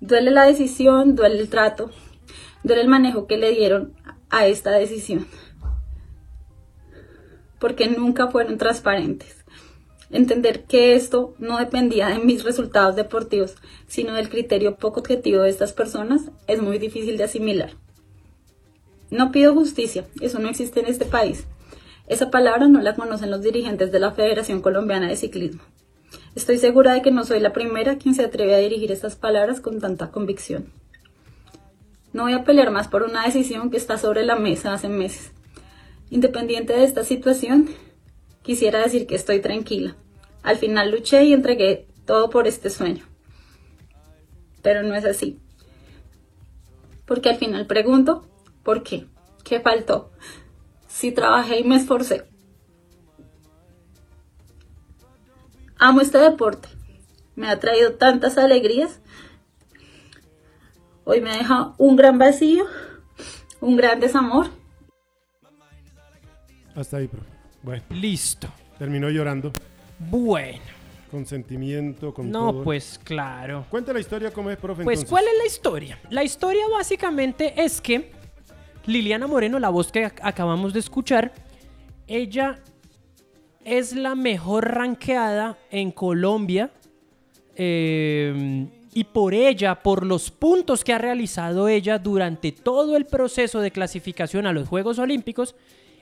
Duele 0.00 0.32
la 0.32 0.46
decisión, 0.46 1.14
duele 1.14 1.38
el 1.38 1.48
trato, 1.48 1.92
duele 2.64 2.82
el 2.82 2.88
manejo 2.88 3.28
que 3.28 3.38
le 3.38 3.52
dieron 3.52 3.94
a 4.28 4.48
esta 4.48 4.72
decisión, 4.72 5.28
porque 7.60 7.88
nunca 7.88 8.26
fueron 8.26 8.58
transparentes. 8.58 9.44
Entender 10.10 10.64
que 10.64 10.96
esto 10.96 11.36
no 11.38 11.58
dependía 11.58 12.08
de 12.08 12.18
mis 12.18 12.42
resultados 12.42 12.96
deportivos, 12.96 13.54
sino 13.86 14.14
del 14.14 14.28
criterio 14.28 14.74
poco 14.74 14.98
objetivo 14.98 15.42
de 15.42 15.50
estas 15.50 15.72
personas, 15.72 16.32
es 16.48 16.60
muy 16.60 16.80
difícil 16.80 17.16
de 17.16 17.24
asimilar. 17.24 17.74
No 19.12 19.30
pido 19.30 19.54
justicia, 19.54 20.04
eso 20.20 20.40
no 20.40 20.48
existe 20.48 20.80
en 20.80 20.86
este 20.86 21.04
país. 21.04 21.46
Esa 22.10 22.28
palabra 22.28 22.66
no 22.66 22.80
la 22.80 22.96
conocen 22.96 23.30
los 23.30 23.40
dirigentes 23.40 23.92
de 23.92 24.00
la 24.00 24.10
Federación 24.10 24.62
Colombiana 24.62 25.08
de 25.08 25.14
Ciclismo. 25.14 25.62
Estoy 26.34 26.58
segura 26.58 26.92
de 26.92 27.02
que 27.02 27.12
no 27.12 27.22
soy 27.22 27.38
la 27.38 27.52
primera 27.52 27.98
quien 27.98 28.16
se 28.16 28.24
atreve 28.24 28.52
a 28.56 28.58
dirigir 28.58 28.90
estas 28.90 29.14
palabras 29.14 29.60
con 29.60 29.80
tanta 29.80 30.10
convicción. 30.10 30.72
No 32.12 32.24
voy 32.24 32.32
a 32.32 32.42
pelear 32.42 32.72
más 32.72 32.88
por 32.88 33.04
una 33.04 33.24
decisión 33.24 33.70
que 33.70 33.76
está 33.76 33.96
sobre 33.96 34.24
la 34.24 34.34
mesa 34.34 34.72
hace 34.72 34.88
meses. 34.88 35.30
Independiente 36.10 36.72
de 36.72 36.82
esta 36.82 37.04
situación, 37.04 37.68
quisiera 38.42 38.80
decir 38.80 39.06
que 39.06 39.14
estoy 39.14 39.40
tranquila. 39.40 39.94
Al 40.42 40.56
final 40.56 40.90
luché 40.90 41.22
y 41.22 41.32
entregué 41.32 41.86
todo 42.06 42.28
por 42.28 42.48
este 42.48 42.70
sueño. 42.70 43.04
Pero 44.62 44.82
no 44.82 44.96
es 44.96 45.04
así. 45.04 45.38
Porque 47.06 47.28
al 47.28 47.36
final 47.36 47.66
pregunto, 47.68 48.28
¿por 48.64 48.82
qué? 48.82 49.06
¿Qué 49.44 49.60
faltó? 49.60 50.10
Si 51.00 51.12
trabajé 51.12 51.60
y 51.60 51.64
me 51.64 51.76
esforcé. 51.76 52.26
Amo 55.78 56.02
este 56.02 56.18
deporte. 56.18 56.68
Me 57.36 57.48
ha 57.48 57.58
traído 57.58 57.94
tantas 57.94 58.36
alegrías. 58.36 59.00
Hoy 61.04 61.22
me 61.22 61.30
deja 61.32 61.72
un 61.78 61.96
gran 61.96 62.18
vacío, 62.18 62.66
un 63.62 63.78
gran 63.78 63.98
desamor. 63.98 64.48
Hasta 66.74 66.98
ahí, 66.98 67.08
profe. 67.08 67.30
Bueno, 67.62 67.82
Listo. 67.88 68.48
terminó 68.78 69.08
llorando. 69.08 69.54
Bueno. 69.98 70.60
Con 71.10 71.24
sentimiento, 71.24 72.12
con 72.12 72.30
No, 72.30 72.52
todo. 72.52 72.62
pues 72.62 73.00
claro. 73.02 73.64
Cuenta 73.70 73.94
la 73.94 74.00
historia 74.00 74.30
cómo 74.34 74.50
es, 74.50 74.58
profe. 74.58 74.84
Pues, 74.84 74.98
entonces. 74.98 75.10
¿cuál 75.10 75.24
es 75.24 75.38
la 75.38 75.46
historia? 75.46 75.98
La 76.10 76.24
historia 76.24 76.68
básicamente 76.70 77.54
es 77.64 77.80
que 77.80 78.19
Liliana 78.86 79.26
Moreno, 79.26 79.58
la 79.58 79.68
voz 79.68 79.92
que 79.92 80.06
ac- 80.06 80.20
acabamos 80.22 80.72
de 80.72 80.80
escuchar, 80.80 81.32
ella 82.06 82.58
es 83.64 83.94
la 83.94 84.14
mejor 84.14 84.68
ranqueada 84.74 85.58
en 85.70 85.90
Colombia. 85.92 86.70
eh, 87.56 88.66
y 88.92 89.04
por 89.04 89.34
ella, 89.34 89.82
por 89.82 90.04
los 90.04 90.30
puntos 90.32 90.82
que 90.82 90.92
ha 90.92 90.98
realizado 90.98 91.68
ella 91.68 91.98
durante 91.98 92.50
todo 92.50 92.96
el 92.96 93.04
proceso 93.06 93.60
de 93.60 93.70
clasificación 93.70 94.46
a 94.46 94.52
los 94.52 94.66
Juegos 94.66 94.98
Olímpicos, 94.98 95.54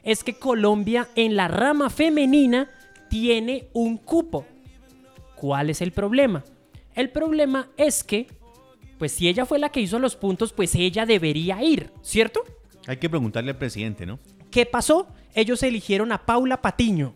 es 0.04 0.24
que 0.24 0.38
Colombia 0.38 1.08
en 1.16 1.36
la 1.36 1.48
rama 1.48 1.90
femenina 1.90 2.70
tiene 3.10 3.68
un 3.74 3.98
cupo. 3.98 4.46
¿Cuál 5.36 5.68
es 5.68 5.82
el 5.82 5.92
problema? 5.92 6.44
El 6.94 7.10
problema 7.10 7.68
es 7.76 8.04
que, 8.04 8.26
pues 8.98 9.12
si 9.12 9.28
ella 9.28 9.44
fue 9.44 9.58
la 9.58 9.68
que 9.70 9.80
hizo 9.80 9.98
los 9.98 10.16
puntos, 10.16 10.52
pues 10.54 10.74
ella 10.74 11.04
debería 11.04 11.62
ir, 11.62 11.90
¿cierto? 12.02 12.40
Hay 12.88 12.96
que 12.96 13.08
preguntarle 13.08 13.50
al 13.52 13.58
presidente, 13.58 14.04
¿no? 14.06 14.18
¿Qué 14.50 14.66
pasó? 14.66 15.06
Ellos 15.34 15.62
eligieron 15.62 16.10
a 16.10 16.24
Paula 16.24 16.60
Patiño. 16.62 17.14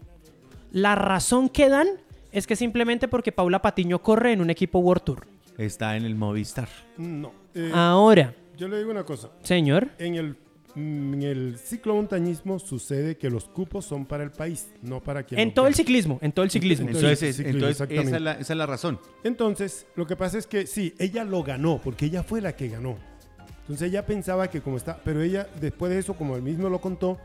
La 0.70 0.94
razón 0.94 1.48
que 1.48 1.68
dan 1.68 1.88
es 2.30 2.46
que 2.46 2.56
simplemente 2.56 3.08
porque 3.08 3.32
Paula 3.32 3.60
Patiño 3.62 4.00
corre 4.02 4.32
en 4.32 4.40
un 4.42 4.50
equipo 4.50 4.78
World 4.78 5.02
Tour. 5.02 5.26
Está 5.58 5.96
en 5.96 6.04
el 6.04 6.14
Movistar. 6.14 6.68
No. 6.98 7.32
eh, 7.54 7.70
Ahora, 7.74 8.34
Yo 8.56 8.68
le 8.68 8.78
digo 8.78 8.90
una 8.90 9.04
cosa. 9.04 9.30
señor, 9.42 9.88
En 9.98 10.14
el, 10.14 10.36
mm, 10.74 11.14
en 11.14 11.22
el 11.22 11.58
ciclomontañismo 11.58 12.58
sucede 12.58 13.16
que 13.16 13.30
los 13.30 13.46
cupos 13.46 13.84
son 13.86 14.04
para 14.06 14.24
el 14.24 14.30
país, 14.30 14.68
no 14.82 15.00
para 15.00 15.22
quien 15.24 15.40
en 15.40 15.48
lo 15.48 15.54
todo 15.54 15.66
el 15.68 15.74
ciclismo, 15.74 16.18
en 16.22 16.32
todo 16.32 16.44
el 16.44 16.50
ciclismo. 16.50 16.86
Entonces- 16.88 17.22
Entonces, 17.22 17.36
sí, 17.36 17.42
entonces 17.46 17.70
exactamente. 17.70 18.08
esa, 18.08 18.16
es 18.16 18.22
la, 18.22 18.32
esa 18.32 18.52
es 18.52 18.56
la 18.58 18.66
razón. 18.66 18.98
Entonces, 19.24 19.86
lo 19.96 20.06
que 20.06 20.16
pasa 20.16 20.36
es 20.38 20.46
que 20.46 20.66
sí, 20.66 20.94
ella 20.98 21.24
lo 21.24 21.42
ganó, 21.42 21.80
porque 21.82 22.06
ella 22.06 22.22
fue 22.22 22.40
la 22.42 22.54
que 22.56 22.68
ganó. 22.68 22.96
Entonces 23.62 23.88
ella 23.88 24.04
pensaba 24.04 24.48
que 24.48 24.60
como 24.60 24.76
está, 24.76 24.98
pero 25.04 25.22
ella 25.22 25.46
después 25.60 25.90
de 25.92 25.98
eso, 25.98 26.14
como 26.14 26.36
él 26.36 26.42
mismo 26.42 26.68
lo 26.68 26.80
contó, 26.80 27.18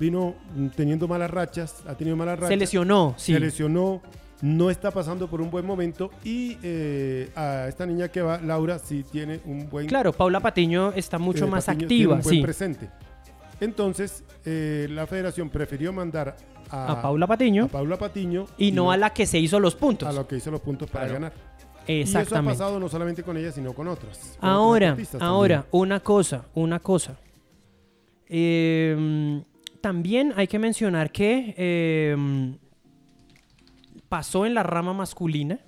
vino 0.00 0.34
teniendo 0.74 1.06
malas 1.06 1.30
rachas, 1.30 1.82
ha 1.86 1.94
tenido 1.94 2.16
malas 2.16 2.36
rachas. 2.38 2.48
Se 2.50 2.56
lesionó, 2.56 3.14
sí. 3.18 3.32
Se 3.34 3.40
lesionó, 3.40 4.00
no 4.40 4.70
está 4.70 4.90
pasando 4.90 5.28
por 5.28 5.40
un 5.40 5.50
buen 5.50 5.64
momento 5.64 6.10
y 6.24 6.56
eh, 6.62 7.30
a 7.36 7.66
esta 7.68 7.86
niña 7.86 8.08
que 8.08 8.22
va, 8.22 8.38
Laura, 8.40 8.78
sí 8.78 9.04
tiene 9.10 9.40
un 9.44 9.68
buen 9.70 9.86
Claro, 9.86 10.12
Paula 10.12 10.40
Patiño 10.40 10.92
está 10.96 11.18
mucho 11.18 11.44
eh, 11.44 11.48
más 11.50 11.66
Patiño 11.66 11.86
tiene 11.86 12.02
activa, 12.04 12.14
un 12.16 12.22
buen 12.22 12.36
sí. 12.36 12.42
presente. 12.42 12.90
Entonces, 13.60 14.24
eh, 14.44 14.88
la 14.90 15.06
federación 15.06 15.48
prefirió 15.50 15.92
mandar 15.92 16.36
a, 16.70 16.92
A 16.92 17.02
Paula 17.02 17.26
Patiño 17.26 17.66
a 17.66 17.68
Paula 17.68 17.96
Patiño 17.98 18.46
y 18.58 18.72
no 18.72 18.90
a 18.90 18.96
la 18.96 19.10
que 19.10 19.26
se 19.26 19.38
hizo 19.38 19.60
los 19.60 19.74
puntos. 19.76 20.08
a 20.08 20.12
lo 20.12 20.26
que 20.26 20.36
hizo 20.36 20.50
los 20.50 20.60
puntos 20.60 20.90
para 20.90 21.04
Claro. 21.06 21.20
ganar. 21.20 21.32
Y 21.86 22.00
eso 22.02 22.18
ha 22.18 22.20
Exactamente. 22.22 22.58
pasado 22.58 22.78
no 22.80 22.88
solamente 22.88 23.22
con 23.22 23.36
ella, 23.36 23.50
sino 23.52 23.72
con 23.72 23.88
otras. 23.88 24.36
con 24.38 24.48
Ahora, 24.48 24.88
también. 24.96 25.08
ahora, 25.22 25.66
una 25.72 26.00
cosa, 26.00 26.46
una 26.54 26.78
cosa. 26.78 27.18
Eh, 28.28 29.42
también 29.80 30.32
hay 30.36 30.46
que 30.46 30.58
mencionar 30.58 31.10
que 31.10 31.54
eh, 31.56 32.16
pasó 34.08 34.46
en 34.46 34.54
la 34.54 34.62
rama 34.62 34.92
masculina, 34.92 35.58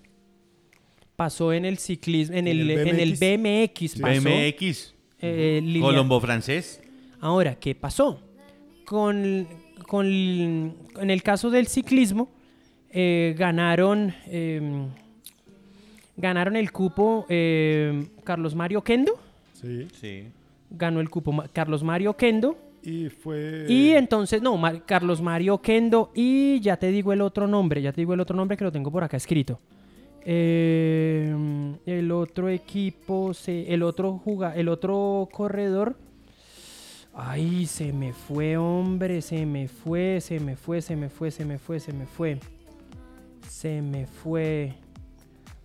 pasó 1.16 1.52
en 1.52 1.64
el 1.64 1.78
ciclismo, 1.78 2.36
en, 2.36 2.46
En 2.46 2.60
el, 2.60 2.70
el 2.70 2.88
en 2.88 3.00
el 3.00 3.12
BMX, 3.14 4.00
pasó. 4.00 4.20
BMX, 4.22 4.94
eh, 5.20 5.78
Colombo 5.80 6.20
francés. 6.20 6.80
Ahora, 7.20 7.56
¿qué 7.56 7.74
pasó? 7.74 8.20
Con, 8.84 9.48
con- 9.88 10.06
en 10.06 11.10
el 11.10 11.22
caso 11.22 11.50
del 11.50 11.66
ciclismo, 11.66 12.30
eh, 12.90 13.34
ganaron, 13.36 14.14
eh, 14.26 14.88
ganaron 16.16 16.56
el 16.56 16.70
cupo 16.72 17.26
eh, 17.28 18.06
Carlos 18.24 18.54
Mario 18.54 18.82
Kendo. 18.82 19.18
Sí. 19.52 19.86
Sí. 20.00 20.24
Ganó 20.70 21.00
el 21.00 21.08
cupo 21.10 21.32
Ma- 21.32 21.48
Carlos 21.48 21.82
Mario 21.82 22.14
Kendo. 22.16 22.56
Y 22.82 23.08
fue. 23.08 23.64
Y 23.68 23.90
entonces, 23.92 24.42
no, 24.42 24.60
Carlos 24.84 25.22
Mario 25.22 25.58
Kendo. 25.58 26.10
Y 26.14 26.60
ya 26.60 26.76
te 26.76 26.88
digo 26.88 27.12
el 27.12 27.20
otro 27.22 27.46
nombre, 27.46 27.80
ya 27.80 27.92
te 27.92 28.00
digo 28.02 28.12
el 28.14 28.20
otro 28.20 28.36
nombre 28.36 28.56
que 28.56 28.64
lo 28.64 28.72
tengo 28.72 28.90
por 28.90 29.02
acá 29.04 29.16
escrito. 29.16 29.58
Eh, 30.26 31.34
el 31.86 32.10
otro 32.12 32.48
equipo, 32.48 33.32
se, 33.34 33.72
el 33.72 33.82
otro 33.82 34.18
juga, 34.18 34.54
el 34.54 34.68
otro 34.68 35.28
corredor. 35.32 35.96
Ay, 37.14 37.66
se 37.66 37.92
me 37.92 38.12
fue, 38.12 38.56
hombre, 38.56 39.22
se 39.22 39.46
me 39.46 39.68
fue, 39.68 40.20
se 40.20 40.40
me 40.40 40.56
fue, 40.56 40.82
se 40.82 40.96
me 40.96 41.08
fue, 41.08 41.30
se 41.30 41.44
me 41.44 41.58
fue, 41.58 41.78
se 41.78 41.92
me 41.92 42.06
fue. 42.06 42.38
Se 43.48 43.80
me 43.80 44.06
fue. 44.06 44.74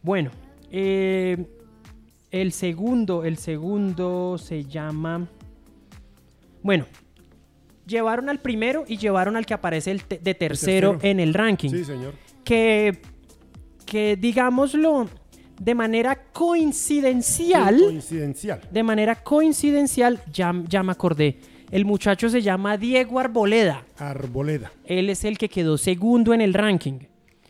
Bueno, 0.02 0.32
eh, 0.72 1.46
el 2.32 2.52
segundo, 2.52 3.24
el 3.24 3.38
segundo 3.38 4.38
se 4.38 4.64
llama. 4.66 5.28
Bueno, 6.62 6.86
llevaron 7.88 8.30
al 8.30 8.40
primero 8.40 8.86
y 8.88 8.98
llevaron 8.98 9.36
al 9.36 9.46
que 9.46 9.54
aparece 9.54 9.92
el 9.92 10.04
te- 10.04 10.20
de 10.20 10.34
tercero, 10.36 10.92
tercero. 10.92 11.10
en 11.12 11.20
el 11.20 11.34
ranking. 11.34 11.70
Sí, 11.70 11.84
señor. 11.86 12.14
Que, 12.44 13.02
que 13.86 14.16
digámoslo 14.16 15.08
de 15.60 15.76
manera 15.76 16.24
coincidencial. 16.32 17.78
Sí, 17.78 17.84
coincidencial. 17.86 18.62
De 18.72 18.84
manera 18.84 19.16
coincidencial, 19.16 20.22
ya, 20.32 20.54
ya 20.68 20.84
me 20.84 20.92
acordé. 20.92 21.40
El 21.72 21.86
muchacho 21.86 22.30
se 22.30 22.42
llama 22.42 22.78
Diego 22.78 23.20
Arboleda. 23.20 23.86
Arboleda. 23.98 24.72
Él 24.86 25.10
es 25.10 25.24
el 25.24 25.38
que 25.38 25.50
quedó 25.50 25.78
segundo 25.78 26.34
en 26.34 26.42
el 26.42 26.54
ranking. 26.54 27.00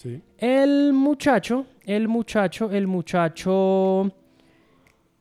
Sí. 0.02 0.22
El 0.38 0.94
muchacho, 0.94 1.66
el 1.86 2.08
muchacho, 2.08 2.72
el 2.72 2.88
muchacho 2.88 4.10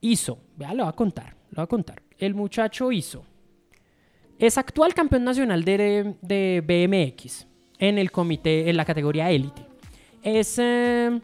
hizo, 0.01 0.39
vea, 0.55 0.73
lo 0.73 0.83
voy 0.83 0.89
a 0.89 0.95
contar, 0.95 1.35
lo 1.51 1.55
voy 1.57 1.63
a 1.63 1.67
contar. 1.67 2.01
El 2.17 2.33
muchacho 2.33 2.91
hizo, 2.91 3.23
es 4.37 4.57
actual 4.57 4.93
campeón 4.93 5.25
nacional 5.25 5.63
de, 5.65 6.15
de 6.21 6.63
BMX 6.65 7.45
en 7.77 7.97
el 7.97 8.09
comité, 8.11 8.69
en 8.69 8.77
la 8.77 8.85
categoría 8.85 9.29
élite. 9.29 9.61
Es, 10.23 10.57
eh, 10.59 11.19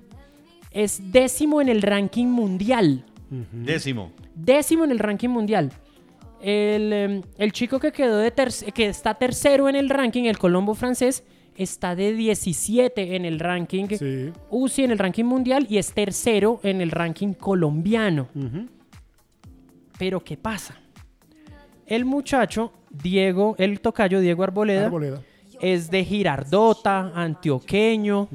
es 0.72 1.12
décimo 1.12 1.62
en 1.62 1.70
el 1.70 1.82
ranking 1.82 2.28
mundial. 2.28 3.06
Décimo. 3.52 4.12
Décimo 4.34 4.84
en 4.84 4.92
el 4.92 5.00
ranking 5.00 5.30
mundial. 5.30 5.72
El, 6.42 6.94
eh, 6.94 7.22
el 7.38 7.52
chico 7.54 7.80
que 7.80 7.92
quedó 7.94 8.18
de 8.18 8.34
terc- 8.36 8.72
que 8.74 8.88
está 8.88 9.14
tercero 9.16 9.68
en 9.70 9.76
el 9.76 9.90
ranking, 9.90 10.24
el 10.26 10.38
Colombo 10.38 10.76
francés, 10.76 11.24
está 11.56 11.96
de 11.96 12.14
17 12.14 13.16
en 13.16 13.26
el 13.26 13.40
ranking 13.40 13.88
Sí. 13.98 14.32
UCI 14.50 14.84
en 14.84 14.92
el 14.92 15.00
ranking 15.00 15.24
mundial 15.24 15.68
y 15.70 15.78
es 15.78 15.94
tercero 15.94 16.60
en 16.64 16.82
el 16.82 16.92
ranking 16.92 17.34
colombiano. 17.34 18.28
Pero 19.98 20.24
¿qué 20.24 20.38
pasa? 20.38 20.76
El 21.86 22.04
muchacho, 22.06 22.74
Diego, 22.90 23.56
el 23.58 23.80
tocayo 23.80 24.20
Diego 24.20 24.44
Arboleda, 24.44 24.86
Arboleda. 24.86 25.22
Es 25.62 25.90
de 25.92 26.04
Girardota, 26.06 27.12
antioqueño. 27.16 28.28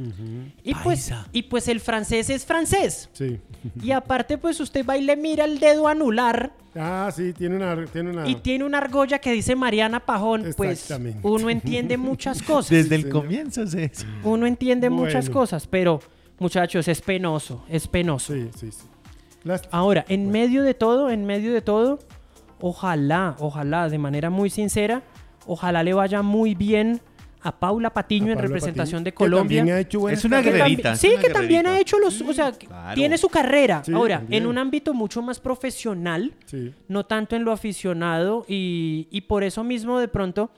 y, 0.65 0.75
pues, 0.75 1.13
y 1.33 1.43
pues 1.43 1.69
el 1.69 1.81
francés 1.81 2.31
es 2.31 2.45
francés. 2.45 3.09
Sí. 3.13 3.39
Y 3.83 3.91
aparte, 3.93 4.39
pues 4.39 4.59
usted 4.61 4.85
va 4.87 4.97
y 4.97 5.03
le 5.03 5.17
mira 5.17 5.45
el 5.45 5.59
dedo 5.59 5.87
anular 5.89 6.53
Ah, 6.77 7.11
sí, 7.13 7.33
tiene 7.33 7.57
una... 7.57 7.85
Tiene 7.87 8.11
una... 8.11 8.29
y 8.29 8.37
tiene 8.37 8.65
una 8.65 8.79
argolla 8.79 9.19
que 9.19 9.33
dice 9.33 9.57
Mariana 9.57 9.99
Pajón. 9.99 10.45
Pues 10.57 10.89
uno 11.23 11.51
entiende 11.51 11.97
muchas 11.97 12.41
cosas. 12.45 12.71
Desde 12.71 12.95
el 12.95 13.03
señor. 13.03 13.23
comienzo, 13.23 13.67
sí. 13.67 13.91
Uno 14.23 14.47
entiende 14.47 14.89
muchas 14.89 15.29
cosas, 15.29 15.67
pero 15.67 16.01
muchachos, 16.39 16.87
es 16.87 17.01
penoso, 17.01 17.65
es 17.69 17.89
penoso. 17.89 18.33
Sí, 18.35 18.49
sí, 18.57 18.71
sí. 18.71 18.85
Las- 19.43 19.63
Ahora, 19.73 20.05
en 20.09 20.31
medio 20.31 20.63
de 20.63 20.75
todo, 20.75 21.11
en 21.11 21.27
medio 21.27 21.53
de 21.53 21.61
todo, 21.61 21.99
ojalá, 22.61 23.35
ojalá, 23.41 23.89
de 23.89 23.99
manera 23.99 24.31
muy 24.31 24.49
sincera, 24.49 25.03
ojalá 25.47 25.83
le 25.83 25.93
vaya 25.93 26.23
muy 26.23 26.55
bien 26.55 27.01
a 27.43 27.59
Paula 27.59 27.91
Patiño 27.93 28.27
a 28.27 28.31
en 28.31 28.35
Paula 28.37 28.49
representación 28.49 28.99
Patiño, 29.01 29.05
de 29.05 29.11
que 29.13 29.17
Colombia. 29.17 29.59
también 29.61 29.77
ha 29.77 29.81
hecho 29.81 30.09
Es 30.09 30.25
una. 30.25 30.43
Que 30.43 30.51
guerrerita. 30.53 30.97
sí, 30.97 31.09
una 31.09 31.21
que 31.23 31.31
también 31.31 31.67
ha 31.67 31.79
hecho 31.81 31.99
los, 31.99 32.21
o 32.21 32.33
sea, 32.33 32.53
Claro. 32.53 32.95
tiene 32.95 33.17
su 33.19 33.29
carrera. 33.29 33.83
Sí, 33.85 33.93
Ahora, 33.93 34.19
también. 34.19 34.43
en 34.43 34.49
un 34.49 34.59
ámbito 34.59 34.93
mucho 34.95 35.23
más 35.23 35.41
profesional, 35.41 36.35
Sí. 36.47 36.73
no 36.89 37.07
tanto 37.07 37.37
en 37.37 37.45
lo 37.45 37.53
aficionado 37.53 38.45
y, 38.49 39.09
y 39.11 39.23
por 39.23 39.43
eso 39.45 39.65
mismo 39.65 39.99
de 39.99 40.09
pronto 40.09 40.51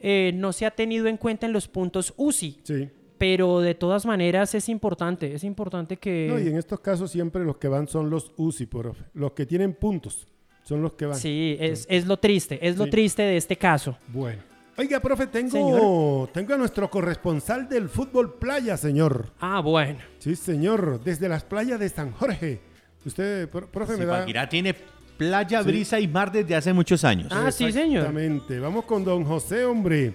eh, 0.00 0.32
no 0.34 0.52
se 0.52 0.64
ha 0.66 0.70
tenido 0.70 1.06
en 1.08 1.16
cuenta 1.16 1.46
en 1.46 1.52
los 1.52 1.66
puntos 1.68 2.14
UCI. 2.16 2.60
Sí. 2.62 2.88
Pero 3.18 3.58
de 3.60 3.74
todas 3.74 4.06
maneras 4.06 4.54
es 4.54 4.68
importante, 4.68 5.34
es 5.34 5.42
importante 5.42 5.96
que... 5.96 6.28
No, 6.30 6.38
y 6.38 6.46
en 6.46 6.56
estos 6.56 6.78
casos 6.78 7.10
siempre 7.10 7.44
los 7.44 7.56
que 7.56 7.66
van 7.66 7.88
son 7.88 8.10
los 8.10 8.30
UCI, 8.36 8.66
profe. 8.66 9.02
Los 9.12 9.32
que 9.32 9.44
tienen 9.44 9.74
puntos 9.74 10.28
son 10.62 10.82
los 10.82 10.92
que 10.92 11.06
van. 11.06 11.16
Sí, 11.18 11.56
es, 11.58 11.84
es 11.90 12.06
lo 12.06 12.18
triste, 12.18 12.60
es 12.64 12.76
lo 12.76 12.86
triste 12.88 13.22
de 13.22 13.36
este 13.36 13.56
caso. 13.56 13.98
Bueno. 14.06 14.40
Oiga, 14.78 15.00
profe, 15.00 15.26
tengo, 15.26 15.50
Señor. 15.50 16.28
tengo 16.32 16.54
a 16.54 16.56
nuestro 16.56 16.88
corresponsal 16.88 17.68
del 17.68 17.88
fútbol 17.88 18.34
playa, 18.34 18.76
señor. 18.76 19.26
Ah, 19.40 19.58
bueno. 19.60 19.98
Sí, 20.20 20.36
señor, 20.36 21.00
desde 21.02 21.28
las 21.28 21.42
playas 21.42 21.80
de 21.80 21.88
San 21.88 22.12
Jorge. 22.12 22.60
Usted, 23.04 23.48
pro- 23.48 23.66
profe, 23.66 23.96
me 23.96 24.04
da... 24.06 24.48
Tiene 24.48 24.76
playa, 25.16 25.62
brisa 25.62 25.98
y 25.98 26.06
mar 26.06 26.30
desde 26.30 26.54
hace 26.54 26.72
muchos 26.72 27.02
años. 27.02 27.26
Ah, 27.32 27.50
sí, 27.50 27.72
señor. 27.72 28.04
Exactamente. 28.06 28.60
Vamos 28.60 28.84
con 28.84 29.02
don 29.02 29.24
José, 29.24 29.64
hombre. 29.64 30.14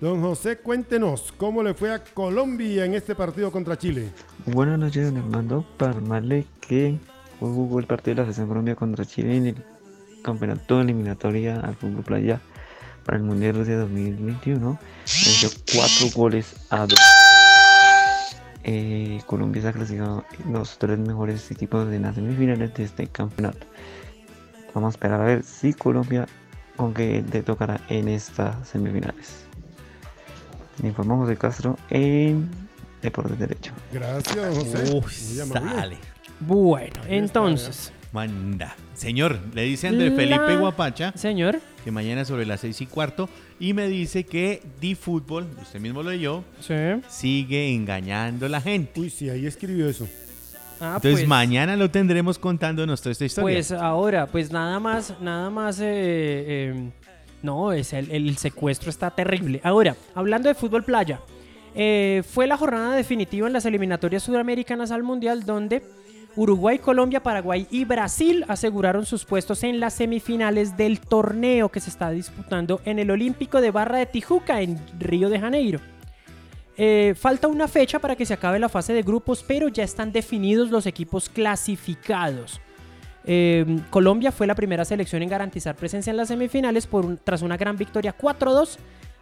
Don 0.00 0.22
José, 0.22 0.56
cuéntenos 0.56 1.34
cómo 1.36 1.62
le 1.62 1.74
fue 1.74 1.92
a 1.92 2.02
Colombia 2.02 2.86
en 2.86 2.94
este 2.94 3.14
partido 3.14 3.52
contra 3.52 3.76
Chile. 3.76 4.08
Buenas 4.46 4.78
noches, 4.78 5.04
don 5.12 5.18
Armando. 5.18 5.66
Para 5.76 5.92
que 6.66 6.96
jugó 7.40 7.78
el 7.78 7.86
partido 7.86 8.14
de 8.14 8.20
la 8.20 8.22
Selección 8.24 8.48
Colombia 8.48 8.74
contra 8.74 9.04
Chile 9.04 9.36
en 9.36 9.46
el 9.48 9.56
campeonato 10.22 10.76
de 10.76 10.82
eliminatoria 10.84 11.60
al 11.60 11.74
fútbol 11.74 12.04
playa 12.04 12.40
para 13.08 13.16
el 13.16 13.24
Mundial 13.24 13.54
Rusia 13.54 13.78
2021. 13.78 14.78
Venció 15.06 15.48
cuatro 15.72 16.08
goles 16.14 16.54
a 16.68 16.86
dos. 16.86 17.00
Eh, 18.64 19.22
Colombia 19.24 19.62
se 19.62 19.68
ha 19.68 19.72
clasificado 19.72 20.26
en 20.44 20.52
los 20.52 20.76
tres 20.76 20.98
mejores 20.98 21.50
equipos 21.50 21.88
de 21.88 22.00
las 22.00 22.16
semifinales 22.16 22.74
de 22.74 22.84
este 22.84 23.06
campeonato. 23.06 23.66
Vamos 24.74 24.88
a 24.88 24.90
esperar 24.90 25.22
a 25.22 25.24
ver 25.24 25.42
si 25.42 25.72
Colombia 25.72 26.26
con 26.76 26.92
qué 26.92 27.24
le 27.32 27.42
tocará 27.42 27.80
en 27.88 28.08
estas 28.08 28.68
semifinales. 28.68 29.46
Me 30.82 30.90
informó 30.90 31.16
José 31.16 31.38
Castro 31.38 31.78
en 31.88 32.46
Deportes 33.00 33.38
Derecho. 33.38 33.72
Gracias, 33.90 34.54
José. 34.54 34.92
Uy, 34.92 35.48
sale. 35.50 35.96
Bueno, 36.40 37.00
entonces, 37.08 37.90
Manda. 38.12 38.74
Señor, 38.94 39.38
le 39.54 39.62
dice 39.62 39.88
Andrés 39.88 40.14
Felipe 40.14 40.36
La- 40.46 40.56
Guapacha 40.56 41.12
señor, 41.14 41.60
que 41.84 41.90
mañana 41.90 42.24
sobre 42.24 42.46
las 42.46 42.60
seis 42.60 42.80
y 42.80 42.86
cuarto 42.86 43.28
y 43.60 43.74
me 43.74 43.86
dice 43.88 44.24
que 44.24 44.62
Di 44.80 44.94
Fútbol, 44.94 45.46
usted 45.60 45.78
mismo 45.80 46.02
lo 46.02 46.10
leyó, 46.10 46.42
sí. 46.60 46.74
sigue 47.08 47.72
engañando 47.74 48.46
a 48.46 48.48
la 48.48 48.60
gente. 48.60 49.00
Uy, 49.00 49.10
sí, 49.10 49.28
ahí 49.28 49.46
escribió 49.46 49.88
eso. 49.88 50.08
Ah, 50.80 50.94
Entonces 50.96 51.20
pues, 51.20 51.26
mañana 51.28 51.76
lo 51.76 51.90
tendremos 51.90 52.38
contándonos 52.38 53.00
toda 53.02 53.12
esta 53.12 53.24
historia. 53.24 53.44
Pues 53.56 53.72
ahora, 53.72 54.26
pues 54.26 54.52
nada 54.52 54.78
más, 54.78 55.12
nada 55.20 55.50
más, 55.50 55.80
eh, 55.80 55.84
eh, 55.86 56.90
no, 57.42 57.72
es 57.72 57.92
el, 57.92 58.10
el 58.10 58.36
secuestro 58.38 58.88
está 58.88 59.10
terrible. 59.10 59.60
Ahora, 59.64 59.96
hablando 60.14 60.48
de 60.48 60.54
fútbol 60.54 60.84
playa, 60.84 61.20
eh, 61.74 62.22
fue 62.28 62.46
la 62.46 62.56
jornada 62.56 62.94
definitiva 62.96 63.46
en 63.48 63.52
las 63.52 63.66
eliminatorias 63.66 64.22
sudamericanas 64.22 64.90
al 64.92 65.02
Mundial 65.02 65.44
donde 65.44 65.82
Uruguay, 66.36 66.78
Colombia, 66.78 67.22
Paraguay 67.22 67.66
y 67.70 67.84
Brasil 67.84 68.44
aseguraron 68.48 69.06
sus 69.06 69.24
puestos 69.24 69.64
en 69.64 69.80
las 69.80 69.94
semifinales 69.94 70.76
del 70.76 71.00
torneo 71.00 71.68
que 71.68 71.80
se 71.80 71.90
está 71.90 72.10
disputando 72.10 72.80
en 72.84 72.98
el 72.98 73.10
Olímpico 73.10 73.60
de 73.60 73.70
Barra 73.70 73.98
de 73.98 74.06
Tijuca 74.06 74.60
en 74.60 74.78
Río 74.98 75.30
de 75.30 75.40
Janeiro. 75.40 75.80
Eh, 76.76 77.14
falta 77.18 77.48
una 77.48 77.66
fecha 77.66 77.98
para 77.98 78.14
que 78.14 78.24
se 78.24 78.34
acabe 78.34 78.60
la 78.60 78.68
fase 78.68 78.92
de 78.92 79.02
grupos, 79.02 79.44
pero 79.46 79.68
ya 79.68 79.82
están 79.82 80.12
definidos 80.12 80.70
los 80.70 80.86
equipos 80.86 81.28
clasificados. 81.28 82.60
Eh, 83.24 83.80
Colombia 83.90 84.30
fue 84.30 84.46
la 84.46 84.54
primera 84.54 84.84
selección 84.84 85.22
en 85.22 85.28
garantizar 85.28 85.74
presencia 85.74 86.12
en 86.12 86.16
las 86.16 86.28
semifinales 86.28 86.86
por 86.86 87.16
tras 87.18 87.42
una 87.42 87.56
gran 87.56 87.76
victoria 87.76 88.16
4-2 88.16 88.78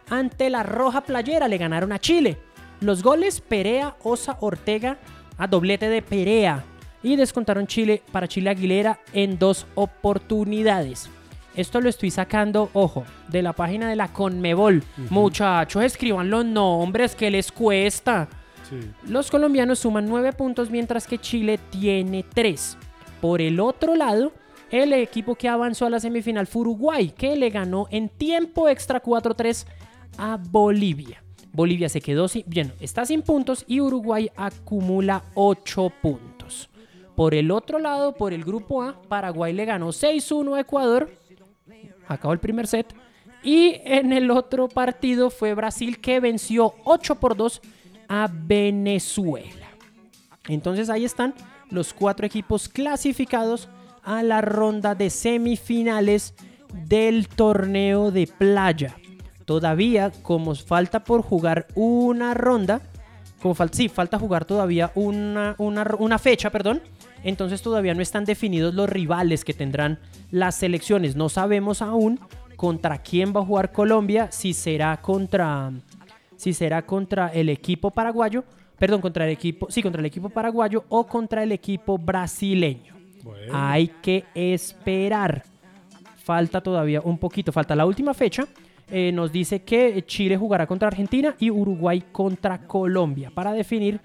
ante 0.09 0.51
la 0.51 0.61
Roja 0.61 1.01
Playera. 1.01 1.47
Le 1.47 1.57
ganaron 1.57 1.91
a 1.91 1.99
Chile. 1.99 2.37
Los 2.79 3.01
goles 3.01 3.41
Perea, 3.41 3.95
Osa, 4.03 4.37
Ortega 4.39 4.97
a 5.37 5.47
doblete 5.47 5.89
de 5.89 6.01
Perea. 6.03 6.63
Y 7.03 7.15
descontaron 7.15 7.67
Chile 7.67 8.01
para 8.11 8.27
Chile 8.27 8.49
Aguilera 8.49 8.99
en 9.13 9.37
dos 9.37 9.67
oportunidades. 9.75 11.09
Esto 11.55 11.81
lo 11.81 11.89
estoy 11.89 12.11
sacando, 12.11 12.69
ojo, 12.73 13.03
de 13.29 13.41
la 13.41 13.53
página 13.53 13.89
de 13.89 13.95
la 13.95 14.13
Conmebol. 14.13 14.83
Muchachos, 15.09 15.83
escriban 15.83 16.29
los 16.29 16.45
nombres 16.45 17.15
que 17.15 17.31
les 17.31 17.51
cuesta. 17.51 18.27
Sí. 18.69 18.77
Los 19.07 19.31
colombianos 19.31 19.79
suman 19.79 20.07
9 20.07 20.33
puntos 20.33 20.69
mientras 20.69 21.07
que 21.07 21.17
Chile 21.17 21.59
tiene 21.71 22.23
3. 22.23 22.77
Por 23.21 23.41
el 23.41 23.59
otro 23.59 23.95
lado, 23.95 24.33
el 24.69 24.93
equipo 24.93 25.35
que 25.35 25.47
avanzó 25.47 25.85
a 25.85 25.89
la 25.89 25.99
semifinal 25.99 26.45
fue 26.45 26.61
Uruguay, 26.61 27.13
que 27.17 27.35
le 27.35 27.49
ganó 27.49 27.87
en 27.89 28.09
tiempo 28.09 28.67
extra 28.67 29.01
4-3 29.01 29.65
a 30.17 30.37
Bolivia. 30.37 31.23
Bolivia 31.53 31.89
se 31.89 32.01
quedó 32.01 32.27
sin, 32.27 32.43
bien, 32.45 32.73
está 32.79 33.05
sin 33.05 33.23
puntos 33.23 33.65
y 33.67 33.79
Uruguay 33.81 34.29
acumula 34.35 35.23
8 35.33 35.91
puntos. 36.01 36.36
Por 37.17 37.33
el 37.33 37.49
otro 37.49 37.79
lado, 37.79 38.13
por 38.13 38.31
el 38.31 38.43
grupo 38.43 38.83
A, 38.83 39.01
Paraguay 39.09 39.51
le 39.51 39.65
ganó 39.65 39.87
6-1 39.87 40.55
a 40.55 40.59
Ecuador. 40.59 41.09
Acabó 42.07 42.31
el 42.31 42.39
primer 42.39 42.67
set. 42.67 42.93
Y 43.41 43.81
en 43.85 44.13
el 44.13 44.29
otro 44.29 44.67
partido 44.67 45.31
fue 45.31 45.55
Brasil 45.55 45.99
que 45.99 46.19
venció 46.19 46.75
8 46.83 47.15
por 47.15 47.35
2 47.35 47.59
a 48.07 48.29
Venezuela. 48.31 49.65
Entonces 50.47 50.91
ahí 50.91 51.05
están 51.05 51.33
los 51.71 51.91
cuatro 51.91 52.27
equipos 52.27 52.69
clasificados 52.69 53.67
a 54.03 54.21
la 54.21 54.41
ronda 54.41 54.93
de 54.93 55.09
semifinales 55.09 56.35
del 56.71 57.29
torneo 57.29 58.11
de 58.11 58.27
playa. 58.27 58.95
Todavía, 59.45 60.11
como 60.21 60.53
falta 60.53 61.03
por 61.03 61.23
jugar 61.23 61.65
una 61.73 62.35
ronda, 62.35 62.79
como 63.41 63.55
falta, 63.55 63.75
sí, 63.75 63.89
falta 63.89 64.19
jugar 64.19 64.45
todavía 64.45 64.91
una, 64.93 65.55
una, 65.57 65.95
una 65.97 66.19
fecha, 66.19 66.51
perdón. 66.51 66.83
Entonces 67.27 67.61
todavía 67.61 67.93
no 67.93 68.01
están 68.01 68.23
definidos 68.23 68.73
los 68.73 68.89
rivales 68.89 69.43
que 69.43 69.53
tendrán 69.53 69.99
las 70.31 70.55
selecciones. 70.55 71.17
No 71.17 71.27
sabemos 71.27 71.81
aún 71.81 72.21
contra 72.55 72.99
quién 72.99 73.33
va 73.35 73.41
a 73.41 73.45
jugar 73.45 73.73
Colombia, 73.73 74.31
si 74.31 74.53
será 74.53 74.95
contra, 75.01 75.73
si 76.37 76.53
será 76.53 76.85
contra 76.85 77.27
el 77.27 77.49
equipo 77.49 77.91
paraguayo, 77.91 78.45
perdón, 78.79 79.01
contra 79.01 79.25
el 79.25 79.31
equipo, 79.31 79.67
sí, 79.69 79.83
contra 79.83 79.99
el 79.99 80.05
equipo 80.05 80.29
paraguayo 80.29 80.85
o 80.87 81.05
contra 81.05 81.43
el 81.43 81.51
equipo 81.51 81.97
brasileño. 81.97 82.95
Bueno. 83.25 83.51
Hay 83.53 83.89
que 84.01 84.23
esperar. 84.33 85.43
Falta 86.23 86.61
todavía 86.61 87.01
un 87.01 87.17
poquito, 87.17 87.51
falta 87.51 87.75
la 87.75 87.85
última 87.85 88.13
fecha. 88.13 88.47
Eh, 88.89 89.11
nos 89.11 89.33
dice 89.33 89.63
que 89.63 90.01
Chile 90.05 90.37
jugará 90.37 90.65
contra 90.65 90.87
Argentina 90.87 91.35
y 91.39 91.51
Uruguay 91.51 92.05
contra 92.09 92.65
Colombia 92.65 93.31
para 93.35 93.51
definir. 93.51 93.99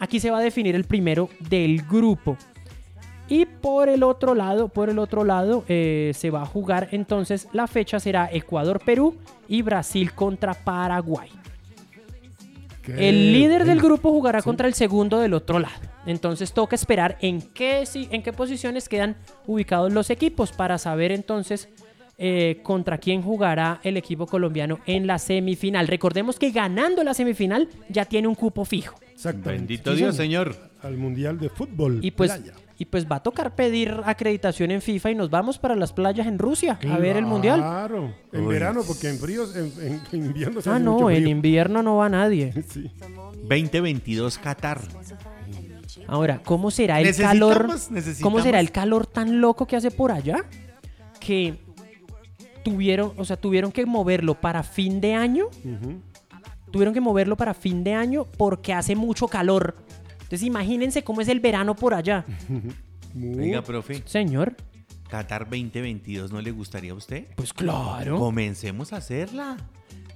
Aquí 0.00 0.18
se 0.18 0.32
va 0.32 0.38
a 0.38 0.42
definir 0.42 0.74
el 0.74 0.82
primero 0.82 1.28
del 1.48 1.82
grupo. 1.82 2.36
Y 3.28 3.46
por 3.46 3.88
el 3.88 4.02
otro 4.02 4.34
lado, 4.34 4.68
por 4.68 4.88
el 4.88 4.98
otro 4.98 5.24
lado, 5.24 5.64
eh, 5.68 6.12
se 6.14 6.30
va 6.30 6.42
a 6.42 6.46
jugar 6.46 6.88
entonces 6.92 7.48
la 7.52 7.66
fecha 7.66 7.98
será 7.98 8.28
Ecuador-Perú 8.32 9.16
y 9.48 9.62
Brasil 9.62 10.12
contra 10.12 10.54
Paraguay. 10.54 11.30
Qué 12.82 13.08
El 13.08 13.32
líder 13.32 13.64
del 13.64 13.80
grupo 13.80 14.10
jugará 14.10 14.42
contra 14.42 14.68
el 14.68 14.74
segundo 14.74 15.18
del 15.18 15.34
otro 15.34 15.58
lado. 15.58 15.74
Entonces 16.06 16.52
toca 16.52 16.76
esperar 16.76 17.18
en 17.20 17.42
qué, 17.42 17.82
en 17.94 18.22
qué 18.22 18.32
posiciones 18.32 18.88
quedan 18.88 19.16
ubicados 19.44 19.92
los 19.92 20.08
equipos 20.10 20.52
para 20.52 20.78
saber 20.78 21.10
entonces 21.10 21.68
eh, 22.18 22.60
contra 22.62 22.98
quién 22.98 23.22
jugará 23.22 23.80
el 23.82 23.96
equipo 23.96 24.26
colombiano 24.26 24.78
en 24.86 25.08
la 25.08 25.18
semifinal. 25.18 25.88
Recordemos 25.88 26.38
que 26.38 26.50
ganando 26.50 27.02
la 27.02 27.12
semifinal 27.12 27.68
ya 27.88 28.04
tiene 28.04 28.28
un 28.28 28.36
cupo 28.36 28.64
fijo. 28.64 28.98
Bendito 29.44 29.90
Sí, 29.92 29.98
Dios, 29.98 30.16
señor. 30.16 30.54
Al 30.82 30.96
Mundial 30.96 31.40
de 31.40 31.48
Fútbol. 31.48 31.98
Y 32.02 32.12
pues 32.12 32.32
playa. 32.32 32.54
Y 32.78 32.84
pues 32.84 33.06
va 33.10 33.16
a 33.16 33.22
tocar 33.22 33.54
pedir 33.54 34.02
acreditación 34.04 34.70
en 34.70 34.82
FIFA 34.82 35.10
y 35.12 35.14
nos 35.14 35.30
vamos 35.30 35.58
para 35.58 35.74
las 35.74 35.92
playas 35.94 36.26
en 36.26 36.38
Rusia 36.38 36.78
a 36.90 36.98
ver 36.98 37.16
el 37.16 37.24
mundial. 37.24 37.60
Claro, 37.60 38.12
en 38.32 38.42
Uy, 38.46 38.52
verano, 38.52 38.82
porque 38.86 39.08
en 39.08 39.18
fríos, 39.18 39.56
en, 39.56 39.72
en- 39.80 40.02
en 40.12 40.26
invierno 40.26 40.60
se 40.60 40.68
Ah, 40.68 40.74
hace 40.74 40.84
no, 40.84 40.92
mucho 40.92 41.10
en 41.10 41.16
frío. 41.22 41.28
invierno 41.30 41.82
no 41.82 41.96
va 41.96 42.08
nadie. 42.10 42.52
Sí. 42.68 42.90
2022 43.48 44.38
Qatar. 44.38 44.80
Ahora, 46.08 46.40
¿cómo 46.44 46.70
será 46.70 47.00
el 47.00 47.06
Necesitamos- 47.06 47.32
calor? 47.54 47.68
necesitamos- 47.90 48.22
¿Cómo 48.22 48.40
será 48.42 48.60
el 48.60 48.70
calor 48.70 49.06
tan 49.06 49.40
loco 49.40 49.66
que 49.66 49.76
hace 49.76 49.90
por 49.90 50.12
allá? 50.12 50.44
Que 51.18 51.54
tuvieron, 52.62 53.12
o 53.16 53.24
sea, 53.24 53.36
tuvieron 53.36 53.72
que 53.72 53.86
moverlo 53.86 54.34
para 54.40 54.62
fin 54.62 55.00
de 55.00 55.14
año. 55.14 55.46
Tuvieron 56.70 56.92
que 56.92 57.00
moverlo 57.00 57.36
para 57.36 57.54
fin 57.54 57.82
de 57.84 57.94
año 57.94 58.26
porque 58.36 58.72
hace 58.74 58.94
mucho 58.96 59.28
calor. 59.28 59.76
Entonces 60.26 60.42
imagínense 60.46 61.04
cómo 61.04 61.20
es 61.20 61.28
el 61.28 61.40
verano 61.40 61.74
por 61.76 61.94
allá. 61.94 62.24
Muy- 63.14 63.36
Venga, 63.36 63.62
profe, 63.62 64.02
Señor, 64.04 64.54
Qatar 65.08 65.44
2022 65.48 66.32
¿no 66.32 66.40
le 66.42 66.50
gustaría 66.50 66.90
a 66.92 66.94
usted? 66.94 67.26
pues 67.36 67.52
claro. 67.52 68.18
Comencemos 68.18 68.92
a 68.92 68.96
hacerla. 68.96 69.56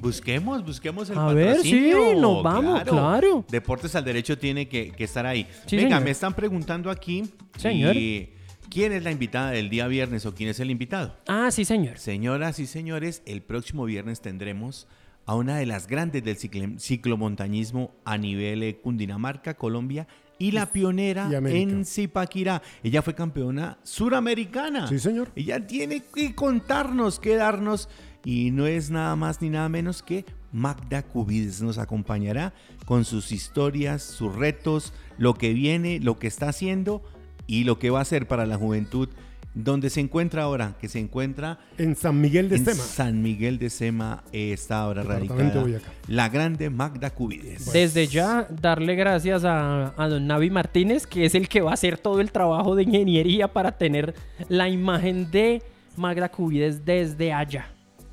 Busquemos, 0.01 0.65
busquemos 0.65 1.11
el 1.11 1.19
A 1.19 1.33
ver, 1.33 1.59
sí, 1.61 1.93
nos 2.17 2.43
vamos, 2.43 2.83
claro. 2.85 3.45
Deportes 3.51 3.95
al 3.95 4.05
Derecho 4.05 4.37
tiene 4.39 4.67
que, 4.67 4.91
que 4.93 5.05
estar 5.05 5.27
ahí. 5.27 5.47
Sí, 5.67 5.77
Venga, 5.77 5.91
señor. 5.91 6.05
me 6.05 6.11
están 6.11 6.35
preguntando 6.35 6.91
aquí. 6.91 7.25
Señor. 7.59 7.95
y 7.97 8.31
¿Quién 8.71 8.93
es 8.93 9.03
la 9.03 9.11
invitada 9.11 9.51
del 9.51 9.69
día 9.69 9.87
viernes 9.89 10.25
o 10.27 10.35
quién 10.35 10.49
es 10.49 10.59
el 10.61 10.71
invitado? 10.71 11.17
Ah, 11.27 11.51
sí, 11.51 11.65
señor. 11.65 11.99
Señoras 11.99 12.59
y 12.61 12.67
señores, 12.67 13.23
el 13.27 13.43
próximo 13.43 13.85
viernes 13.85 14.21
tendremos 14.23 14.87
a 15.31 15.37
una 15.37 15.59
de 15.59 15.65
las 15.65 15.87
grandes 15.87 16.25
del 16.25 16.37
ciclomontañismo 16.81 17.93
a 18.05 18.19
nivel 18.19 18.65
eh, 18.65 18.81
Cundinamarca, 18.83 19.55
Colombia 19.55 20.09
y 20.41 20.51
la 20.51 20.67
pionera 20.67 21.31
y 21.31 21.57
en 21.57 21.85
Zipaquirá. 21.85 22.63
Ella 22.83 23.01
fue 23.01 23.15
campeona 23.15 23.79
suramericana. 23.85 24.89
Sí, 24.89 24.99
señor. 24.99 25.31
Ella 25.37 25.65
tiene 25.65 26.03
que 26.03 26.35
contarnos, 26.35 27.21
que 27.21 27.37
darnos 27.37 27.89
y 28.25 28.51
no 28.51 28.67
es 28.67 28.91
nada 28.91 29.15
más 29.15 29.41
ni 29.41 29.51
nada 29.51 29.69
menos 29.69 30.03
que 30.03 30.25
Magda 30.51 31.05
Cubides 31.05 31.63
nos 31.63 31.79
acompañará 31.79 32.53
con 32.85 33.05
sus 33.05 33.31
historias, 33.31 34.03
sus 34.03 34.35
retos, 34.35 34.93
lo 35.17 35.35
que 35.35 35.53
viene, 35.55 36.01
lo 36.01 36.19
que 36.19 36.27
está 36.27 36.49
haciendo 36.49 37.05
y 37.47 37.63
lo 37.63 37.79
que 37.79 37.91
va 37.91 38.01
a 38.01 38.03
hacer 38.03 38.27
para 38.27 38.47
la 38.47 38.57
juventud. 38.57 39.09
Donde 39.53 39.91
se 39.91 40.01
encuentra 40.01 40.45
ahora, 40.45 40.77
que 40.81 40.89
se 40.89 41.01
encuentra 41.01 41.59
En 41.77 41.97
San 41.97 42.21
Miguel 42.21 42.49
de 42.49 42.57
en 42.57 42.65
Sema. 42.65 42.83
San 42.83 43.23
Miguel 43.23 43.59
de 43.59 43.69
Sema 43.69 44.23
eh, 44.33 44.53
está 44.53 44.83
ahora 44.83 45.03
radicada 45.03 45.67
la 46.07 46.29
grande 46.29 46.71
Magda 46.71 47.11
Cubides. 47.11 47.73
Desde 47.73 48.07
ya, 48.07 48.47
darle 48.49 48.95
gracias 48.95 49.45
a, 49.45 49.93
a 49.97 50.09
don 50.09 50.27
Navi 50.27 50.51
Martínez, 50.51 51.07
que 51.07 51.25
es 51.25 51.35
el 51.35 51.49
que 51.49 51.61
va 51.61 51.73
a 51.73 51.75
hacer 51.75 51.99
todo 51.99 52.21
el 52.21 52.31
trabajo 52.31 52.77
de 52.77 52.85
ingeniería 52.85 53.49
para 53.49 53.73
tener 53.73 54.15
la 54.49 54.69
imagen 54.69 55.31
de 55.31 55.63
Magda 55.97 56.29
Cubides 56.31 56.85
desde 56.85 57.33
allá. 57.33 57.67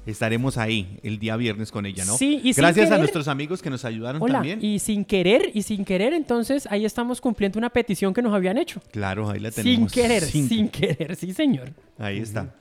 Estaremos 0.08 0.58
ahí 0.58 1.00
el 1.04 1.20
día 1.20 1.36
viernes 1.38 1.72
con 1.72 1.86
ella, 1.86 2.06
¿no? 2.06 2.18
Sí, 2.18 2.40
y 2.44 2.54
sin 2.54 2.62
Gracias 2.64 2.88
a 2.88 2.90
querer- 2.96 3.00
nuestros 3.00 3.28
amigos 3.28 3.62
que 3.62 3.70
nos 3.70 3.86
ayudaron 3.86 4.22
Hola, 4.22 4.36
también. 4.36 4.64
y 4.64 4.80
sin 4.80 5.06
querer, 5.06 5.52
y 5.54 5.62
sin 5.64 5.86
querer, 5.86 6.14
entonces 6.14 6.68
ahí 6.72 6.86
estamos 6.86 7.20
cumpliendo 7.22 7.60
una 7.60 7.70
petición 7.70 8.14
que 8.14 8.22
nos 8.22 8.34
habían 8.34 8.58
hecho. 8.58 8.82
Claro, 8.92 9.30
ahí 9.30 9.40
la 9.40 9.52
Sin 9.52 9.64
tenemos. 9.64 9.92
querer, 9.92 10.24
Sin- 10.24 10.48
sin 10.50 10.70
querer, 10.70 11.16
sí, 11.16 11.34
señor. 11.34 11.74
Ahí 12.00 12.20
está. 12.20 12.56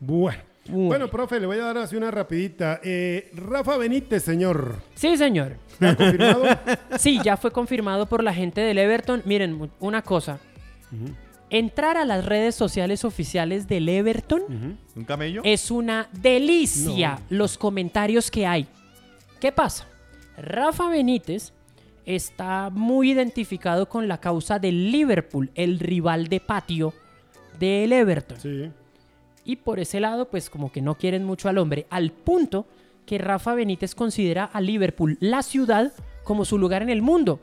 Bueno. 0.00 0.38
Bueno. 0.68 0.86
Bueno, 0.86 1.08
profe, 1.10 1.40
le 1.40 1.46
voy 1.46 1.58
a 1.58 1.64
dar 1.64 1.78
así 1.78 1.96
una 1.96 2.12
rapidita. 2.12 2.80
Eh, 2.84 3.32
Rafa 3.34 3.76
Benítez, 3.76 4.22
señor. 4.22 4.76
Sí, 4.94 5.16
señor. 5.16 5.56
¿Está 5.72 5.96
confirmado? 5.96 6.44
Sí, 6.98 7.18
ya 7.24 7.36
fue 7.36 7.50
confirmado 7.50 8.06
por 8.06 8.22
la 8.22 8.32
gente 8.32 8.60
del 8.60 8.78
Everton. 8.78 9.22
Miren, 9.24 9.68
una 9.80 10.02
cosa. 10.02 10.38
Entrar 11.52 11.98
a 11.98 12.06
las 12.06 12.24
redes 12.24 12.54
sociales 12.54 13.04
oficiales 13.04 13.68
del 13.68 13.86
Everton 13.86 14.78
¿Un 14.96 15.04
camello? 15.04 15.42
es 15.44 15.70
una 15.70 16.08
delicia 16.10 17.20
los 17.28 17.58
comentarios 17.58 18.30
que 18.30 18.46
hay. 18.46 18.66
¿Qué 19.38 19.52
pasa? 19.52 19.86
Rafa 20.38 20.88
Benítez 20.88 21.52
está 22.06 22.70
muy 22.70 23.10
identificado 23.10 23.86
con 23.86 24.08
la 24.08 24.18
causa 24.18 24.58
del 24.58 24.90
Liverpool, 24.90 25.50
el 25.54 25.78
rival 25.78 26.28
de 26.28 26.40
patio 26.40 26.94
del 27.58 27.92
Everton. 27.92 28.40
Sí. 28.40 28.70
Y 29.44 29.56
por 29.56 29.78
ese 29.78 30.00
lado, 30.00 30.30
pues 30.30 30.48
como 30.48 30.72
que 30.72 30.80
no 30.80 30.96
quieren 30.96 31.22
mucho 31.22 31.50
al 31.50 31.58
hombre, 31.58 31.86
al 31.90 32.12
punto 32.12 32.66
que 33.04 33.18
Rafa 33.18 33.54
Benítez 33.54 33.94
considera 33.94 34.44
a 34.44 34.60
Liverpool, 34.62 35.18
la 35.20 35.42
ciudad, 35.42 35.92
como 36.24 36.46
su 36.46 36.56
lugar 36.56 36.82
en 36.82 36.88
el 36.88 37.02
mundo. 37.02 37.40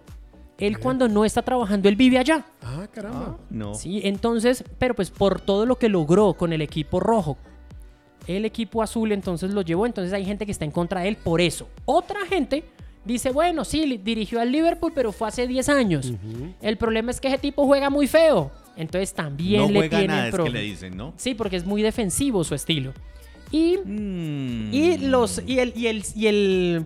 Él 0.60 0.80
cuando 0.80 1.08
no 1.08 1.26
está 1.26 1.42
trabajando, 1.42 1.88
él 1.90 1.96
vive 1.96 2.18
allá. 2.18 2.46
Ah, 2.62 2.88
caramba. 2.92 3.38
No. 3.50 3.74
Sí, 3.76 4.02
entonces, 4.04 4.64
pero 4.78 4.94
pues 4.94 5.10
por 5.10 5.40
todo 5.42 5.66
lo 5.66 5.78
que 5.78 5.90
logró 5.90 6.34
con 6.34 6.52
el 6.54 6.62
equipo 6.62 7.00
rojo, 7.00 7.38
el 8.28 8.46
equipo 8.46 8.84
azul 8.84 9.12
entonces 9.12 9.52
lo 9.52 9.62
llevó, 9.62 9.86
entonces 9.86 10.14
hay 10.14 10.26
gente 10.26 10.46
que 10.46 10.52
está 10.52 10.66
en 10.66 10.72
contra 10.72 11.02
de 11.02 11.08
él 11.10 11.16
por 11.18 11.42
eso. 11.42 11.68
Otra 11.86 12.26
gente 12.28 12.64
dice, 13.06 13.32
bueno, 13.32 13.64
sí, 13.66 14.00
dirigió 14.04 14.40
al 14.42 14.52
Liverpool, 14.52 14.92
pero 14.94 15.12
fue 15.12 15.30
hace 15.30 15.48
10 15.48 15.70
años. 15.70 16.14
El 16.62 16.78
problema 16.78 17.10
es 17.12 17.20
que 17.22 17.30
ese 17.30 17.38
tipo 17.38 17.66
juega 17.66 17.90
muy 17.90 18.08
feo. 18.08 18.52
Entonces 18.76 19.14
también 19.14 19.62
no 19.62 19.68
le 19.70 19.80
juega 19.80 19.98
tienen 19.98 20.08
nada, 20.16 20.28
es 20.28 20.32
que 20.32 20.38
pro- 20.42 20.48
le 20.48 20.62
dicen, 20.62 20.96
¿no? 20.96 21.14
Sí, 21.18 21.34
porque 21.34 21.56
es 21.58 21.66
muy 21.66 21.82
defensivo 21.82 22.44
su 22.44 22.54
estilo. 22.56 22.94
Y, 23.52 23.78
Mm. 23.84 24.74
y 24.74 24.98
los 25.00 25.42
y 25.46 25.60
el 25.60 25.74
y 25.76 25.88
el 25.88 26.04
y 26.16 26.28
el 26.28 26.86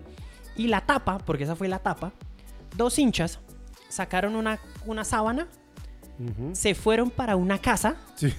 y 0.56 0.66
la 0.68 0.80
tapa, 0.80 1.18
porque 1.18 1.44
esa 1.44 1.54
fue 1.56 1.68
la 1.68 1.78
tapa, 1.80 2.12
dos 2.76 2.98
hinchas 2.98 3.38
sacaron 3.94 4.36
una, 4.36 4.58
una 4.86 5.04
sábana, 5.04 5.46
se 6.52 6.74
fueron 6.74 7.10
para 7.10 7.34
una 7.36 7.58
casa 7.58 7.96
Sí, 8.14 8.32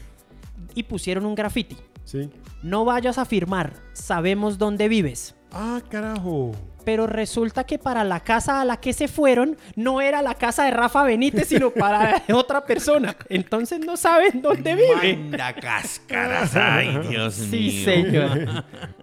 y 0.76 0.84
pusieron 0.84 1.26
un 1.26 1.36
graffiti. 1.36 1.78
sí. 2.04 2.30
No 2.64 2.84
vayas 2.84 3.20
a 3.20 3.26
firmar, 3.26 3.74
sabemos 3.94 4.58
dónde 4.58 4.88
vives. 4.88 5.36
Ah, 5.52 5.80
carajo. 5.88 6.52
Pero 6.84 7.06
resulta 7.06 7.64
que 7.64 7.78
para 7.78 8.04
la 8.04 8.20
casa 8.22 8.60
a 8.62 8.66
la 8.66 8.78
que 8.78 8.92
se 8.94 9.08
fueron 9.08 9.56
no 9.76 10.02
era 10.02 10.24
la 10.24 10.34
casa 10.34 10.66
de 10.66 10.72
Rafa 10.72 11.04
Benítez, 11.04 11.48
sino 11.48 11.70
para 11.74 12.24
otra 12.34 12.66
persona. 12.66 13.16
Entonces 13.30 13.80
no 13.86 13.98
saben 13.98 14.42
dónde 14.42 14.74
vive. 14.74 15.16
Manda 15.18 15.54
cáscaras, 15.54 16.56
ay, 16.56 16.88
Dios 17.10 17.38
mío. 17.38 17.50
Sí, 17.52 17.84
señor. 17.84 18.32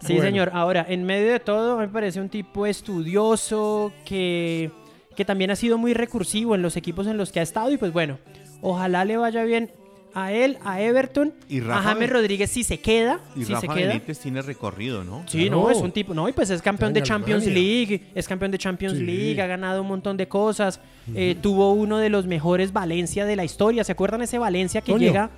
Sí, 0.01 0.15
Bueno. 0.15 0.23
señor. 0.23 0.51
Ahora, 0.55 0.85
en 0.89 1.05
medio 1.05 1.31
de 1.31 1.39
todo, 1.41 1.77
me 1.79 1.87
parece 1.89 2.21
un 2.21 2.29
tipo 2.29 2.67
estudioso 2.67 3.93
que, 4.05 4.73
que 5.17 5.25
también 5.25 5.51
ha 5.51 5.57
sido 5.57 5.79
muy 5.79 5.95
recursivo 5.95 6.55
en 6.55 6.63
los 6.63 6.77
equipos 6.77 7.07
en 7.07 7.17
los 7.17 7.33
que 7.33 7.41
ha 7.41 7.43
estado. 7.43 7.71
Y 7.73 7.77
pues 7.77 7.93
bueno, 7.93 8.19
ojalá 8.61 9.05
le 9.05 9.17
vaya 9.17 9.45
bien 9.45 9.71
a 10.15 10.31
él, 10.33 10.59
a 10.63 10.79
Everton, 10.83 11.33
Y 11.49 11.61
a 11.61 11.65
Rafa 11.65 11.83
James 11.85 12.01
Ben- 12.01 12.11
Rodríguez 12.11 12.51
si 12.51 12.65
se 12.65 12.79
queda. 12.81 13.21
Y 13.35 13.45
si 13.45 13.53
Rafa 13.55 13.61
se 13.63 13.69
queda. 13.69 13.89
Benítez 13.89 14.19
tiene 14.19 14.43
recorrido, 14.43 15.05
¿no? 15.05 15.25
Sí, 15.27 15.47
Claro. 15.47 15.63
no, 15.63 15.71
es 15.71 15.79
un 15.79 15.91
tipo, 15.91 16.13
no, 16.13 16.29
y 16.29 16.33
pues 16.33 16.51
es 16.51 16.61
campeón 16.61 16.91
Está 16.91 17.01
de 17.01 17.07
Champions. 17.07 17.47
League, 17.47 18.09
es 18.15 18.29
campeón 18.29 18.51
de 18.51 18.59
Champions 18.59 18.99
Sí. 18.99 19.05
League, 19.05 19.41
ha 19.41 19.47
ganado 19.47 19.81
un 19.81 19.89
montón 19.89 20.19
de 20.19 20.29
cosas, 20.29 20.81
eh, 21.15 21.35
tuvo 21.41 21.73
uno 21.73 21.97
de 21.99 22.11
los 22.11 22.27
mejores 22.27 22.75
Valencia 22.75 23.25
de 23.25 23.37
la 23.37 23.45
historia, 23.45 23.85
¿se 23.85 23.93
acuerdan 23.93 24.21
ese 24.21 24.39
Valencia 24.39 24.83
que 24.83 24.93
Toño. 24.93 25.07
llega? 25.07 25.31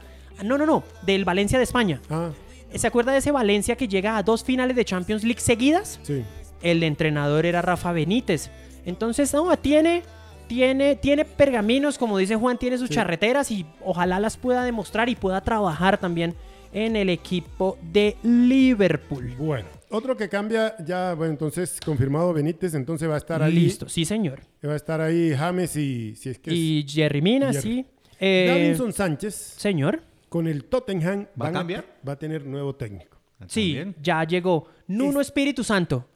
No, 0.43 0.59
no, 0.59 0.67
no, 0.67 0.83
del 1.07 1.25
Valencia 1.25 1.59
de 1.59 1.65
España. 1.65 2.01
Ah, 2.11 2.31
¿Se 2.75 2.89
acuerda 2.89 3.13
de 3.13 3.19
ese 3.19 3.31
Valencia 3.31 3.77
que 3.77 3.87
llega 3.87 4.17
a 4.17 4.25
dos 4.25 4.43
finales 4.43 4.75
de 4.75 4.85
Champions 4.85 5.23
League 5.23 5.41
seguidas? 5.41 6.01
sí. 6.03 6.25
El 6.63 6.83
entrenador 6.83 7.45
era 7.45 7.61
Rafa 7.61 7.93
Benítez. 7.93 8.51
Entonces, 8.87 9.33
no, 9.33 9.57
tiene, 9.57 10.03
tiene, 10.47 10.97
tiene 10.97 11.25
pergaminos, 11.25 11.97
como 11.99 12.19
dice 12.19 12.37
Juan, 12.37 12.59
tiene 12.59 12.79
sus 12.79 12.89
Sí. 12.89 12.95
charreteras 12.95 13.51
y 13.51 13.65
ojalá 13.85 14.21
las 14.21 14.37
pueda 14.37 14.65
demostrar 14.65 15.09
y 15.09 15.15
pueda 15.17 15.41
trabajar 15.43 15.99
también 15.99 16.35
en 16.73 16.97
el 16.97 17.09
equipo 17.09 17.79
de 17.93 18.17
Liverpool. 18.23 19.35
Bueno, 19.39 19.67
otro 19.91 20.17
que 20.17 20.29
cambia, 20.29 20.75
ya, 20.85 21.15
bueno, 21.15 21.33
entonces 21.33 21.79
confirmado 21.85 22.33
Benítez, 22.33 22.75
entonces 22.75 23.09
va 23.09 23.15
a 23.15 23.19
estar 23.19 23.43
ahí. 23.43 23.53
Listo, 23.55 23.89
sí, 23.89 24.05
señor. 24.05 24.41
Va 24.67 24.73
a 24.73 24.77
estar 24.77 25.01
ahí 25.01 25.33
James 25.37 25.77
y 25.77 26.15
si 26.17 26.31
es 26.31 26.39
que 26.39 26.51
es 26.51 26.57
Y 26.57 26.85
Jerry 26.89 27.23
Mina, 27.23 27.53
Jerry. 27.53 27.63
sí. 27.63 27.87
Eh, 28.21 28.47
Davinson 28.49 28.93
Sánchez 28.93 29.35
señor. 29.35 30.03
con 30.29 30.47
el 30.47 30.65
Tottenham 30.65 31.27
¿Va 31.41 31.49
a 31.49 31.53
cambiar? 31.53 31.85
va 32.07 32.13
a 32.13 32.17
tener 32.19 32.45
nuevo 32.47 32.75
técnico. 32.75 33.19
Sí, 33.49 33.75
También. 33.75 33.97
ya 34.03 34.25
llegó. 34.25 34.69
Nuno 34.87 35.21
Espíritu 35.21 35.63
Santo. 35.65 36.07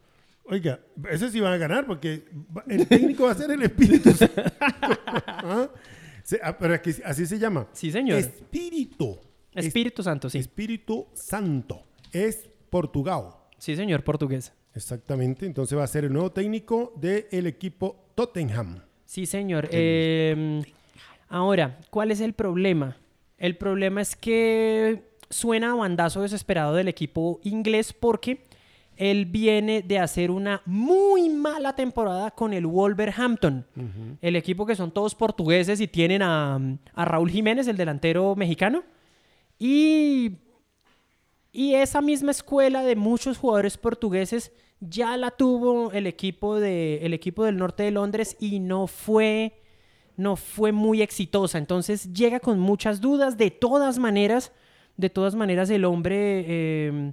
Oiga, 0.51 0.81
ese 1.11 1.31
sí 1.31 1.41
van 1.41 1.53
a 1.53 1.57
ganar 1.59 1.87
porque 1.87 2.25
el 2.69 2.87
técnico 2.89 3.25
va 3.25 3.33
a 3.33 3.35
ser 3.35 3.51
el 3.51 3.63
Espíritu 3.63 4.11
Santo. 4.13 4.43
¿Ah? 5.27 5.69
Ah, 6.43 6.59
pero 6.59 6.75
es 6.75 6.81
que 6.81 6.95
así 7.05 7.27
se 7.27 7.39
llama. 7.39 7.67
Sí, 7.73 7.91
señor. 7.91 8.19
Espíritu. 8.19 9.19
Es- 9.55 9.67
Espíritu 9.67 10.03
Santo, 10.03 10.29
sí. 10.31 10.39
Espíritu 10.39 11.07
Santo. 11.15 11.83
Es 12.13 12.49
Portugal. 12.71 13.31
Sí, 13.59 13.77
señor, 13.77 14.05
portugués. 14.05 14.53
Exactamente. 14.75 15.47
Entonces 15.47 15.77
va 15.77 15.85
a 15.85 15.87
ser 15.87 16.05
el 16.05 16.13
nuevo 16.13 16.31
técnico 16.33 16.93
del 16.97 17.47
equipo 17.47 18.11
Tottenham. 18.15 18.81
Sí, 19.05 19.27
señor. 19.27 19.69
Eh, 19.73 20.63
ahora, 21.29 21.79
¿cuál 21.91 22.11
es 22.11 22.21
el 22.21 22.35
problema? 22.35 22.97
El 23.39 23.57
problema 23.57 24.01
es 24.01 24.15
que 24.17 25.03
suena 25.31 25.73
a 25.73 25.75
bandazo 25.75 26.23
desesperado 26.23 26.75
del 26.75 26.89
equipo 26.89 27.41
inglés 27.43 27.93
porque 27.93 28.48
Él 28.99 29.27
viene 29.27 29.83
de 29.83 30.01
hacer 30.01 30.31
una 30.31 30.61
muy 30.67 31.29
mala 31.29 31.75
temporada 31.77 32.33
con 32.33 32.53
el 32.53 32.67
Wolverhampton, 32.67 33.65
el 34.21 34.35
equipo 34.35 34.67
que 34.67 34.75
son 34.75 34.91
todos 34.91 35.15
portugueses 35.15 35.81
y 35.81 35.87
tienen 35.87 36.21
a, 36.21 36.59
a 36.95 37.05
Raúl 37.05 37.31
Jiménez, 37.31 37.69
el 37.69 37.77
delantero 37.77 38.35
mexicano. 38.35 38.83
Y, 39.57 40.33
y 41.53 41.75
esa 41.75 42.01
misma 42.01 42.33
escuela 42.33 42.83
de 42.83 42.97
muchos 42.97 43.39
jugadores 43.39 43.77
portugueses 43.79 44.53
ya 44.81 45.17
la 45.17 45.31
tuvo 45.31 45.93
el 45.93 46.07
equipo, 46.07 46.59
de, 46.59 46.99
el 47.07 47.15
equipo 47.15 47.45
del 47.45 47.57
norte 47.57 47.85
de 47.85 47.93
Londres 47.93 48.37
y 48.41 48.59
no 48.59 48.89
fue, 48.89 49.63
no 50.17 50.35
fue 50.35 50.73
muy 50.73 51.03
exitosa. 51.03 51.59
Entonces 51.59 52.13
llega 52.13 52.41
con 52.41 52.59
muchas 52.59 53.01
dudas. 53.01 53.37
De 53.37 53.51
todas 53.53 53.99
maneras, 53.99 54.53
de 54.97 55.11
todas 55.11 55.35
maneras 55.37 55.71
el 55.71 55.85
hombre, 55.85 56.45
eh, 56.49 57.13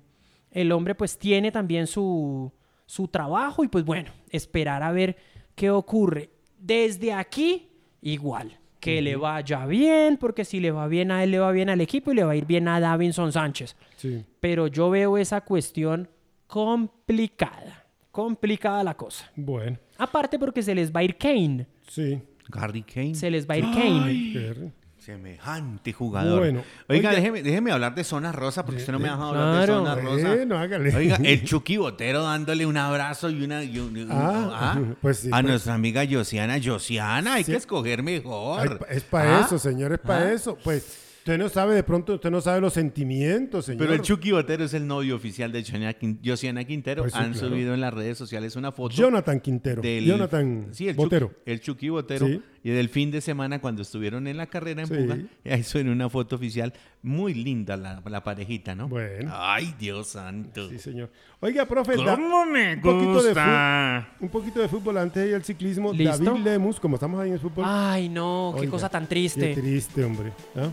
el 0.55 0.71
hombre 0.71 0.95
pues 0.95 1.19
tiene 1.19 1.51
también 1.51 1.85
su, 1.85 2.51
su 2.87 3.07
trabajo 3.09 3.63
y 3.63 3.67
pues 3.67 3.85
bueno, 3.85 4.11
esperar 4.31 4.81
a 4.81 4.91
ver 4.91 5.15
qué 5.53 5.69
ocurre. 5.69 6.31
Desde 6.57 7.13
aquí, 7.13 7.69
igual. 8.01 8.57
Que 8.79 9.01
le 9.01 9.15
vaya 9.15 9.65
bien, 9.65 10.17
porque 10.17 10.45
si 10.45 10.59
le 10.59 10.69
va 10.71 10.87
bien 10.87 11.09
a 11.11 11.23
él, 11.23 11.31
le 11.31 11.39
va 11.39 11.51
bien 11.51 11.69
al 11.69 11.81
equipo 11.81 12.11
y 12.11 12.15
le 12.15 12.23
va 12.23 12.33
a 12.33 12.35
ir 12.35 12.45
bien 12.45 12.67
a 12.67 12.79
Davinson 12.79 13.31
Sánchez. 13.31 13.75
Sí. 13.97 14.23
Pero 14.39 14.67
yo 14.67 14.91
veo 14.91 15.17
esa 15.17 15.41
cuestión 15.41 16.07
complicada. 16.47 17.85
Complicada 18.11 18.83
la 18.83 18.95
cosa. 18.95 19.29
Bueno, 19.35 19.77
Aparte 19.97 20.37
porque 20.39 20.61
se 20.61 20.75
les 20.75 20.91
va 20.91 20.99
a 20.99 21.03
ir 21.03 21.17
Kane. 21.17 21.67
sí. 21.87 22.21
Harry 22.53 22.83
Kane. 22.83 23.15
Se 23.15 23.31
les 23.31 23.49
va 23.49 23.55
a 23.55 23.57
ir 23.57 23.63
Kane. 23.63 24.13
Qué- 24.31 24.71
Semejante 25.05 25.93
jugador. 25.93 26.39
Bueno, 26.39 26.63
oiga, 26.89 27.09
oiga. 27.09 27.11
déjeme, 27.11 27.43
déjeme 27.43 27.71
hablar 27.71 27.93
de 27.93 28.03
zona 28.03 28.31
rosa 28.31 28.65
porque 28.65 28.79
usted 28.81 28.91
no 28.91 28.97
me 28.99 29.07
ha 29.07 29.11
dejado 29.11 29.29
hablar 29.29 29.61
de 29.61 29.67
zona 29.67 29.95
rosa. 29.95 30.27
Bueno, 30.35 30.57
hágale. 30.57 30.95
Oiga, 30.95 31.17
el 31.23 31.43
Chucky 31.45 31.77
Botero 31.77 32.23
dándole 32.23 32.65
un 32.65 32.75
abrazo 32.75 33.29
y 33.29 33.43
una. 33.43 33.63
y 33.63 33.77
un- 33.77 33.95
un- 33.95 34.09
Ah, 34.11 34.79
pues 35.01 35.19
sí, 35.19 35.27
a 35.27 35.31
pues. 35.31 35.43
nuestra 35.45 35.75
amiga 35.75 36.03
Josiana. 36.09 36.57
Josiana, 36.63 37.35
hay 37.35 37.43
Sí. 37.43 37.51
que 37.51 37.57
escoger 37.57 38.01
mejor. 38.01 38.85
es 38.89 39.03
para 39.03 39.37
Ah, 39.39 39.41
eso, 39.45 39.59
señor, 39.59 39.93
es 39.93 39.99
para 39.99 40.25
ah. 40.25 40.31
eso. 40.33 40.57
Pues 40.63 41.04
usted 41.25 41.39
no 41.39 41.49
sabe, 41.49 41.73
de 41.73 41.81
pronto 41.81 42.13
usted 42.13 42.29
no 42.29 42.39
sabe 42.39 42.61
los 42.61 42.73
sentimientos, 42.73 43.65
señor. 43.65 43.79
Pero 43.79 43.93
el 43.95 44.01
Chucky 44.01 44.31
Botero 44.31 44.63
es 44.63 44.75
el 44.75 44.85
novio 44.85 45.15
oficial 45.15 45.51
de 45.51 45.61
Josiana 45.63 45.91
Quin- 45.97 46.19
Josiana 46.23 46.63
Quintero. 46.65 47.01
Pues 47.01 47.13
sí, 47.13 47.19
Han 47.19 47.31
claro. 47.33 47.47
subido 47.49 47.73
en 47.73 47.81
las 47.81 47.91
redes 47.91 48.15
sociales 48.15 48.55
una 48.55 48.71
foto. 48.71 48.93
Jonathan 48.95 49.39
Quintero. 49.39 49.81
del- 49.81 50.05
Jonathan 50.05 50.67
sí, 50.71 50.87
el 50.87 50.95
Botero. 50.95 51.29
Chucky, 51.29 51.41
el 51.51 51.59
Chucky 51.61 51.89
Botero. 51.89 52.27
Sí. 52.27 52.41
Y 52.63 52.69
del 52.69 52.89
fin 52.89 53.09
de 53.09 53.21
semana 53.21 53.59
cuando 53.59 53.81
estuvieron 53.81 54.27
en 54.27 54.37
la 54.37 54.45
carrera 54.45 54.81
en 54.83 54.87
Sí. 54.87 54.93
Puga. 54.93 55.17
Ahí 55.45 55.63
suena 55.63 55.91
una 55.91 56.09
foto 56.11 56.35
oficial. 56.35 56.73
Muy 57.01 57.33
linda 57.33 57.75
la, 57.75 58.03
la 58.05 58.23
parejita, 58.23 58.75
¿no? 58.75 58.87
Bueno. 58.87 59.31
Ay, 59.33 59.73
Dios 59.79 60.09
santo. 60.09 60.69
Sí, 60.69 60.77
señor. 60.77 61.09
Oiga, 61.39 61.65
profe, 61.65 61.95
¿Cómo 61.95 62.45
me 62.45 62.75
un 62.75 62.81
poquito 62.81 63.23
de 63.23 64.03
un 64.19 64.29
poquito 64.29 64.59
de 64.59 64.67
fútbol 64.67 64.97
antes 64.99 65.23
de 65.23 65.29
ir 65.29 65.35
al 65.35 65.43
ciclismo. 65.43 65.91
¿Listo? 65.91 66.23
David 66.23 66.43
Lemus, 66.43 66.79
como 66.79 66.95
estamos 66.97 67.19
ahí 67.19 67.29
en 67.29 67.33
el 67.33 67.39
fútbol. 67.39 67.65
Ay, 67.67 68.09
no, 68.09 68.51
qué 68.55 68.61
Oiga, 68.61 68.71
cosa 68.71 68.89
tan 68.89 69.03
Qué 69.03 69.09
triste. 69.09 69.53
triste, 69.55 70.03
hombre. 70.03 70.31
¿ah? 70.55 70.69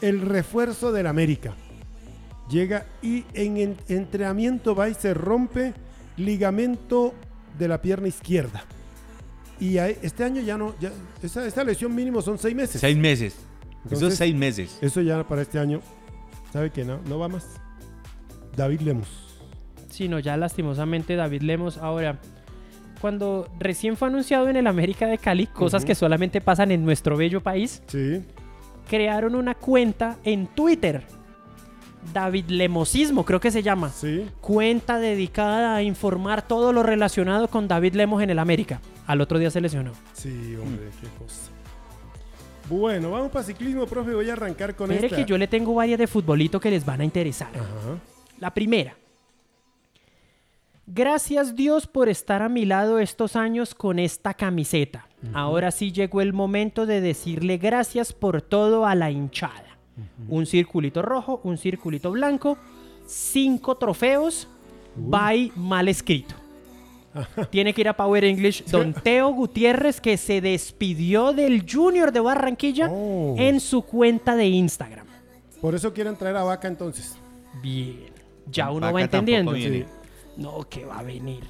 El 0.00 0.20
refuerzo 0.20 0.92
del 0.92 1.06
América. 1.06 1.54
Llega 2.50 2.86
y 3.02 3.24
en 3.34 3.56
en- 3.58 3.76
entrenamiento 3.88 4.74
va 4.74 4.88
y 4.88 4.94
se 4.94 5.12
rompe 5.14 5.74
ligamento 6.16 7.14
de 7.58 7.68
la 7.68 7.82
pierna 7.82 8.08
izquierda. 8.08 8.64
Y 9.60 9.76
este 9.78 10.24
año 10.24 10.40
ya 10.40 10.56
no, 10.56 10.74
ya, 10.80 10.92
esa, 11.22 11.44
esa 11.44 11.64
lesión 11.64 11.94
mínimo 11.94 12.22
son 12.22 12.38
seis 12.38 12.54
meses. 12.54 12.80
Seis 12.80 12.96
meses. 12.96 13.36
Entonces- 13.84 13.98
Esos 14.08 14.14
seis 14.18 14.34
meses. 14.34 14.78
Eso 14.80 15.00
ya 15.00 15.26
para 15.26 15.42
este 15.42 15.58
año, 15.58 15.80
¿sabe 16.52 16.70
que 16.70 16.84
no? 16.84 17.00
No 17.08 17.18
va 17.18 17.28
más. 17.28 17.46
David 18.56 18.80
Lemus. 18.82 19.08
Sí, 19.90 20.08
no, 20.08 20.18
ya 20.20 20.36
lastimosamente 20.36 21.16
David 21.16 21.42
Lemos. 21.42 21.76
Ahora, 21.78 22.20
cuando 23.00 23.48
recién 23.58 23.96
fue 23.96 24.08
anunciado 24.08 24.48
en 24.48 24.56
el 24.56 24.66
América 24.66 25.06
de 25.06 25.18
Cali, 25.18 25.46
cosas 25.46 25.84
que 25.84 25.94
solamente 25.94 26.40
pasan 26.40 26.70
en 26.70 26.84
nuestro 26.84 27.16
bello 27.16 27.40
país, 27.42 27.82
Sí. 27.88 28.22
Crearon 28.88 29.34
una 29.34 29.54
cuenta 29.54 30.16
en 30.24 30.46
Twitter. 30.48 31.04
David 32.12 32.46
Lemosismo, 32.48 33.24
creo 33.24 33.38
que 33.38 33.50
se 33.50 33.62
llama. 33.62 33.90
Sí. 33.90 34.26
Cuenta 34.40 34.98
dedicada 34.98 35.76
a 35.76 35.82
informar 35.82 36.42
todo 36.42 36.72
lo 36.72 36.82
relacionado 36.82 37.48
con 37.48 37.68
David 37.68 37.94
Lemos 37.94 38.22
en 38.22 38.30
el 38.30 38.38
América. 38.38 38.80
Al 39.06 39.20
otro 39.20 39.38
día 39.38 39.50
se 39.50 39.60
lesionó. 39.60 39.92
Sí, 40.14 40.56
hombre, 40.56 40.88
qué 41.00 41.08
cosa. 41.22 41.50
Bueno, 42.68 43.10
vamos 43.10 43.30
para 43.30 43.44
ciclismo, 43.44 43.86
profe. 43.86 44.12
Voy 44.14 44.28
a 44.30 44.34
arrancar 44.34 44.74
con 44.74 44.88
Mire 44.90 45.06
esta. 45.06 45.16
que 45.16 45.24
yo 45.24 45.38
le 45.38 45.48
tengo 45.48 45.74
varias 45.74 45.98
de 45.98 46.06
futbolito 46.06 46.60
que 46.60 46.70
les 46.70 46.84
van 46.84 47.00
a 47.00 47.04
interesar. 47.04 47.50
Ajá. 47.54 47.98
La 48.38 48.52
primera. 48.54 48.96
Gracias 50.86 51.54
Dios 51.54 51.86
por 51.86 52.08
estar 52.08 52.40
a 52.40 52.48
mi 52.48 52.64
lado 52.64 52.98
estos 52.98 53.36
años 53.36 53.74
con 53.74 53.98
esta 53.98 54.32
camiseta. 54.34 55.07
Ahora 55.34 55.70
sí 55.70 55.90
llegó 55.92 56.20
el 56.20 56.32
momento 56.32 56.86
de 56.86 57.00
decirle 57.00 57.58
gracias 57.58 58.12
por 58.12 58.40
todo 58.42 58.86
a 58.86 58.94
la 58.94 59.10
hinchada. 59.10 59.78
Un 60.28 60.46
circulito 60.46 61.02
rojo, 61.02 61.40
un 61.42 61.58
circulito 61.58 62.12
blanco, 62.12 62.56
cinco 63.06 63.76
trofeos, 63.76 64.46
by 64.94 65.50
mal 65.56 65.88
escrito. 65.88 66.36
Tiene 67.50 67.74
que 67.74 67.80
ir 67.80 67.88
a 67.88 67.96
Power 67.96 68.22
English. 68.24 68.64
Don 68.66 68.92
Teo 68.94 69.30
Gutiérrez 69.30 70.00
que 70.00 70.16
se 70.16 70.40
despidió 70.40 71.32
del 71.32 71.64
Junior 71.68 72.12
de 72.12 72.20
Barranquilla 72.20 72.88
Oh. 72.90 73.34
en 73.38 73.58
su 73.58 73.82
cuenta 73.82 74.36
de 74.36 74.46
Instagram. 74.46 75.06
Por 75.60 75.74
eso 75.74 75.92
quieren 75.92 76.14
traer 76.16 76.36
a 76.36 76.44
Vaca 76.44 76.68
entonces. 76.68 77.16
Bien. 77.60 78.10
Ya 78.46 78.70
uno 78.70 78.82
Vaca 78.86 78.92
va 78.92 79.00
entendiendo. 79.02 79.52
No, 80.36 80.68
que 80.68 80.84
va 80.84 81.00
a 81.00 81.02
venir. 81.02 81.42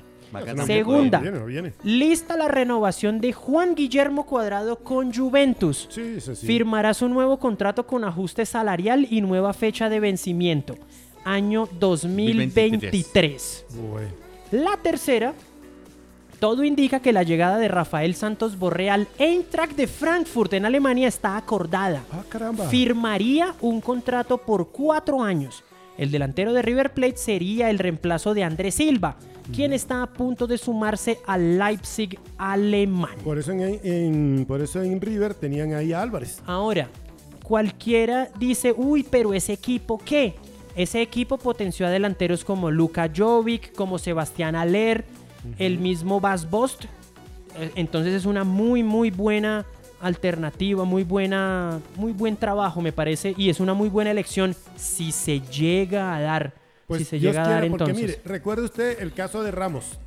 Segunda. 0.66 1.20
Viene, 1.20 1.44
viene. 1.44 1.72
Lista 1.82 2.36
la 2.36 2.48
renovación 2.48 3.20
de 3.20 3.32
Juan 3.32 3.74
Guillermo 3.74 4.26
Cuadrado 4.26 4.76
con 4.76 5.12
Juventus. 5.12 5.88
Sí, 5.90 6.14
eso 6.16 6.34
sí. 6.34 6.46
Firmará 6.46 6.94
su 6.94 7.08
nuevo 7.08 7.38
contrato 7.38 7.86
con 7.86 8.04
ajuste 8.04 8.46
salarial 8.46 9.06
y 9.10 9.20
nueva 9.20 9.52
fecha 9.52 9.88
de 9.88 10.00
vencimiento. 10.00 10.76
Año 11.24 11.68
2023. 11.78 13.66
Bueno. 13.90 14.08
La 14.50 14.76
tercera, 14.78 15.34
todo 16.38 16.64
indica 16.64 17.00
que 17.00 17.12
la 17.12 17.22
llegada 17.22 17.58
de 17.58 17.68
Rafael 17.68 18.14
Santos 18.14 18.58
Borré 18.58 18.90
al 18.90 19.08
Eintracht 19.18 19.72
de 19.72 19.86
Frankfurt 19.86 20.52
en 20.54 20.64
Alemania 20.64 21.08
está 21.08 21.36
acordada. 21.36 22.04
Ah, 22.12 22.22
caramba. 22.28 22.66
Firmaría 22.68 23.54
un 23.60 23.80
contrato 23.80 24.38
por 24.38 24.68
cuatro 24.68 25.22
años. 25.22 25.64
El 25.98 26.10
delantero 26.10 26.52
de 26.52 26.62
River 26.62 26.94
Plate 26.94 27.16
sería 27.16 27.68
el 27.70 27.78
reemplazo 27.78 28.32
de 28.32 28.44
Andrés 28.44 28.76
Silva, 28.76 29.16
quien 29.54 29.72
está 29.72 30.02
a 30.02 30.06
punto 30.12 30.46
de 30.46 30.56
sumarse 30.56 31.18
al 31.26 31.58
Leipzig 31.58 32.18
alemán. 32.38 33.16
Por 33.24 33.38
eso 33.38 33.52
en, 33.52 33.80
en- 33.82 34.44
por 34.46 34.60
eso 34.62 34.80
en 34.82 35.00
River 35.00 35.34
tenían 35.34 35.74
ahí 35.74 35.92
a 35.92 36.00
Álvarez. 36.00 36.40
Ahora, 36.46 36.88
cualquiera 37.42 38.28
dice, 38.38 38.72
uy, 38.76 39.04
pero 39.08 39.34
ese 39.34 39.52
equipo, 39.54 39.98
¿qué? 40.04 40.34
Ese 40.76 41.02
equipo 41.02 41.38
potenció 41.38 41.86
a 41.86 41.90
delanteros 41.90 42.44
como 42.44 42.70
Luka 42.70 43.10
Jovic, 43.14 43.72
como 43.74 43.98
Sebastián 43.98 44.54
Aller, 44.54 45.04
el 45.58 45.78
mismo 45.78 46.20
Bas 46.20 46.48
Bost. 46.48 46.84
Eh, 47.58 47.72
Entonces 47.74 48.12
es 48.14 48.24
una 48.26 48.44
muy, 48.44 48.84
muy 48.84 49.10
buena 49.10 49.66
alternativa, 50.00 50.84
muy 50.84 51.04
buena, 51.04 51.80
muy 51.96 52.12
buen 52.12 52.36
trabajo, 52.36 52.80
me 52.80 52.92
parece, 52.92 53.34
y 53.36 53.50
es 53.50 53.60
una 53.60 53.74
muy 53.74 53.88
buena 53.88 54.10
elección 54.10 54.54
si 54.76 55.12
se 55.12 55.40
llega 55.40 56.14
a 56.16 56.20
dar. 56.20 56.54
Pues 56.86 57.00
si 57.00 57.04
se 57.04 57.18
Dios 57.18 57.32
llega 57.34 57.44
a 57.44 57.48
dar 57.50 57.60
quiera, 57.60 57.70
porque 57.76 57.90
entonces. 57.90 58.18
mire, 58.18 58.20
recuerde 58.24 58.64
usted 58.64 59.00
el 59.02 59.12
caso 59.12 59.42
de 59.42 59.50
Ramos, 59.50 59.98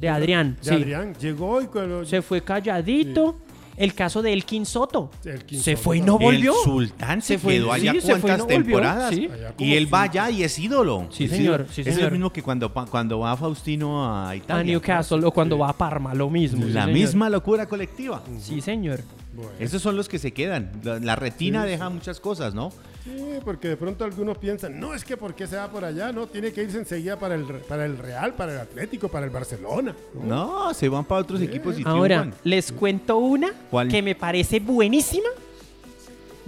de 0.00 0.08
Adrián, 0.08 0.56
de 0.62 0.68
sí. 0.68 0.74
Adrián. 0.74 1.14
Llegó 1.20 1.60
y 1.60 1.66
cuando- 1.66 2.04
Se 2.06 2.22
fue 2.22 2.40
calladito. 2.42 3.36
El 3.80 3.94
caso 3.94 4.20
de 4.22 4.32
Elkin 4.32 4.66
Soto. 4.66 5.10
Elkin 5.24 5.58
se 5.60 5.72
Soto 5.74 5.82
fue 5.84 5.96
y 5.98 6.00
no 6.02 6.18
volvió. 6.18 6.52
El 6.52 6.64
sultán 6.64 7.22
se, 7.22 7.34
Se 7.34 7.38
fue- 7.38 7.54
quedó 7.54 7.72
allá 7.72 7.92
sí, 7.92 8.00
cuántas 8.08 8.38
no 8.38 8.44
volvió, 8.44 8.58
temporadas. 8.64 9.14
sí. 9.14 9.28
Y 9.58 9.74
él 9.74 9.92
va 9.92 10.02
allá 10.02 10.30
y 10.30 10.42
es 10.42 10.58
ídolo. 10.58 11.06
Sí, 11.10 11.24
Es 11.24 11.30
señor, 11.30 11.66
es 11.68 11.74
señor. 11.74 12.00
el 12.04 12.10
mismo 12.12 12.32
que 12.32 12.42
cuando, 12.42 12.72
cuando 12.72 13.18
va 13.20 13.36
Faustino 13.36 14.26
a 14.26 14.36
Italia. 14.36 14.60
a 14.60 14.64
Newcastle 14.64 15.24
o 15.24 15.30
cuando 15.32 15.56
va 15.58 15.70
a 15.70 15.72
Parma, 15.72 16.14
lo 16.14 16.28
mismo. 16.30 16.64
La 16.66 16.86
misma 16.86 17.30
locura 17.30 17.66
colectiva. 17.66 18.22
Sí, 18.38 18.60
señor. 18.60 19.00
Bueno. 19.32 19.52
Esos 19.58 19.80
son 19.80 19.96
los 19.96 20.08
que 20.08 20.18
se 20.18 20.32
quedan. 20.32 20.72
La, 20.82 20.98
la 20.98 21.16
retina 21.16 21.62
Sí, 21.64 21.70
deja 21.70 21.88
muchas 21.88 22.20
cosas, 22.20 22.52
¿no? 22.54 22.70
Sí, 23.04 23.38
porque 23.44 23.68
de 23.68 23.76
pronto 23.76 24.04
algunos 24.04 24.36
piensan, 24.36 24.78
no, 24.78 24.94
es 24.94 25.04
que 25.04 25.16
¿por 25.16 25.34
qué 25.34 25.46
se 25.46 25.56
va 25.56 25.68
por 25.70 25.84
allá? 25.84 26.12
No, 26.12 26.26
tiene 26.26 26.52
que 26.52 26.62
irse 26.62 26.78
enseguida 26.78 27.18
para 27.18 27.34
el, 27.34 27.44
para 27.44 27.86
el 27.86 27.96
Real, 27.96 28.34
para 28.34 28.52
el 28.52 28.58
Atlético, 28.60 29.08
para 29.08 29.24
el 29.24 29.30
Barcelona. 29.30 29.94
¿no? 30.14 30.24
No, 30.66 30.74
se 30.74 30.88
van 30.88 31.04
para 31.04 31.22
otros 31.22 31.40
equipos 31.40 31.78
y 31.78 31.82
Ahora, 31.86 32.20
triunfan. 32.20 32.40
les 32.44 32.72
cuento 32.72 33.16
una 33.16 33.52
¿Cuál? 33.70 33.88
que 33.88 34.02
me 34.02 34.14
parece 34.14 34.60
buenísima. 34.60 35.28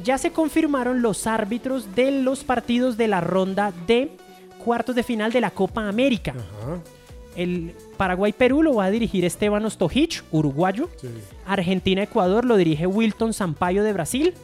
Ya 0.03 0.19
se 0.19 0.31
confirmaron 0.33 1.01
los 1.01 1.27
árbitros 1.27 1.95
de 1.95 2.11
los 2.11 2.45
partidos 2.45 2.97
de 2.97 3.09
la 3.09 3.21
ronda 3.21 3.73
de 3.87 4.11
cuartos 4.63 4.95
de 4.95 5.03
final 5.03 5.33
de 5.33 5.41
la 5.41 5.51
Copa 5.53 5.89
América. 5.89 6.33
Ajá, 6.33 6.79
El 7.37 7.75
Paraguay-Perú 7.97 8.63
lo 8.63 8.75
va 8.75 8.87
a 8.87 8.91
dirigir 8.91 9.25
Esteban 9.25 9.65
Ostojic, 9.65 10.23
uruguayo. 10.33 10.89
sí. 11.01 11.09
Argentina-Ecuador 11.47 12.45
lo 12.45 12.57
dirige 12.57 12.87
Wilton 12.87 13.33
Sampaio 13.33 13.83
de 13.85 13.93
Brasil. 13.93 14.35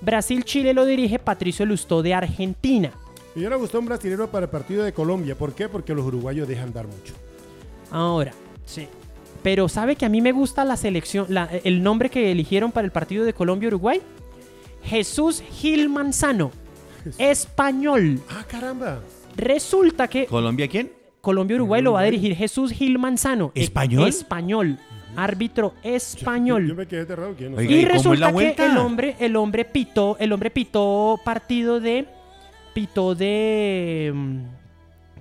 Brasil-Chile 0.00 0.72
lo 0.74 0.84
dirige 0.84 1.18
Patricio 1.18 1.66
Lustó 1.66 2.02
de 2.02 2.14
Argentina. 2.14 2.90
Me 3.34 3.40
hubiera 3.40 3.56
gustado 3.56 3.80
un 3.80 3.86
brasilero 3.86 4.28
para 4.30 4.44
el 4.46 4.50
partido 4.50 4.82
de 4.84 4.92
Colombia. 4.92 5.34
¿Por 5.36 5.52
qué? 5.54 5.68
Porque 5.68 5.94
los 5.94 6.04
uruguayos 6.06 6.48
dejan 6.48 6.72
dar 6.72 6.86
mucho. 6.86 7.14
Ahora, 7.90 8.32
sí. 8.64 8.86
Pero 9.42 9.68
¿sabe 9.68 9.96
que 9.96 10.04
a 10.04 10.08
mí 10.08 10.20
me 10.20 10.32
gusta 10.32 10.64
la 10.64 10.76
selección, 10.76 11.26
la- 11.28 11.48
el 11.64 11.82
nombre 11.82 12.10
que 12.10 12.32
eligieron 12.32 12.72
para 12.72 12.84
el 12.84 12.90
partido 12.90 13.24
de 13.24 13.32
Colombia-Uruguay? 13.32 14.00
Jesús 14.82 15.42
Gil 15.52 15.88
Manzano, 15.88 16.50
español. 17.18 18.20
Ah, 18.30 18.44
caramba. 18.48 19.00
Resulta 19.36 20.08
que 20.08 20.26
¿Colombia 20.26 20.66
quién? 20.68 20.92
Colombia-Uruguay 21.20 21.82
lo 21.82 21.92
va 21.92 22.00
a 22.00 22.04
dirigir 22.04 22.34
Jesús 22.34 22.72
Gil 22.72 22.98
Manzano. 22.98 23.52
e- 23.54 23.62
¿Español? 23.62 24.78
Español. 25.24 25.30
Árbitro 25.30 25.74
Yo 25.82 25.90
español. 25.90 26.74
me 26.76 26.86
quedé 26.86 27.00
aterrado. 27.02 27.36
que 27.36 27.44
yo 27.44 27.50
no 27.50 27.56
Oiga. 27.56 27.70
Y 27.70 27.74
¿y 27.74 27.76
cómo 27.82 27.86
es 27.88 27.92
resulta 27.94 28.20
la 28.20 28.26
que 28.28 28.32
vuelta? 28.32 28.66
el 28.66 28.76
hombre, 28.78 29.16
el 29.18 29.36
hombre 29.36 29.64
pitó, 29.64 30.16
el 30.20 30.32
hombre 30.32 30.50
pitó 30.50 31.20
partido 31.24 31.80
de. 31.80 32.06
Pitó 32.74 33.14
de. 33.14 34.12
mm, 34.14 34.38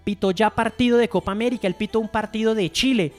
Pitó 0.03 0.31
ya 0.31 0.49
partido 0.49 0.97
de 0.97 1.09
Copa 1.09 1.31
América. 1.33 1.67
Él 1.67 1.73
pitó 1.75 1.99
un 1.99 2.07
partido 2.09 2.55
de 2.55 2.71
Chile. 2.71 3.11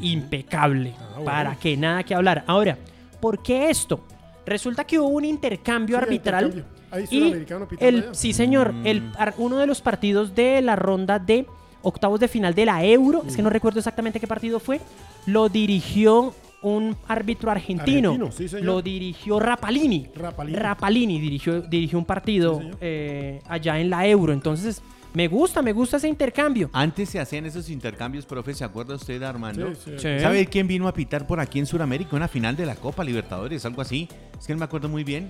Impecable. 0.00 0.94
Ah, 0.98 1.06
bueno. 1.14 1.24
Para 1.24 1.56
que 1.56 1.76
nada 1.76 2.02
que 2.04 2.14
hablar. 2.14 2.44
Ahora, 2.46 2.78
¿por 3.20 3.42
qué 3.42 3.70
esto? 3.70 4.04
Resulta 4.46 4.84
que 4.84 4.98
hubo 4.98 5.08
un 5.08 5.24
intercambio 5.24 5.96
Sí, 5.98 6.02
arbitral. 6.02 6.44
intercambio. 6.46 6.82
Ahí 6.90 7.04
Y 7.10 7.18
sudamericano 7.20 7.68
pitando 7.68 7.88
el, 7.88 8.02
allá. 8.04 8.14
sí, 8.14 8.32
señor, 8.32 8.72
Mm. 8.72 8.86
el, 8.86 9.10
ar- 9.18 9.34
uno 9.38 9.56
de 9.58 9.66
los 9.66 9.80
partidos 9.80 10.34
de 10.34 10.60
la 10.62 10.76
ronda 10.76 11.18
de 11.18 11.46
octavos 11.82 12.20
de 12.20 12.28
final 12.28 12.54
de 12.54 12.66
la 12.66 12.84
Euro, 12.84 13.22
es 13.26 13.36
que 13.36 13.42
no 13.42 13.50
recuerdo 13.50 13.78
exactamente 13.78 14.20
qué 14.20 14.26
partido 14.26 14.60
fue, 14.60 14.80
lo 15.26 15.48
dirigió 15.48 16.34
un 16.62 16.96
árbitro 17.08 17.50
argentino. 17.50 18.10
Argentino, 18.10 18.32
sí, 18.32 18.48
señor. 18.48 18.64
Lo 18.64 18.82
dirigió 18.82 19.40
Rapalini. 19.40 20.08
Rapalini. 20.14 20.58
Rapalini 20.58 21.20
dirigió, 21.20 21.60
dirigió 21.60 21.98
un 21.98 22.04
partido 22.04 22.60
Sí, 22.60 22.70
eh, 22.80 23.40
allá 23.48 23.80
en 23.80 23.90
la 23.90 24.06
Euro. 24.06 24.32
Entonces, 24.32 24.80
me 25.14 25.28
gusta, 25.28 25.60
me 25.60 25.72
gusta 25.72 25.98
ese 25.98 26.08
intercambio. 26.08 26.70
Antes 26.72 27.10
se 27.10 27.20
hacían 27.20 27.44
esos 27.44 27.68
intercambios, 27.68 28.24
profe, 28.24 28.54
¿se 28.54 28.64
acuerda 28.64 28.94
usted, 28.94 29.22
Armando? 29.22 29.74
Sí, 29.74 29.80
sí. 29.84 29.98
Sí. 29.98 30.20
¿Sabe 30.20 30.46
quién 30.46 30.66
vino 30.66 30.88
a 30.88 30.94
pitar 30.94 31.26
por 31.26 31.40
aquí 31.40 31.58
en 31.58 31.66
Sudamérica? 31.66 32.16
Una 32.16 32.28
final 32.28 32.56
de 32.56 32.64
la 32.64 32.76
Copa 32.76 33.04
Libertadores, 33.04 33.66
algo 33.66 33.82
así. 33.82 34.08
Es 34.38 34.46
que 34.46 34.52
no 34.52 34.60
me 34.60 34.64
acuerdo 34.64 34.88
muy 34.88 35.04
bien. 35.04 35.28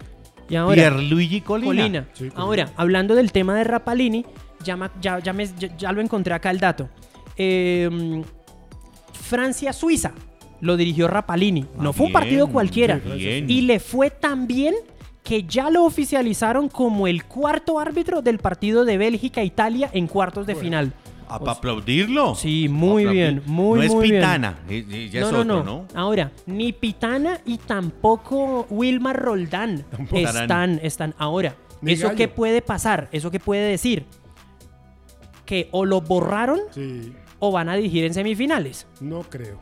Y 0.49 0.57
ahora, 0.57 0.75
Pierluigi 0.75 1.41
Colina. 1.41 1.67
Colina. 1.69 2.09
Sí, 2.13 2.29
Colina. 2.29 2.35
Ahora, 2.37 2.73
hablando 2.77 3.15
del 3.15 3.33
tema 3.33 3.57
de 3.57 3.65
Rapalini, 3.65 4.27
ya, 4.63 4.91
ya, 5.01 5.19
ya, 5.19 5.33
me- 5.33 5.47
ya- 5.59 5.77
ya 5.77 5.93
lo 5.93 6.01
encontré 6.01 6.35
acá 6.35 6.51
el 6.51 6.59
dato. 6.61 6.89
Eh, 7.37 8.23
Francia-Suiza 9.13 10.13
lo 10.61 10.77
dirigió 10.77 11.09
Rapalini. 11.09 11.67
Ah, 11.77 11.83
no 11.83 11.93
fue 11.93 12.07
un 12.07 12.13
bien, 12.13 12.21
partido 12.21 12.47
cualquiera. 12.49 12.97
bien. 12.97 13.51
Y 13.51 13.63
le 13.63 13.81
fue 13.81 14.11
tan 14.11 14.47
bien 14.47 14.75
que 15.25 15.45
ya 15.45 15.71
lo 15.71 15.85
oficializaron 15.85 16.69
como 16.69 17.07
el 17.07 17.25
cuarto 17.25 17.79
árbitro 17.79 18.23
del 18.23 18.39
partido 18.39 18.85
de 18.85 18.99
Bélgica-Italia 18.99 19.91
en 19.93 20.07
cuartos 20.07 20.47
de 20.47 20.55
final. 20.55 20.93
A 21.29 21.39
para 21.39 21.53
aplaudirlo. 21.53 22.35
Sí, 22.35 22.69
muy 22.69 23.05
Aplaudir. 23.05 23.13
bien, 23.33 23.43
muy, 23.47 23.79
No 23.79 23.83
es 23.85 23.93
muy 23.93 24.11
bien. 24.11 24.21
Pitana, 24.21 24.59
ya 24.69 25.21
no, 25.21 25.27
es 25.27 25.33
no, 25.33 25.39
otro, 25.41 25.45
no, 25.45 25.65
¿no? 25.65 25.87
Ahora, 25.95 26.31
ni 26.47 26.73
Pitana 26.73 27.39
y 27.47 27.57
tampoco 27.59 28.67
Wilmar 28.69 29.17
Roldán 29.19 29.85
Tampoco. 29.91 30.19
están, 30.19 30.79
están. 30.83 31.15
Ahora, 31.17 31.55
Ni 31.81 31.93
¿eso 31.93 32.09
Gallo. 32.09 32.17
qué 32.19 32.29
puede 32.29 32.61
pasar? 32.61 33.09
¿Eso 33.13 33.31
qué 33.31 33.41
puede 33.41 33.63
decir? 33.71 34.05
Que 35.53 35.69
o 35.71 35.85
lo 35.85 36.01
borraron 36.01 36.61
Sí, 36.71 37.13
o 37.39 37.53
van 37.53 37.69
a 37.69 37.75
dirigir 37.77 38.05
en 38.07 38.15
semifinales. 38.15 38.87
no 39.01 39.21
creo. 39.23 39.59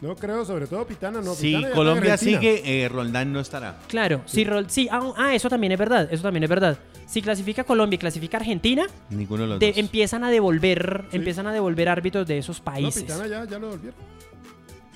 No 0.00 0.16
creo, 0.16 0.42
sobre 0.46 0.66
todo 0.66 0.86
Pitana, 0.86 1.20
no. 1.20 1.34
si 1.34 1.54
Pitana 1.54 1.74
Colombia 1.74 2.16
sigue, 2.16 2.62
eh, 2.84 2.88
Roldán 2.88 3.30
no 3.30 3.40
estará. 3.40 3.76
Claro, 3.88 4.22
si 4.24 4.44
Rol- 4.46 4.70
sí, 4.70 4.88
ah, 4.90 5.12
ah, 5.18 5.34
eso 5.34 5.50
también 5.50 5.72
es 5.72 5.78
verdad, 5.78 6.08
eso 6.10 6.22
también 6.22 6.44
es 6.44 6.48
verdad. 6.48 6.78
Si 7.04 7.20
clasifica 7.20 7.64
Colombia 7.64 7.96
y 7.96 7.98
clasifica 7.98 8.38
Argentina, 8.38 8.86
Ninguno 9.10 9.42
de 9.42 9.48
los 9.48 9.58
de- 9.58 9.66
dos. 9.68 9.76
empiezan 9.76 10.24
a 10.24 10.30
devolver, 10.30 11.04
Sí. 11.10 11.16
empiezan 11.18 11.46
a 11.46 11.52
devolver 11.52 11.90
árbitros 11.90 12.26
de 12.26 12.38
esos 12.38 12.60
No, 12.60 12.64
países. 12.64 13.02
Pitana 13.02 13.26
ya, 13.26 13.44
ya 13.44 13.58
lo 13.58 13.68
volvieron. 13.68 14.00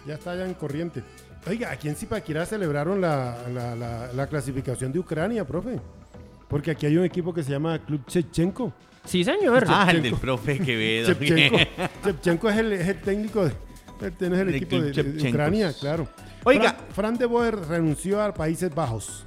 Ya 0.06 0.14
está 0.14 0.34
ya 0.34 0.46
en 0.46 0.54
corriente. 0.54 1.02
Oiga, 1.46 1.70
aquí 1.72 1.88
en 1.88 1.96
Zipaquirá 1.96 2.46
celebraron 2.46 3.02
la, 3.02 3.36
la, 3.52 3.74
la, 3.76 4.10
la 4.14 4.26
clasificación 4.28 4.92
de 4.92 4.98
Ucrania, 5.00 5.44
profe. 5.46 5.78
Porque 6.48 6.70
aquí 6.70 6.86
hay 6.86 6.96
un 6.96 7.04
equipo 7.04 7.34
que 7.34 7.42
se 7.42 7.50
llama 7.50 7.78
Club 7.84 8.06
Chechenko. 8.06 8.72
Sí, 9.04 9.24
señor. 9.24 9.64
Ah, 9.68 9.86
el 9.90 9.96
Shevchenko. 9.96 10.02
del 10.02 10.14
profe 10.20 10.58
Quevedo. 10.60 11.12
Shevchenko 12.04 12.48
es 12.50 12.56
el, 12.56 12.72
es 12.72 12.88
el 12.88 13.00
técnico 13.00 13.44
de, 13.44 13.52
el- 14.00 14.32
es 14.32 14.38
el 14.40 14.54
equipo 14.54 14.80
de. 14.80 15.28
Ucrania, 15.28 15.72
claro. 15.78 16.08
Oiga. 16.44 16.72
Fran, 16.72 16.86
Fran 16.94 17.18
de 17.18 17.26
Boer 17.26 17.56
renunció 17.56 18.20
a 18.22 18.32
Países 18.34 18.74
Bajos. 18.74 19.24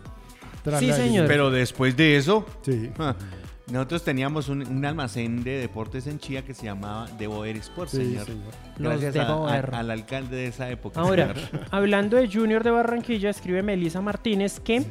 tras 0.64 0.80
Sí, 0.80 0.88
la 0.88 0.96
señor. 0.96 1.28
Pero 1.28 1.52
después 1.52 1.96
de 1.96 2.18
eso, 2.18 2.46
Sí. 2.64 2.90
ah, 3.00 3.16
nosotros 3.72 4.03
teníamos 4.03 4.47
un, 4.49 4.61
un 4.68 4.86
almacén 4.86 5.43
de 5.43 5.57
deportes 5.57 6.05
en 6.07 6.20
Chía 6.20 6.43
que 6.43 6.53
se 6.53 6.66
llamaba 6.66 7.07
De 7.18 7.26
Boer 7.28 7.57
Sports, 7.57 7.91
Sí, 7.91 7.97
señor. 7.97 8.28
Gracias 8.78 9.13
De 9.16 9.20
a- 9.22 9.26
a- 9.28 9.59
al 9.80 9.89
alcalde 9.91 10.36
de 10.36 10.47
esa 10.47 10.70
época. 10.70 10.99
Ahora, 11.01 11.34
señor. 11.34 11.66
hablando 11.72 12.18
de 12.18 12.32
Junior 12.32 12.63
de 12.63 12.70
Barranquilla, 12.72 13.30
escribe 13.32 13.63
Melissa 13.63 14.01
Martínez 14.01 14.59
que 14.59 14.82
Sí. 14.82 14.88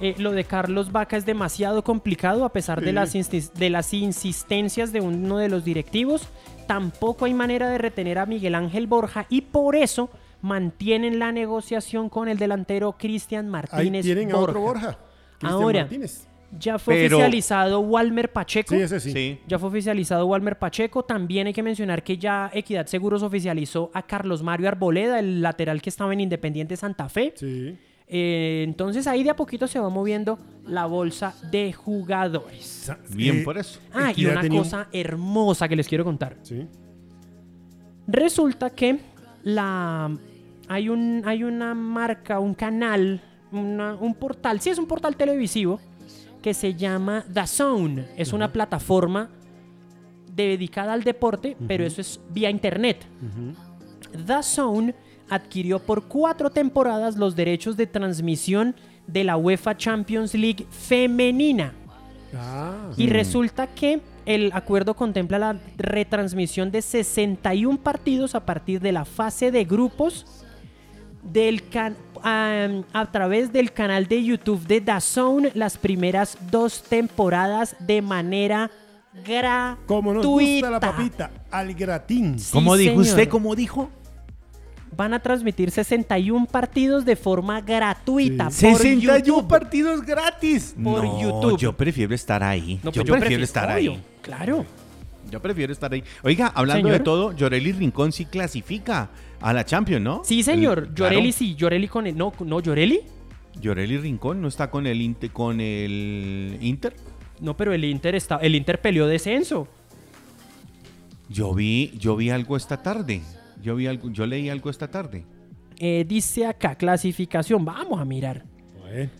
eh, 0.00 0.14
lo 0.18 0.32
de 0.32 0.44
Carlos 0.44 0.92
Vaca 0.92 1.16
es 1.16 1.24
demasiado 1.24 1.82
complicado 1.82 2.44
a 2.44 2.52
pesar 2.52 2.80
de, 2.82 2.92
las 2.92 3.14
insis- 3.14 3.52
de 3.52 3.70
las 3.70 3.94
insistencias 3.94 4.92
de 4.92 5.00
uno 5.00 5.38
de 5.38 5.48
los 5.48 5.64
directivos. 5.64 6.28
Tampoco 6.66 7.24
hay 7.24 7.34
manera 7.34 7.70
de 7.70 7.78
retener 7.78 8.18
a 8.18 8.26
Miguel 8.26 8.54
Ángel 8.54 8.86
Borja 8.86 9.26
y 9.30 9.40
por 9.42 9.76
eso 9.76 10.10
mantienen 10.42 11.18
la 11.18 11.32
negociación 11.32 12.10
con 12.10 12.28
el 12.28 12.36
delantero 12.38 12.92
Cristian 12.98 13.46
Ahí 13.46 13.50
Martínez 13.50 14.04
tienen 14.04 14.30
a 14.30 14.34
Borja. 14.36 14.50
otro 14.50 14.60
Borja. 14.60 14.98
Cristian 15.38 15.52
Ahora, 15.52 15.80
Martínez. 15.80 16.26
Ya 16.58 16.78
fue 16.78 16.94
Pero- 16.94 17.16
oficializado 17.16 17.80
Walmer 17.80 18.32
Pacheco. 18.32 18.74
Sí, 18.74 18.80
ese 18.80 19.00
sí. 19.00 19.12
Sí. 19.12 19.40
Ya 19.48 19.58
fue 19.58 19.68
oficializado 19.70 20.26
Walmer 20.26 20.58
Pacheco. 20.58 21.02
También 21.04 21.46
hay 21.46 21.52
que 21.52 21.62
mencionar 21.62 22.02
que 22.02 22.16
ya 22.18 22.50
Equidad 22.52 22.86
Seguros 22.86 23.22
oficializó 23.22 23.90
a 23.94 24.02
Carlos 24.02 24.42
Mario 24.42 24.68
Arboleda, 24.68 25.18
el 25.18 25.42
lateral 25.42 25.82
que 25.82 25.90
estaba 25.90 26.12
en 26.12 26.20
Independiente 26.20 26.76
Santa 26.76 27.08
Fe. 27.08 27.32
Sí. 27.36 27.76
Eh, 28.06 28.62
entonces 28.68 29.06
ahí 29.06 29.22
de 29.22 29.30
a 29.30 29.36
poquito 29.36 29.66
se 29.66 29.80
va 29.80 29.88
moviendo 29.88 30.38
la 30.66 30.84
bolsa 30.86 31.34
de 31.50 31.72
jugadores. 31.72 32.92
Bien 33.10 33.38
eh, 33.38 33.42
por 33.42 33.56
eso. 33.58 33.80
Ah, 33.92 34.12
y 34.14 34.26
una 34.26 34.42
un- 34.42 34.48
cosa 34.48 34.88
hermosa 34.92 35.66
que 35.68 35.74
les 35.76 35.88
quiero 35.88 36.04
contar. 36.04 36.36
Sí. 36.42 36.66
Resulta 38.06 38.70
que 38.70 38.98
la 39.42 40.10
hay 40.68 40.88
un 40.88 41.22
hay 41.24 41.42
una 41.44 41.74
marca, 41.74 42.38
un 42.38 42.54
canal, 42.54 43.20
una- 43.52 43.94
un 43.94 44.14
portal, 44.14 44.60
sí 44.60 44.70
es 44.70 44.78
un 44.78 44.86
portal 44.86 45.16
televisivo 45.16 45.80
que 46.44 46.52
se 46.52 46.74
llama 46.74 47.24
DAZN. 47.26 48.04
Es 48.18 48.34
una 48.34 48.52
plataforma 48.52 49.30
dedicada 50.30 50.92
al 50.92 51.02
deporte, 51.02 51.56
pero 51.66 51.86
eso 51.86 52.02
es 52.02 52.20
vía 52.28 52.50
internet. 52.50 53.06
DAZN 54.26 54.94
adquirió 55.30 55.78
por 55.78 56.04
cuatro 56.06 56.50
temporadas 56.50 57.16
los 57.16 57.34
derechos 57.34 57.78
de 57.78 57.86
transmisión 57.86 58.76
de 59.06 59.24
la 59.24 59.38
UEFA 59.38 59.74
Champions 59.78 60.34
League 60.34 60.66
femenina. 60.68 61.72
Ah, 62.36 62.90
Y 62.98 63.06
resulta 63.08 63.68
que 63.68 64.02
el 64.26 64.50
acuerdo 64.52 64.92
contempla 64.92 65.38
la 65.38 65.58
retransmisión 65.78 66.70
de 66.70 66.82
61 66.82 67.78
partidos 67.78 68.34
a 68.34 68.44
partir 68.44 68.82
de 68.82 68.92
la 68.92 69.06
fase 69.06 69.50
de 69.50 69.64
grupos 69.64 70.26
del 71.24 71.68
can- 71.68 71.96
am, 72.22 72.84
a 72.92 73.10
través 73.10 73.52
del 73.52 73.72
canal 73.72 74.06
de 74.06 74.22
YouTube 74.22 74.66
de 74.66 74.80
DAZN 74.80 75.50
las 75.54 75.76
primeras 75.76 76.38
dos 76.50 76.82
temporadas 76.82 77.76
de 77.80 78.00
manera 78.02 78.70
gratuita. 79.26 79.78
como 79.86 80.12
nos 80.14 80.26
gusta 80.26 80.70
la 80.70 80.80
papita, 80.80 81.30
al 81.50 81.72
gratín. 81.74 82.38
Sí, 82.38 82.50
¿Cómo 82.52 82.76
dijo 82.76 82.90
señor. 82.92 83.06
usted? 83.06 83.28
¿Cómo 83.28 83.54
dijo? 83.54 83.90
Van 84.96 85.12
a 85.12 85.18
transmitir 85.20 85.70
61 85.72 86.46
partidos 86.46 87.04
de 87.04 87.16
forma 87.16 87.60
gratuita 87.60 88.50
Sí. 88.50 88.66
por 88.66 88.76
61 88.78 89.18
YouTube. 89.18 89.48
partidos 89.48 90.02
gratis. 90.02 90.74
Por 90.82 91.04
No, 91.04 91.20
YouTube. 91.20 91.58
Yo 91.58 91.72
prefiero 91.76 92.14
estar 92.14 92.42
ahí. 92.44 92.78
No, 92.82 92.92
yo, 92.92 93.04
pues 93.04 93.20
prefiero, 93.20 93.42
estar 93.42 93.76
obvio, 93.76 93.92
ahí. 93.92 94.02
Claro. 94.22 94.64
Yo 95.30 95.40
prefiero 95.42 95.72
estar 95.72 95.92
ahí. 95.92 96.04
Oiga, 96.22 96.46
hablando 96.54 96.86
Señor. 96.88 96.98
de 96.98 97.04
todo, 97.04 97.32
Llorelli 97.32 97.72
Rincón 97.72 98.12
sí 98.12 98.24
clasifica 98.24 99.08
a 99.44 99.52
la 99.52 99.64
Champions, 99.66 100.02
¿no? 100.02 100.22
Sí, 100.24 100.42
señor. 100.42 100.88
El- 100.88 100.94
Llorelli 100.94 101.20
claro. 101.32 101.32
sí. 101.38 101.54
Llorelli 101.54 101.86
con 101.88 102.06
el... 102.06 102.16
No, 102.16 102.32
no, 102.44 102.60
Llorelli. 102.60 103.00
Llorelli 103.60 103.98
Rincón 103.98 104.40
no 104.40 104.48
está 104.48 104.70
con 104.70 104.86
el 104.86 105.00
Inter, 105.02 105.30
con 105.30 105.60
el 105.60 106.56
Inter. 106.62 106.96
No, 107.40 107.54
pero 107.56 107.74
el 107.74 107.84
Inter 107.84 108.14
está... 108.14 108.36
El 108.36 108.54
Inter 108.54 108.80
peleó 108.80 109.06
descenso. 109.06 109.68
Yo 111.28 111.52
vi, 111.54 111.92
yo 111.98 112.16
vi 112.16 112.30
algo 112.30 112.56
esta 112.56 112.82
tarde. 112.82 113.20
Yo 113.62 113.76
vi 113.76 113.86
algo, 113.86 114.10
yo 114.10 114.26
leí 114.26 114.48
algo 114.48 114.70
esta 114.70 114.88
tarde. 114.90 115.24
Eh, 115.78 116.04
dice 116.08 116.46
acá, 116.46 116.74
clasificación. 116.74 117.64
Vamos 117.64 118.00
a 118.00 118.04
mirar. 118.04 118.44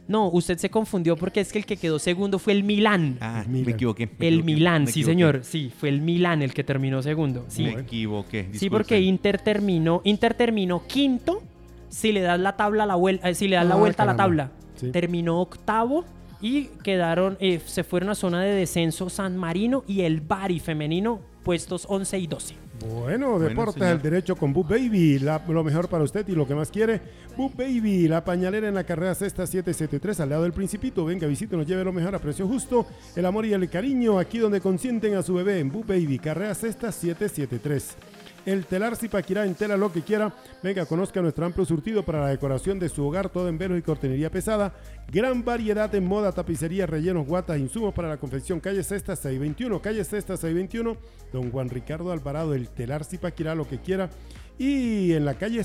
No, 0.09 0.29
usted 0.29 0.59
se 0.59 0.71
confundió 0.71 1.17
porque 1.17 1.41
es 1.41 1.53
que 1.53 1.59
el 1.59 1.67
que 1.67 1.77
quedó 1.77 1.99
segundo 1.99 2.39
fue 2.39 2.53
el 2.53 2.65
Milán. 2.65 3.19
Ah, 3.21 3.45
Milan. 3.49 3.67
me 3.67 3.73
equivoqué. 3.73 4.07
me 4.19 4.29
el 4.29 4.35
equivoqué, 4.35 4.55
Milán, 4.55 4.85
me 4.85 4.87
sí 4.91 5.01
equivoqué. 5.01 5.13
señor. 5.13 5.41
Sí, 5.45 5.73
fue 5.79 5.89
el 5.89 6.01
Milán 6.01 6.43
el 6.43 6.53
que 6.55 6.65
terminó 6.65 7.03
segundo. 7.03 7.45
Sí, 7.49 7.65
Me 7.65 7.81
equivoqué. 7.81 8.49
sí 8.53 8.71
porque. 8.71 9.01
Inter 9.01 9.39
terminó, 9.41 10.01
Inter 10.05 10.35
terminó 10.35 10.87
quinto 10.87 11.43
si 11.89 12.13
le 12.13 12.21
das 12.23 12.41
la 12.41 12.57
tabla 12.57 12.85
a 12.85 12.87
la 12.87 12.95
vuelta, 12.97 13.33
si 13.35 13.49
le 13.49 13.57
das 13.57 13.67
la 13.67 13.75
Ah, 13.75 13.79
vuelta 13.79 14.03
a 14.03 14.07
la 14.07 14.17
caramba. 14.17 14.45
tabla. 14.49 14.65
Sí. 14.77 14.91
Terminó 14.91 15.41
octavo 15.41 16.05
Y 16.41 16.65
quedaron, 16.83 17.39
eh, 17.41 17.61
se 17.65 17.85
fueron 17.85 18.11
a 18.11 18.15
zona 18.15 18.43
de 18.43 18.53
descenso 18.55 19.09
San 19.09 19.37
Marino 19.37 19.83
y 19.87 20.03
el 20.03 20.21
Bari 20.21 20.61
femenino, 20.61 21.21
puestos 21.43 21.87
11 21.89 22.19
y 22.19 22.27
12. 22.27 22.55
Bueno, 22.81 23.39
Deportes 23.39 23.75
señor. 23.75 23.89
al 23.89 24.03
Derecho 24.03 24.35
con 24.37 24.53
Boop 24.53 24.69
Baby, 24.69 25.19
la- 25.21 25.43
lo 25.49 25.63
mejor 25.63 25.89
para 25.89 26.03
usted 26.05 26.27
y 26.29 26.33
lo 26.33 26.47
que 26.47 26.55
más 26.55 26.71
quiere. 26.71 27.01
Boop 27.37 27.57
Baby, 27.57 28.09
la 28.09 28.25
pañalera 28.25 28.69
en 28.69 28.75
la 28.75 28.85
carrera 28.85 29.15
sexta 29.15 29.47
773 29.47 30.21
al 30.21 30.29
lado 30.31 30.43
del 30.43 30.53
Principito. 30.53 31.05
Venga, 31.05 31.27
visítenos, 31.27 31.67
lleve 31.67 31.85
lo 31.85 31.93
mejor 31.93 32.15
a 32.15 32.19
precio 32.19 32.47
justo. 32.49 32.87
El 33.15 33.27
amor 33.27 33.47
y 33.47 33.53
el 33.55 33.69
cariño 33.71 34.19
aquí 34.19 34.39
donde 34.39 34.61
consienten 34.61 35.15
a 35.15 35.23
su 35.23 35.35
bebé 35.35 35.61
en 35.61 35.71
Boop 35.71 35.87
Baby, 35.87 36.19
carrera 36.19 36.55
sexta 36.55 36.91
773. 36.91 37.97
El 38.47 38.67
telar 38.67 38.97
Zipaquirá 38.97 39.47
en 39.47 39.55
tela 39.55 39.77
lo 39.77 39.91
que 39.91 40.03
quiera. 40.03 40.35
Venga, 40.63 40.85
conozca 40.85 41.23
nuestro 41.23 41.47
amplio 41.47 41.65
surtido 41.65 42.05
para 42.05 42.21
la 42.21 42.29
decoración 42.29 42.79
de 42.79 42.89
su 42.89 43.05
hogar, 43.07 43.31
todo 43.31 43.49
en 43.49 43.57
velos 43.57 43.79
y 43.79 43.83
cortinería 43.83 44.31
pesada. 44.31 44.75
Gran 45.11 45.45
variedad 45.45 45.95
en 45.95 46.07
moda, 46.07 46.33
tapicería, 46.33 46.87
rellenos, 46.87 47.27
guatas, 47.27 47.59
insumos 47.59 47.95
para 47.95 48.09
la 48.09 48.19
confección. 48.19 48.61
Calle 48.61 48.83
Sexta 48.83 49.17
621, 49.17 49.81
calle 49.81 50.05
Sexta 50.05 50.37
621. 50.37 50.97
Don 51.33 51.51
Juan 51.51 51.71
Ricardo 51.71 52.13
Alvarado, 52.13 52.55
el 52.55 52.69
telar 52.69 53.05
Zipaquirá 53.05 53.55
lo 53.55 53.67
que 53.67 53.79
quiera. 53.79 54.11
Y 54.59 55.13
en 55.13 55.25
la 55.25 55.35
calle 55.35 55.63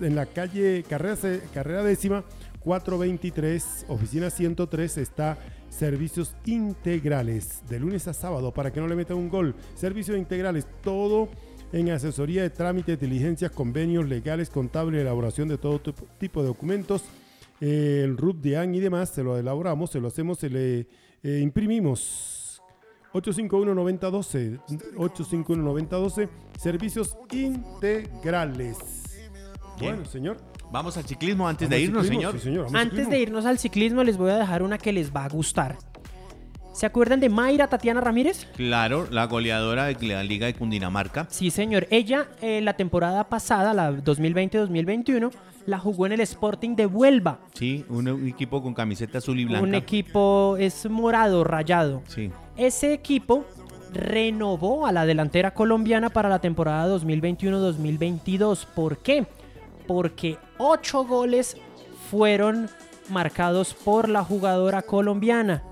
en 0.00 0.16
la 0.16 0.26
calle 0.26 0.84
Carrera, 0.88 1.16
Carrera 1.52 1.82
Décima 1.82 2.24
423, 2.60 3.86
oficina 3.88 4.30
103 4.30 4.98
está 4.98 5.38
servicios 5.68 6.34
integrales 6.46 7.62
de 7.68 7.78
lunes 7.78 8.08
a 8.08 8.14
sábado 8.14 8.52
para 8.52 8.72
que 8.72 8.80
no 8.80 8.88
le 8.88 8.96
metan 8.96 9.18
un 9.18 9.28
gol. 9.28 9.54
Servicios 9.74 10.16
integrales, 10.16 10.66
todo 10.82 11.28
en 11.74 11.90
asesoría 11.90 12.42
de 12.42 12.50
trámites, 12.50 13.00
diligencias, 13.00 13.50
convenios 13.50 14.08
legales, 14.08 14.48
contable, 14.48 15.00
elaboración 15.00 15.48
de 15.48 15.58
todo 15.58 15.80
tipo- 16.18 16.40
de 16.40 16.46
documentos, 16.46 17.02
eh, 17.60 18.02
el 18.04 18.16
RUT 18.16 18.36
de 18.40 18.56
AN 18.56 18.74
y 18.74 18.80
demás, 18.80 19.10
se 19.10 19.22
lo 19.24 19.36
elaboramos, 19.36 19.90
se 19.90 20.00
lo 20.00 20.08
hacemos, 20.08 20.38
se 20.38 20.50
le 20.50 20.86
eh, 21.22 21.40
imprimimos. 21.42 22.60
851-9012, 23.12 24.58
851-9012, 24.96 26.28
servicios 26.58 27.16
integrales. 27.32 28.76
Bien. 29.78 29.96
Bueno, 29.96 30.04
señor. 30.10 30.36
Vamos 30.70 30.96
al 30.96 31.04
ciclismo 31.04 31.46
antes 31.48 31.68
Vamos 31.68 31.78
de 31.78 31.84
irnos, 31.84 32.02
ciclismo, 32.06 32.38
señor. 32.38 32.68
sí, 32.70 32.76
Antes 32.76 33.08
de 33.08 33.20
irnos 33.20 33.46
al 33.46 33.58
ciclismo, 33.58 34.02
les 34.02 34.16
voy 34.16 34.30
a 34.30 34.36
dejar 34.36 34.62
una 34.62 34.78
que 34.78 34.92
les 34.92 35.12
va 35.14 35.24
a 35.24 35.28
gustar. 35.28 35.76
¿Se 36.74 36.86
acuerdan 36.86 37.20
de 37.20 37.28
Mayra 37.28 37.68
Tatiana 37.68 38.00
Ramírez? 38.00 38.48
Claro, 38.56 39.06
la 39.12 39.26
goleadora 39.26 39.84
de 39.84 40.06
la 40.08 40.24
Liga 40.24 40.46
de 40.46 40.54
Cundinamarca. 40.54 41.28
Sí, 41.30 41.52
señor. 41.52 41.86
Ella, 41.88 42.26
eh, 42.42 42.60
la 42.60 42.72
temporada 42.74 43.28
pasada, 43.28 43.72
la 43.72 43.92
2020-2021, 43.92 45.30
la 45.66 45.78
jugó 45.78 46.06
en 46.06 46.12
el 46.12 46.20
Sporting 46.22 46.74
de 46.74 46.86
Huelva. 46.86 47.38
Sí, 47.52 47.84
un, 47.88 48.08
un 48.08 48.26
equipo 48.26 48.60
con 48.60 48.74
camiseta 48.74 49.18
azul 49.18 49.38
y 49.38 49.44
blanca. 49.44 49.62
Un 49.62 49.76
equipo 49.76 50.56
es 50.58 50.90
morado, 50.90 51.44
rayado. 51.44 52.02
Sí. 52.08 52.32
Ese 52.56 52.92
equipo 52.92 53.44
renovó 53.92 54.84
a 54.88 54.90
la 54.90 55.06
delantera 55.06 55.54
colombiana 55.54 56.10
para 56.10 56.28
la 56.28 56.40
temporada 56.40 56.92
2021-2022. 56.98 58.66
¿Por 58.74 58.98
qué? 58.98 59.28
Porque 59.86 60.38
ocho 60.58 61.04
goles 61.04 61.56
fueron 62.10 62.68
marcados 63.10 63.74
por 63.74 64.08
la 64.08 64.24
jugadora 64.24 64.82
colombiana. 64.82 65.62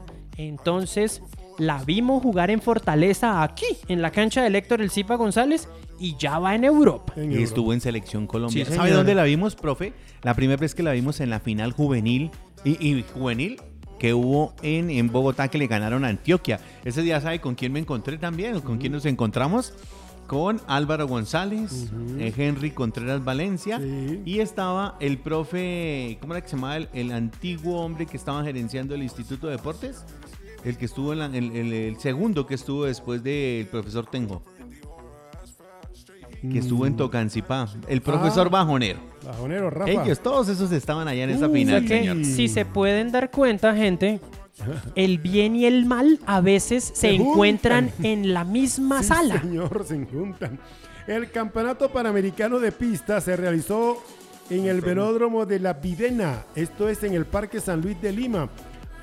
Entonces 0.49 1.23
la 1.59 1.83
vimos 1.85 2.23
jugar 2.23 2.51
en 2.51 2.61
Fortaleza 2.61 3.43
aquí, 3.43 3.67
en 3.89 4.03
la 4.03 4.11
cancha 4.11 4.43
de 4.43 4.57
Héctor 4.59 4.81
El 4.81 4.91
Cipa 4.91 5.17
González, 5.17 5.69
y 5.99 6.17
ya 6.17 6.39
va 6.39 6.55
en 6.55 6.65
Europa. 6.65 7.13
En 7.17 7.25
Y 7.25 7.27
Europa. 7.35 7.45
estuvo 7.45 7.73
en 7.73 7.81
selección 7.81 8.27
colombiana. 8.27 8.71
Sí, 8.71 8.77
¿Sabe 8.77 8.91
dónde 8.91 9.15
la 9.15 9.25
vimos, 9.25 9.55
profe? 9.55 9.93
La 10.23 10.35
primera 10.35 10.59
vez 10.61 10.75
que 10.75 10.83
la 10.83 10.93
vimos 10.93 11.21
en 11.21 11.31
la 11.31 11.41
final 11.41 11.73
juvenil 11.73 12.31
y, 12.65 12.71
y 12.87 13.05
juvenil 13.15 13.61
que 13.99 14.15
hubo 14.15 14.53
en, 14.63 14.91
en 14.91 15.13
Bogotá 15.13 15.47
que 15.49 15.59
le 15.59 15.69
ganaron 15.69 16.05
a 16.05 16.09
Antioquia. 16.09 16.59
Ese 16.85 17.03
día, 17.03 17.21
¿sabe 17.21 17.41
con 17.41 17.55
quién 17.55 17.73
me 17.73 17.79
encontré 17.79 18.19
también? 18.19 18.61
¿Con 18.61 18.79
quién 18.79 18.91
nos 18.93 19.07
encontramos? 19.07 19.73
Con 20.27 20.61
Álvaro 20.67 21.07
González, 21.07 21.91
eh, 22.19 22.33
Henry 22.37 22.71
Contreras 22.71 23.23
Valencia 23.23 23.79
Sí. 23.79 24.23
y 24.25 24.39
estaba 24.41 24.97
el 24.99 25.19
profe, 25.19 26.17
¿cómo 26.21 26.33
era 26.35 26.41
que 26.41 26.49
se 26.49 26.57
llamaba? 26.57 26.79
El, 26.79 26.89
el 26.95 27.13
antiguo 27.13 27.81
hombre 27.81 28.07
que 28.07 28.17
estaba 28.17 28.43
gerenciando 28.43 28.95
el 28.95 29.03
Instituto 29.03 29.47
de 29.49 29.57
Deportes. 29.57 30.05
El 30.65 30.77
que 30.77 30.85
estuvo 30.85 31.13
en 31.13 31.19
la- 31.19 31.27
el, 31.27 31.57
el- 31.57 31.73
el 31.73 31.97
segundo 31.99 32.47
que 32.47 32.55
estuvo 32.55 32.85
después 32.85 33.23
del 33.23 33.67
profesor 33.67 34.07
Tenjo. 34.07 34.43
Que 36.51 36.59
estuvo 36.59 36.87
en 36.87 36.97
Tocancipá. 36.97 37.69
El 37.87 38.03
profesor 38.03 38.49
Ah. 38.49 38.51
Bajonero. 38.51 38.99
Bajonero, 39.25 39.71
Rafa. 39.71 39.91
Ellos, 39.91 40.19
todos 40.21 40.49
esos 40.49 40.73
estaban 40.73 41.07
allá 41.07 41.23
en 41.25 41.31
esa 41.31 41.47
Uh, 41.47 41.51
O 41.51 41.55
final, 41.55 41.87
sea 41.87 41.89
que, 41.89 42.09
señor. 42.09 42.25
si 42.25 42.49
se 42.49 42.65
pueden 42.65 43.13
dar 43.13 43.31
cuenta, 43.31 43.77
gente, 43.77 44.19
el 44.97 45.19
bien 45.19 45.55
y 45.55 45.67
el 45.67 45.87
mal 45.87 46.19
a 46.27 46.41
veces 46.41 46.83
se, 46.83 46.95
Se 46.95 47.15
encuentran 47.15 47.91
juntan. 47.91 48.07
en 48.07 48.35
la 48.35 48.43
misma 48.45 49.03
Sí, 49.03 49.09
sala. 49.09 49.41
señor, 49.41 49.85
se 49.87 50.05
juntan. 50.07 50.59
El 51.07 51.31
Campeonato 51.31 51.89
Panamericano 51.91 52.59
de 52.59 52.73
Pista 52.73 53.21
se 53.21 53.37
realizó 53.37 54.03
en 54.51 54.67
el 54.67 54.81
velódromo 54.81 55.47
de 55.47 55.61
La 55.61 55.75
Videna, 55.75 56.45
esto 56.57 56.89
es 56.89 57.05
en 57.05 57.15
el 57.15 57.25
Parque 57.25 57.61
San 57.61 57.81
Luis 57.81 58.01
de 58.03 58.13
Lima, 58.13 58.49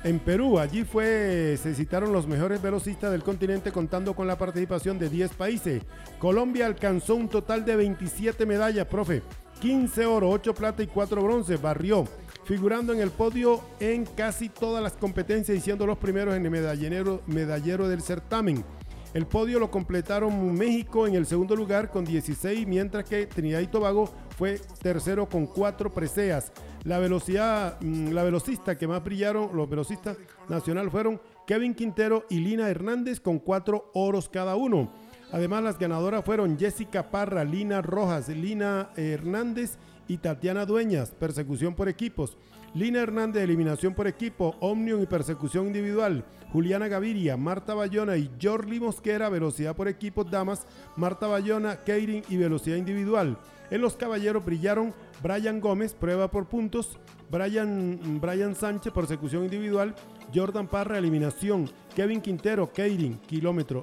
en 0.04 0.18
Perú. 0.18 0.58
Allí 0.58 0.84
fue, 0.84 1.58
se 1.62 1.74
citaron 1.74 2.12
los 2.12 2.26
mejores 2.26 2.60
velocistas 2.62 3.10
del 3.10 3.22
continente 3.22 3.72
contando 3.72 4.14
con 4.14 4.26
la 4.26 4.38
participación 4.38 4.98
de 4.98 5.08
10 5.08 5.32
países. 5.32 5.82
Colombia 6.18 6.66
alcanzó 6.66 7.14
un 7.14 7.28
total 7.28 7.64
de 7.64 7.76
27 7.76 8.46
medallas, 8.46 8.86
profe. 8.86 9.22
15 9.60 10.06
oro, 10.06 10.30
8 10.30 10.54
plata 10.54 10.82
y 10.82 10.86
4 10.86 11.22
bronce, 11.22 11.56
barrió, 11.56 12.06
figurando 12.44 12.94
en 12.94 13.00
el 13.00 13.10
podio 13.10 13.60
en 13.78 14.06
casi 14.06 14.48
todas 14.48 14.82
las 14.82 14.94
competencias 14.94 15.58
y 15.58 15.60
siendo 15.60 15.86
los 15.86 15.98
primeros 15.98 16.34
en 16.34 16.44
el 16.46 16.50
medallero, 16.50 17.20
medallero 17.26 17.86
del 17.86 18.00
certamen. 18.00 18.64
El 19.12 19.26
podio 19.26 19.58
lo 19.58 19.70
completaron 19.70 20.54
México 20.54 21.06
en 21.06 21.14
el 21.14 21.26
segundo 21.26 21.56
lugar 21.56 21.90
con 21.90 22.04
16, 22.04 22.66
mientras 22.66 23.04
que 23.04 23.26
Trinidad 23.26 23.60
y 23.60 23.66
Tobago 23.66 24.08
fue 24.38 24.60
tercero 24.80 25.28
con 25.28 25.46
4 25.46 25.92
preseas. 25.92 26.52
La 26.84 26.98
velocidad, 26.98 27.78
mm, 27.82 28.12
la 28.12 28.22
velocista 28.22 28.78
que 28.78 28.88
más 28.88 29.04
brillaron, 29.04 29.54
los 29.54 29.68
velocistas 29.68 30.16
nacional 30.48 30.90
fueron 30.90 31.20
Kevin 31.46 31.74
Quintero 31.74 32.24
y 32.30 32.40
Lina 32.40 32.70
Hernández 32.70 33.20
con 33.20 33.38
4 33.38 33.90
oros 33.92 34.30
cada 34.30 34.56
uno. 34.56 34.90
Además, 35.30 35.62
las 35.62 35.78
ganadoras 35.78 36.24
fueron 36.24 36.58
Jessica 36.58 37.10
Parra, 37.10 37.44
Lina 37.44 37.82
Rojas, 37.82 38.28
Lina 38.28 38.90
Hernández 38.96 39.76
y 40.08 40.16
Tatiana 40.16 40.64
Dueñas, 40.64 41.10
persecución 41.10 41.74
por 41.74 41.88
equipos. 41.88 42.38
Lina 42.74 43.00
Hernández, 43.00 43.42
eliminación 43.42 43.94
por 43.94 44.06
equipo, 44.06 44.56
Omnium 44.60 45.02
y 45.02 45.06
persecución 45.06 45.66
individual. 45.66 46.24
Juliana 46.52 46.88
Gaviria, 46.88 47.36
Marta 47.36 47.74
Bayona 47.74 48.16
y 48.16 48.30
Jorli 48.40 48.80
Mosquera, 48.80 49.28
velocidad 49.28 49.76
por 49.76 49.86
equipos, 49.86 50.30
damas. 50.30 50.66
Marta 50.96 51.26
Bayona, 51.26 51.76
Keirin 51.84 52.24
y 52.28 52.36
velocidad 52.36 52.76
individual. 52.76 53.36
En 53.70 53.80
los 53.80 53.96
caballeros 53.96 54.44
brillaron 54.44 54.92
Brian 55.22 55.60
Gómez, 55.60 55.94
prueba 55.94 56.28
por 56.30 56.46
puntos. 56.46 56.98
Brian, 57.30 58.54
Sánchez, 58.56 58.92
persecución 58.92 59.44
individual. 59.44 59.94
Jordan 60.34 60.66
Parra, 60.66 60.98
eliminación. 60.98 61.70
Kevin 61.94 62.20
Quintero, 62.20 62.72
Keirin, 62.72 63.18
kilómetro. 63.20 63.82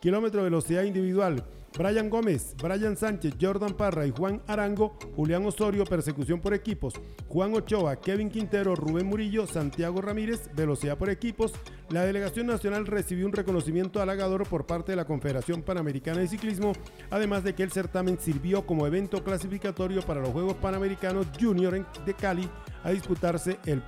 Kilómetro 0.00 0.42
velocidad 0.42 0.82
individual. 0.82 1.44
Brian 1.76 2.10
Gómez, 2.10 2.54
Brian 2.62 2.96
Sánchez, 2.96 3.34
Jordan 3.40 3.74
Parra 3.74 4.06
y 4.06 4.10
Juan 4.10 4.42
Arango, 4.46 4.98
Julián 5.16 5.46
Osorio, 5.46 5.84
persecución 5.84 6.40
por 6.40 6.54
equipos, 6.54 6.94
Juan 7.28 7.54
Ochoa, 7.54 7.96
Kevin 7.96 8.30
Quintero, 8.30 8.74
Rubén 8.76 9.06
Murillo, 9.06 9.46
Santiago 9.46 10.02
Ramírez, 10.02 10.50
velocidad 10.54 10.98
por 10.98 11.10
equipos. 11.10 11.52
La 11.88 12.04
delegación 12.04 12.46
nacional 12.46 12.86
recibió 12.86 13.26
un 13.26 13.32
reconocimiento 13.32 14.00
halagador 14.00 14.46
por 14.46 14.66
parte 14.66 14.92
de 14.92 14.96
la 14.96 15.06
Confederación 15.06 15.62
Panamericana 15.62 16.20
de 16.20 16.28
Ciclismo, 16.28 16.72
además 17.10 17.44
de 17.44 17.54
que 17.54 17.62
el 17.62 17.72
certamen 17.72 18.18
sirvió 18.18 18.66
como 18.66 18.86
evento 18.86 19.24
clasificatorio 19.24 20.02
para 20.02 20.20
los 20.20 20.30
Juegos 20.30 20.54
Panamericanos 20.54 21.26
Junior 21.40 21.86
de 22.04 22.14
Cali 22.14 22.48
a 22.84 22.90
disputarse 22.90 23.58
en 23.66 23.80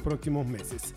próximos 0.00 0.46
meses. 0.46 0.94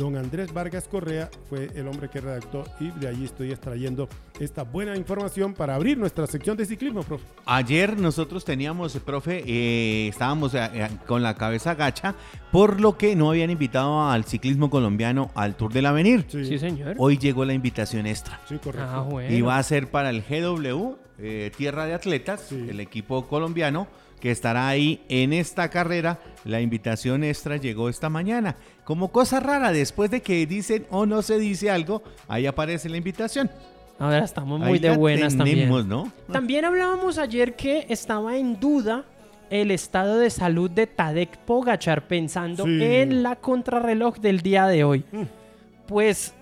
Don 0.00 0.16
Andrés 0.16 0.50
Vargas 0.54 0.88
Correa 0.88 1.28
fue 1.50 1.68
el 1.74 1.86
hombre 1.86 2.08
que 2.08 2.22
redactó 2.22 2.64
y 2.80 2.90
de 2.90 3.06
allí 3.06 3.26
estoy 3.26 3.50
extrayendo 3.50 4.08
esta 4.38 4.62
buena 4.62 4.96
información 4.96 5.52
para 5.52 5.74
abrir 5.74 5.98
nuestra 5.98 6.26
sección 6.26 6.56
de 6.56 6.64
ciclismo, 6.64 7.02
profe. 7.02 7.26
Ayer 7.44 7.98
nosotros 7.98 8.42
teníamos, 8.46 8.96
profe, 9.00 9.44
eh, 9.46 10.08
estábamos 10.08 10.54
eh, 10.54 10.70
eh, 10.72 10.88
con 11.06 11.22
la 11.22 11.34
cabeza 11.34 11.74
gacha, 11.74 12.14
por 12.50 12.80
lo 12.80 12.96
que 12.96 13.14
no 13.14 13.28
habían 13.28 13.50
invitado 13.50 14.08
al 14.08 14.24
ciclismo 14.24 14.70
colombiano 14.70 15.30
al 15.34 15.54
Tour 15.54 15.70
del 15.70 15.84
Avenir. 15.84 16.24
Sí, 16.28 16.58
señor. 16.58 16.94
Hoy 16.96 17.18
llegó 17.18 17.44
la 17.44 17.52
invitación 17.52 18.06
extra. 18.06 18.40
Sí, 18.48 18.56
correcto. 18.56 18.88
Ah, 18.90 19.02
bueno. 19.02 19.30
Y 19.36 19.42
va 19.42 19.58
a 19.58 19.62
ser 19.62 19.90
para 19.90 20.08
el 20.08 20.22
GW, 20.22 20.96
eh, 21.18 21.52
Tierra 21.54 21.84
de 21.84 21.92
Atletas, 21.92 22.46
Sí. 22.48 22.68
el 22.70 22.80
equipo 22.80 23.28
colombiano 23.28 23.86
que 24.20 24.30
estará 24.30 24.68
ahí 24.68 25.02
en 25.08 25.32
esta 25.32 25.68
carrera. 25.70 26.18
La 26.44 26.60
invitación 26.60 27.24
extra 27.24 27.56
llegó 27.56 27.88
esta 27.88 28.08
mañana. 28.08 28.56
Como 28.84 29.08
cosa 29.12 29.40
rara, 29.40 29.72
después 29.72 30.10
de 30.10 30.20
que 30.22 30.46
dicen 30.46 30.86
o 30.90 31.06
no 31.06 31.22
se 31.22 31.38
dice 31.38 31.70
algo, 31.70 32.02
ahí 32.28 32.46
aparece 32.46 32.88
la 32.88 32.96
invitación. 32.96 33.50
Ahora 33.98 34.24
estamos 34.24 34.58
muy 34.58 34.74
Ahí 34.74 34.78
de 34.78 34.96
buenas 34.96 35.36
tenemos, 35.36 35.80
también. 35.80 35.88
¿no? 35.88 36.12
También 36.32 36.64
hablábamos 36.64 37.18
ayer 37.18 37.54
que 37.54 37.86
estaba 37.90 38.36
en 38.38 38.58
duda 38.58 39.04
el 39.50 39.70
estado 39.70 40.16
de 40.18 40.30
salud 40.30 40.70
de 40.70 40.86
Tadek 40.86 41.36
Pogachar 41.38 42.06
pensando 42.06 42.64
Sí. 42.64 42.82
en 42.82 43.22
la 43.22 43.36
contrarreloj 43.36 44.16
del 44.18 44.40
día 44.40 44.66
de 44.66 44.84
hoy. 44.84 45.04
Mm. 45.12 45.22
Pues, 45.86 46.32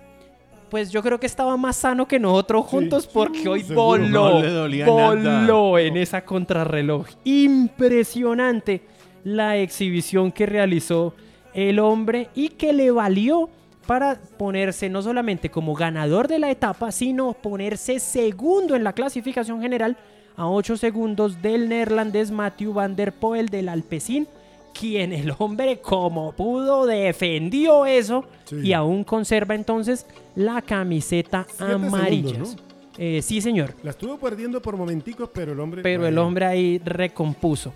pues 0.69 0.91
yo 0.91 1.01
creo 1.01 1.19
que 1.19 1.25
estaba 1.25 1.57
más 1.57 1.75
sano 1.77 2.07
que 2.07 2.19
nosotros 2.19 2.65
juntos 2.65 3.03
sí, 3.03 3.09
porque 3.13 3.47
hoy 3.49 3.63
voló, 3.63 4.29
No 4.33 4.41
le 4.41 4.49
dolía 4.49 4.85
voló 4.85 5.15
nada. 5.15 5.81
en 5.81 5.97
esa 5.97 6.23
contrarreloj. 6.23 7.07
Impresionante 7.23 8.81
la 9.23 9.57
exhibición 9.57 10.31
que 10.31 10.45
realizó 10.45 11.13
el 11.53 11.79
hombre 11.79 12.29
y 12.35 12.49
que 12.49 12.73
le 12.73 12.91
valió 12.91 13.49
para 13.87 14.19
ponerse 14.37 14.89
no 14.89 15.01
solamente 15.01 15.49
como 15.49 15.73
ganador 15.73 16.27
de 16.27 16.37
la 16.39 16.51
etapa, 16.51 16.91
sino 16.91 17.33
ponerse 17.33 17.99
segundo 17.99 18.75
en 18.75 18.83
la 18.83 18.93
clasificación 18.93 19.61
general 19.61 19.97
a 20.35 20.47
8 20.47 20.77
segundos 20.77 21.41
del 21.41 21.67
neerlandés 21.67 22.31
Matthew 22.31 22.73
van 22.73 22.95
der 22.95 23.13
Poel 23.13 23.49
del 23.49 23.67
Alpecin, 23.67 24.27
quien 24.73 25.11
el 25.13 25.33
hombre 25.37 25.79
como 25.81 26.31
pudo 26.33 26.85
defendió 26.85 27.85
eso 27.85 28.25
Sí. 28.45 28.57
y 28.63 28.73
aún 28.73 29.03
conserva 29.03 29.55
entonces 29.55 30.05
la 30.35 30.61
camiseta 30.61 31.45
Siete 31.49 31.73
amarilla. 31.73 32.29
segundos, 32.29 32.55
¿no? 32.55 32.69
Eh, 32.97 33.21
sí, 33.21 33.39
señor. 33.41 33.75
La 33.83 33.91
estuvo 33.91 34.17
perdiendo 34.17 34.61
por 34.61 34.75
momenticos, 34.75 35.29
pero 35.33 35.53
el 35.53 35.59
hombre. 35.61 35.81
Pero 35.83 36.05
el 36.05 36.17
hombre 36.17 36.45
ahí 36.45 36.79
recompuso. 36.83 37.71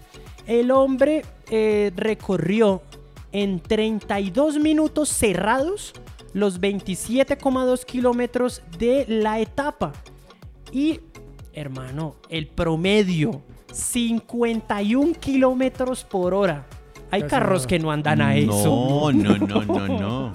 El 0.47 0.69
hombre 0.71 1.23
eh, 1.49 1.91
recorrió 1.95 2.81
en 3.31 3.59
32 3.61 4.59
minutos 4.59 5.07
cerrados 5.09 5.93
los 6.33 6.59
27,2 6.59 7.85
kilómetros 7.85 8.61
de 8.77 9.05
la 9.07 9.39
etapa. 9.39 9.93
Y, 10.73 10.99
hermano, 11.53 12.15
el 12.29 12.47
promedio, 12.47 13.41
51 13.71 15.13
kilómetros 15.19 16.03
por 16.03 16.33
hora. 16.33 16.65
Hay 17.13 17.21
Casi 17.21 17.29
carros 17.29 17.67
que 17.67 17.77
no 17.77 17.91
andan 17.91 18.21
a 18.21 18.35
eso. 18.35 19.11
No, 19.11 19.11
no, 19.37 19.37
no, 19.37 19.63
no, 19.65 19.87
no. 19.87 20.31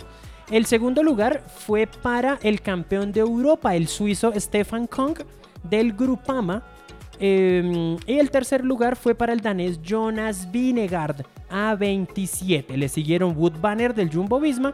El 0.51 0.64
segundo 0.64 1.03
lugar 1.03 1.43
fue 1.49 1.87
para 1.87 2.39
el 2.43 2.61
campeón 2.62 3.11
de 3.12 3.20
Europa, 3.20 3.74
el 3.74 3.89
suizo 3.89 4.33
Stefan 4.37 4.87
Kong 4.87 5.18
del 5.62 5.93
Grupama. 5.93 6.62
Eh, 7.20 7.97
y 8.07 8.12
el 8.18 8.31
tercer 8.31 8.64
lugar 8.64 8.95
fue 8.95 9.14
para 9.16 9.33
el 9.33 9.41
danés 9.41 9.81
Jonas 9.83 10.51
Vingegaard 10.53 11.24
a 11.51 11.74
27. 11.74 12.76
Le 12.76 12.89
siguieron 12.89 13.37
Wood 13.37 13.55
Banner 13.61 13.93
del 13.93 14.09
Jumbo 14.14 14.39
Visma 14.39 14.72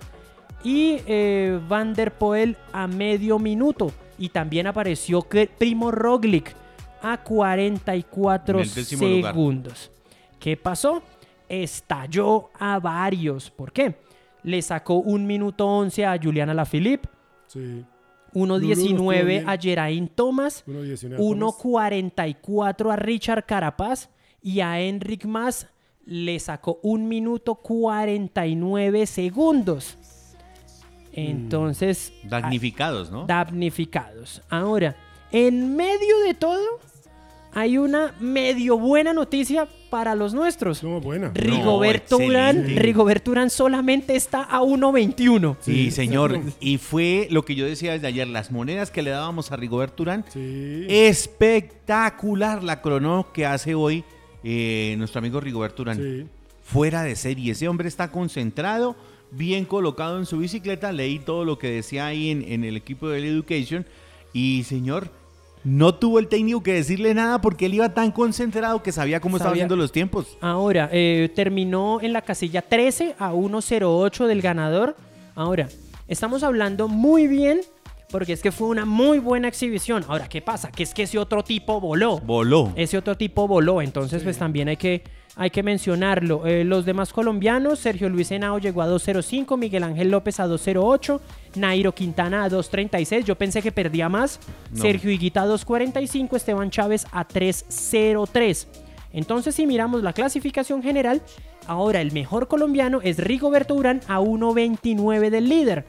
y 0.63 0.99
eh, 1.07 1.59
Van 1.69 1.95
der 1.95 2.13
Poel 2.13 2.57
a 2.73 2.87
medio 2.87 3.39
minuto. 3.39 3.91
Y 4.19 4.29
también 4.29 4.67
apareció 4.67 5.23
que- 5.23 5.47
Primo 5.49 5.91
Roglic 5.91 6.55
a 7.03 7.17
44 7.19 8.59
En 8.59 8.65
el 8.65 8.75
décimo 8.75 9.07
lugar. 9.09 9.33
segundos. 9.33 9.91
¿Qué 10.39 10.57
pasó? 10.57 11.03
Estalló 11.49 12.51
a 12.59 12.78
varios. 12.78 13.51
¿Por 13.51 13.72
qué? 13.72 13.95
Le 14.42 14.61
sacó 14.62 14.95
un 14.97 15.26
minuto 15.26 15.66
11 15.66 16.05
a 16.07 16.18
Juliana 16.22 16.55
Lafilippe, 16.55 17.09
Sí. 17.47 17.84
1.19 18.34 19.24
bien. 19.24 19.49
a 19.49 19.57
Geraint 19.57 20.11
Thomas, 20.14 20.64
1.19. 20.66 21.18
1.44 21.18 22.92
a 22.92 22.97
Richard 22.97 23.45
Carapaz 23.47 24.09
y 24.42 24.61
a 24.61 24.80
Enric 24.80 25.24
Mas 25.24 25.68
le 26.05 26.38
sacó 26.40 26.80
un 26.82 27.09
minuto 27.09 27.55
49 27.55 29.07
segundos. 29.07 29.97
Entonces, 31.12 32.12
Damnificados, 32.24 33.11
¿no? 33.11 33.24
damnificados. 33.26 34.42
Ahora, 34.51 34.97
en 35.30 35.76
medio 35.76 36.18
de 36.26 36.34
todo, 36.34 36.80
hay 37.53 37.78
una 37.78 38.14
medio 38.18 38.76
buena 38.78 39.12
noticia 39.12 39.68
para 39.95 40.16
los 40.16 40.34
nuestros. 40.34 40.82
No, 40.82 41.01
buena. 41.01 41.30
Rigoberto 41.34 42.16
Urán, 42.16 42.57
excelente. 42.57 42.82
Rigoberto 42.82 43.30
Urán 43.30 43.49
solamente 43.49 44.16
está 44.16 44.42
a 44.42 44.61
1.21. 44.61 45.57
Sí, 45.61 45.72
Sí, 45.84 45.90
señor. 45.92 46.40
Y 46.59 46.78
fue 46.78 47.28
lo 47.30 47.45
que 47.45 47.55
yo 47.55 47.64
decía 47.64 47.92
desde 47.92 48.09
ayer, 48.09 48.26
las 48.26 48.51
monedas 48.51 48.90
que 48.90 49.03
le 49.03 49.11
dábamos 49.11 49.53
a 49.53 49.57
Rigoberto 49.57 50.03
Urán. 50.03 50.24
Sí. 50.32 50.84
Espectacular 50.88 52.64
la 52.64 52.82
crono 52.82 53.28
que 53.32 53.47
hace 53.47 53.76
hoy 53.76 54.03
eh, 54.42 54.97
nuestro 54.99 55.20
amigo 55.20 55.38
Rigoberto 55.38 55.82
Urán. 55.82 55.99
Sí. 55.99 56.26
Fuera 56.64 57.05
de 57.05 57.14
serie. 57.14 57.53
Ese 57.53 57.68
hombre 57.68 57.86
está 57.86 58.11
concentrado, 58.11 58.97
bien 59.30 59.64
colocado 59.64 60.18
en 60.18 60.26
su 60.26 60.38
bicicleta. 60.38 60.90
Leí 60.90 61.20
todo 61.20 61.45
lo 61.45 61.57
que 61.57 61.68
decía 61.70 62.07
ahí 62.07 62.30
en, 62.30 62.42
en 62.42 62.64
el 62.64 62.76
equipo 62.76 63.09
del 63.11 63.26
Education. 63.26 63.86
Y 64.32 64.64
señor, 64.64 65.12
no 65.65 65.95
tuvo 65.95 66.19
el 66.19 66.29
técnico 66.29 66.62
que 66.62 66.75
decirle 66.75 67.15
nada 67.15 67.41
porque 67.41 67.67
él 67.67 67.75
iba 67.75 67.89
tan 67.95 68.12
concentrado 68.12 68.83
que 68.83 68.93
sabía 68.93 69.21
cómo 69.21 69.37
estaba 69.37 69.51
Sabía- 69.51 69.62
haciendo 69.65 69.77
los 69.77 69.91
tiempos. 69.93 70.37
Ahora, 70.41 70.89
eh, 70.93 71.31
terminó 71.35 72.01
en 72.03 72.12
la 72.12 72.23
casilla 72.23 72.62
13 72.62 73.15
a 73.19 73.33
1.08 73.33 74.27
del 74.27 74.43
ganador. 74.43 74.97
Ahora, 75.35 75.69
estamos 76.07 76.43
hablando 76.43 76.87
muy 76.89 77.27
bien 77.27 77.61
porque 78.11 78.33
es 78.35 78.43
que 78.43 78.53
fue 78.53 78.69
una 78.69 78.85
muy 78.85 79.19
buena 79.19 79.49
exhibición. 79.49 80.05
Ahora, 80.07 80.29
¿qué 80.29 80.41
pasa? 80.43 80.71
Que 80.71 80.83
es 80.85 80.95
que 80.95 81.03
ese 81.05 81.19
otro 81.19 81.43
tipo 81.43 81.81
voló. 81.81 82.19
Voló. 82.21 82.73
Ese 82.77 82.97
otro 82.99 83.17
tipo 83.17 83.49
voló, 83.49 83.81
entonces 83.83 84.23
pues 84.23 84.39
también 84.39 84.69
hay 84.69 84.77
que, 84.77 85.03
hay 85.37 85.51
que 85.51 85.62
mencionarlo. 85.62 86.47
Eh, 86.47 86.64
los 86.64 86.85
demás 86.85 87.12
colombianos, 87.12 87.80
Sergio 87.80 88.09
Luis 88.09 88.30
Henao 88.30 88.59
llegó 88.59 88.82
a 88.82 88.89
2.05, 88.89 89.59
Miguel 89.59 89.82
Ángel 89.82 90.11
López 90.11 90.39
a 90.41 90.47
2.08, 90.47 91.20
Nairo 91.57 91.93
Quintana 91.93 92.45
a 92.45 92.51
2.36, 92.51 93.24
yo 93.24 93.37
pensé 93.37 93.62
que 93.62 93.72
perdía 93.72 94.09
más, 94.09 94.39
No. 94.70 94.82
Sergio 94.82 95.11
Higuita 95.11 95.43
a 95.43 95.47
2.45, 95.47 96.37
Esteban 96.37 96.70
Chávez 96.70 97.07
a 97.12 97.26
3.03. 97.26 98.66
Entonces 99.12 99.55
si 99.55 99.66
miramos 99.66 100.03
la 100.03 100.12
clasificación 100.12 100.82
general, 100.82 101.22
ahora 101.66 102.01
el 102.01 102.12
mejor 102.12 102.49
colombiano 102.49 103.01
es 103.03 103.18
Rigoberto 103.18 103.74
Urán 103.74 104.01
a 104.09 104.20
1.29 104.20 105.30
del 105.30 105.49
líder. 105.49 105.85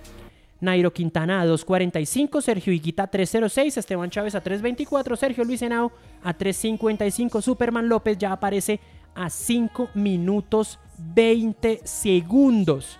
Nairo 0.61 0.93
Quintana 0.93 1.41
a 1.41 1.45
2.45, 1.45 2.41
Sergio 2.41 2.73
Higuita 2.73 3.03
a 3.03 3.11
3.06, 3.11 3.77
Esteban 3.77 4.09
Chávez 4.09 4.35
a 4.35 4.43
3.24, 4.43 5.15
Sergio 5.15 5.43
Luis 5.43 5.61
Henao 5.61 5.91
a 6.23 6.35
3.55, 6.35 7.41
Superman 7.41 7.89
López 7.89 8.17
ya 8.17 8.31
aparece 8.31 8.79
a 9.15 9.29
5 9.29 9.89
minutos 9.93 10.79
20 11.15 11.81
segundos. 11.83 12.99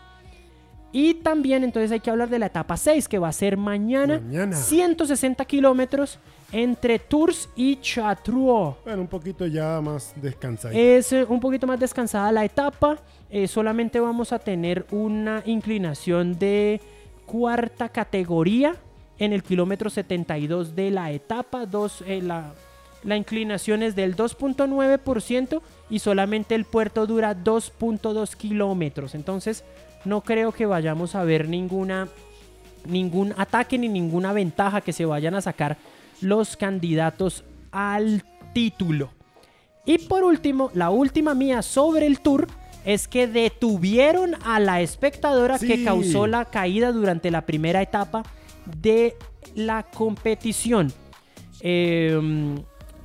Y 0.91 1.15
también 1.15 1.65
entonces 1.65 1.91
hay 1.91 1.99
que 1.99 2.09
hablar 2.09 2.29
de 2.29 2.39
la 2.39 2.45
etapa 2.45 2.77
6 2.77 3.09
que 3.09 3.19
va 3.19 3.27
a 3.27 3.33
ser 3.33 3.57
mañana, 3.57 4.19
Mañana. 4.21 4.55
160 4.55 5.43
kilómetros 5.43 6.19
entre 6.53 6.99
Tours 6.99 7.49
y 7.53 7.75
Chartreux. 7.81 8.75
Bueno, 8.85 9.01
un 9.01 9.07
poquito 9.07 9.45
ya 9.45 9.81
más 9.81 10.13
descansadito. 10.15 10.79
Es 10.79 11.11
eh, 11.11 11.25
un 11.27 11.41
poquito 11.41 11.67
más 11.67 11.79
descansada 11.81 12.31
la 12.31 12.45
etapa. 12.45 12.97
eh, 13.29 13.45
solamente 13.49 13.99
vamos 13.99 14.31
a 14.31 14.39
tener 14.39 14.85
una 14.91 15.43
inclinación 15.45 16.39
de 16.39 16.79
cuarta 17.25 17.89
categoría 17.89 18.75
en 19.19 19.33
el 19.33 19.43
kilómetro 19.43 19.89
72 19.89 20.75
de 20.77 20.91
la 20.91 21.11
etapa. 21.11 21.65
Dos, 21.65 22.03
eh, 22.07 22.21
la, 22.21 22.53
la 23.03 23.17
inclinación 23.17 23.83
es 23.83 23.97
del 23.97 24.15
2.9% 24.15 25.61
y 25.89 25.99
solamente 25.99 26.55
el 26.55 26.65
puerto 26.65 27.05
dura 27.05 27.35
2.2 27.35 28.35
kilómetros. 28.35 29.15
Entonces 29.15 29.63
no 30.03 30.21
creo 30.21 30.51
que 30.51 30.65
vayamos 30.65 31.15
a 31.15 31.23
ver 31.23 31.47
ninguna, 31.49 32.07
ningún 32.87 33.33
ataque 33.37 33.77
ni 33.77 33.89
ninguna 33.89 34.33
ventaja 34.33 34.81
que 34.81 34.93
se 34.93 35.05
vayan 35.05 35.35
a 35.35 35.41
sacar 35.41 35.77
los 36.21 36.57
candidatos 36.57 37.43
al 37.71 38.23
título. 38.53 39.11
Y 39.85 39.99
por 39.99 40.23
último, 40.23 40.71
la 40.73 40.89
última 40.89 41.35
mía 41.35 41.61
sobre 41.61 42.07
el 42.07 42.19
tour 42.19 42.47
es 42.85 43.07
que 43.07 43.27
detuvieron 43.27 44.35
a 44.43 44.59
la 44.59 44.81
espectadora 44.81 45.59
que 45.59 45.83
causó 45.83 46.27
la 46.27 46.45
caída 46.45 46.91
durante 46.91 47.31
la 47.31 47.45
primera 47.45 47.81
etapa 47.81 48.23
de 48.81 49.15
la 49.55 49.83
competición. 49.83 50.93
Eh, 51.61 52.19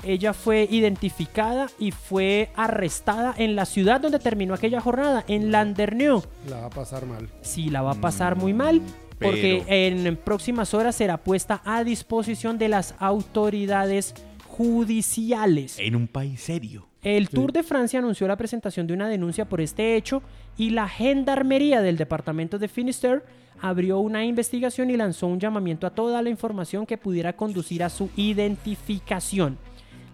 ella 0.02 0.32
fue 0.32 0.66
identificada 0.70 1.68
y 1.78 1.90
fue 1.90 2.50
arrestada 2.56 3.34
en 3.36 3.56
la 3.56 3.66
ciudad 3.66 4.00
donde 4.00 4.18
terminó 4.18 4.54
aquella 4.54 4.80
jornada, 4.80 5.24
en 5.28 5.50
Landerneau. 5.52 6.22
La 6.48 6.60
va 6.60 6.66
a 6.66 6.70
pasar 6.70 7.06
mal. 7.06 7.28
Sí, 7.42 7.70
la 7.70 7.82
va 7.82 7.92
a 7.92 8.00
pasar 8.00 8.36
muy 8.36 8.52
mal 8.54 8.80
porque 9.18 9.62
pero- 9.66 10.08
en 10.08 10.16
próximas 10.16 10.72
horas 10.74 10.96
será 10.96 11.18
puesta 11.18 11.60
a 11.64 11.84
disposición 11.84 12.58
de 12.58 12.68
las 12.68 12.94
autoridades 12.98 14.14
judiciales. 14.48 15.78
En 15.78 15.96
un 15.96 16.08
país 16.08 16.40
serio. 16.40 16.86
El 17.02 17.30
Tour 17.30 17.52
de 17.52 17.62
Francia 17.62 17.98
anunció 17.98 18.28
la 18.28 18.36
presentación 18.36 18.86
de 18.86 18.92
una 18.92 19.08
denuncia 19.08 19.48
por 19.48 19.62
este 19.62 19.96
hecho 19.96 20.22
y 20.58 20.70
la 20.70 20.86
Gendarmería 20.86 21.80
del 21.80 21.96
departamento 21.96 22.58
de 22.58 22.68
Finisterre 22.68 23.22
abrió 23.62 23.98
una 24.00 24.24
investigación 24.24 24.90
y 24.90 24.96
lanzó 24.96 25.26
un 25.26 25.40
llamamiento 25.40 25.86
a 25.86 25.90
toda 25.90 26.20
la 26.20 26.28
información 26.28 26.84
que 26.84 26.98
pudiera 26.98 27.34
conducir 27.34 27.82
a 27.82 27.88
su 27.88 28.10
identificación. 28.16 29.56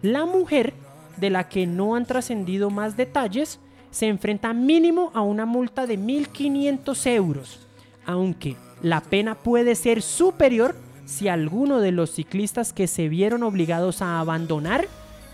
La 0.03 0.25
mujer, 0.27 0.75
de 1.17 1.31
la 1.31 1.49
que 1.49 1.67
no 1.67 1.95
han 1.95 2.07
trascendido 2.07 2.71
más 2.71 2.97
detalles, 2.97 3.59
se 3.91 4.07
enfrenta 4.09 4.53
mínimo 4.53 5.11
a 5.15 5.23
una 5.23 5.47
multa 5.47 5.87
de 5.87 5.99
1.500 5.99 7.07
euros, 7.13 7.61
aunque 8.05 8.57
la 8.83 9.01
pena 9.01 9.35
puede 9.35 9.75
ser 9.75 10.03
superior 10.03 10.77
si 11.07 11.29
alguno 11.29 11.81
de 11.81 11.93
los 11.93 12.11
ciclistas 12.11 12.73
que 12.73 12.87
se 12.89 13.09
vieron 13.09 13.43
obligados 13.43 14.03
a 14.03 14.21
abandonar 14.21 14.87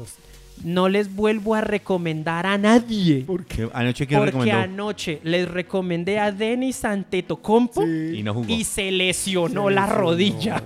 No 0.63 0.89
les 0.89 1.15
vuelvo 1.15 1.55
a 1.55 1.61
recomendar 1.61 2.47
a 2.47 2.57
nadie. 2.57 3.25
¿Por 3.27 3.45
qué? 3.45 3.57
¿Qué- 3.57 3.71
Anoche 3.75 4.07
que 4.07 4.17
Porque 4.17 4.31
recomendó. 4.31 4.59
anoche 4.61 5.21
les 5.25 5.49
recomendé 5.49 6.19
a 6.19 6.33
Denis 6.33 6.85
Antetokounmpo 6.85 7.83
Sí. 7.83 8.19
Y 8.19 8.23
no 8.23 8.33
jugó. 8.35 8.47
y 8.49 8.65
se 8.65 8.91
lesionó 8.91 9.69
la 9.69 9.87
rodilla. 9.87 10.63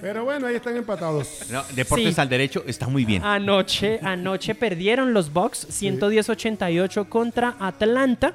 Pero 0.00 0.24
bueno, 0.24 0.46
ahí 0.48 0.56
están 0.56 0.76
empatados. 0.76 1.46
No, 1.50 1.62
Deportes 1.74 2.14
Sí. 2.14 2.20
al 2.20 2.28
derecho 2.28 2.62
está 2.66 2.88
muy 2.88 3.04
bien. 3.04 3.22
Anoche, 3.24 4.00
anoche 4.02 4.54
perdieron 4.54 5.14
los 5.14 5.32
Bucks 5.32 5.66
110-88 5.70 7.08
contra 7.08 7.56
Atlanta 7.58 8.34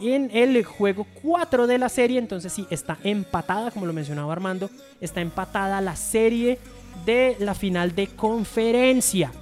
en 0.00 0.30
el 0.32 0.62
juego 0.64 1.06
4 1.22 1.66
de 1.66 1.78
la 1.78 1.88
serie. 1.88 2.18
Entonces 2.18 2.52
sí, 2.52 2.66
está 2.70 2.98
empatada, 3.02 3.70
como 3.70 3.86
lo 3.86 3.92
mencionaba 3.92 4.32
Armando, 4.32 4.70
está 5.00 5.20
empatada 5.20 5.80
la 5.80 5.96
serie 5.96 6.58
de 7.06 7.36
la 7.40 7.54
final 7.54 7.94
de 7.96 8.06
conferencia. 8.08 9.32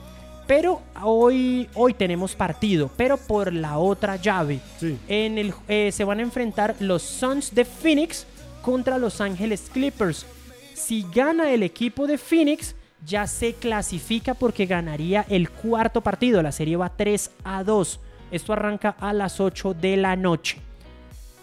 Pero 0.47 0.83
hoy, 1.03 1.69
hoy 1.75 1.95
tenemos 1.95 2.35
partido, 2.35 2.91
pero 2.97 3.17
por 3.17 3.53
la 3.53 3.79
otra 3.79 4.17
llave. 4.17 4.61
Sí. 4.79 4.99
En 5.09 5.39
el, 5.39 5.55
eh, 5.69 5.91
se 5.93 6.05
van 6.05 6.19
a 6.19 6.23
enfrentar 6.23 6.75
los 6.81 7.03
Suns 7.03 7.55
de 7.55 7.65
Phoenix 7.65 8.27
contra 8.61 8.99
Los 8.99 9.21
Ángeles 9.21 9.71
Clippers. 9.73 10.27
Si 10.75 11.07
gana 11.15 11.51
el 11.53 11.63
equipo 11.63 12.07
de 12.07 12.19
Phoenix, 12.19 12.75
ya 13.07 13.27
se 13.27 13.55
clasifica 13.55 14.35
porque 14.35 14.67
ganaría 14.67 15.25
el 15.29 15.51
cuarto 15.51 16.01
partido. 16.01 16.43
La 16.43 16.53
serie 16.53 16.77
va 16.77 16.89
3 16.89 17.31
a 17.45 17.63
2. 17.65 18.01
Esto 18.31 18.53
arranca 18.53 18.97
a 18.99 19.13
las 19.13 19.41
8 19.41 19.75
de 19.75 19.97
la 19.97 20.17
noche. 20.17 20.59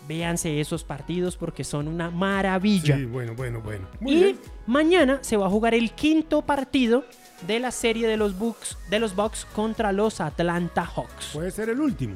Véanse 0.07 0.59
esos 0.59 0.83
partidos 0.83 1.37
porque 1.37 1.63
son 1.63 1.87
una 1.87 2.09
maravilla. 2.09 2.97
Sí, 2.97 3.05
bueno, 3.05 3.33
bueno, 3.35 3.61
bueno. 3.61 3.87
Muy 3.99 4.11
Y 4.13 4.23
bien. 4.23 4.39
mañana 4.65 5.19
se 5.21 5.37
va 5.37 5.45
a 5.45 5.49
jugar 5.49 5.73
el 5.75 5.91
quinto 5.91 6.41
partido 6.41 7.05
de 7.47 7.59
la 7.59 7.71
serie 7.71 8.07
de 8.07 8.17
los 8.17 8.37
Bucks, 8.37 8.77
de 8.89 8.99
los 8.99 9.15
Bucks 9.15 9.45
contra 9.53 9.91
los 9.91 10.21
Atlanta 10.21 10.85
Hawks. 10.85 11.29
Puede 11.33 11.51
ser 11.51 11.69
el 11.69 11.79
último. 11.79 12.15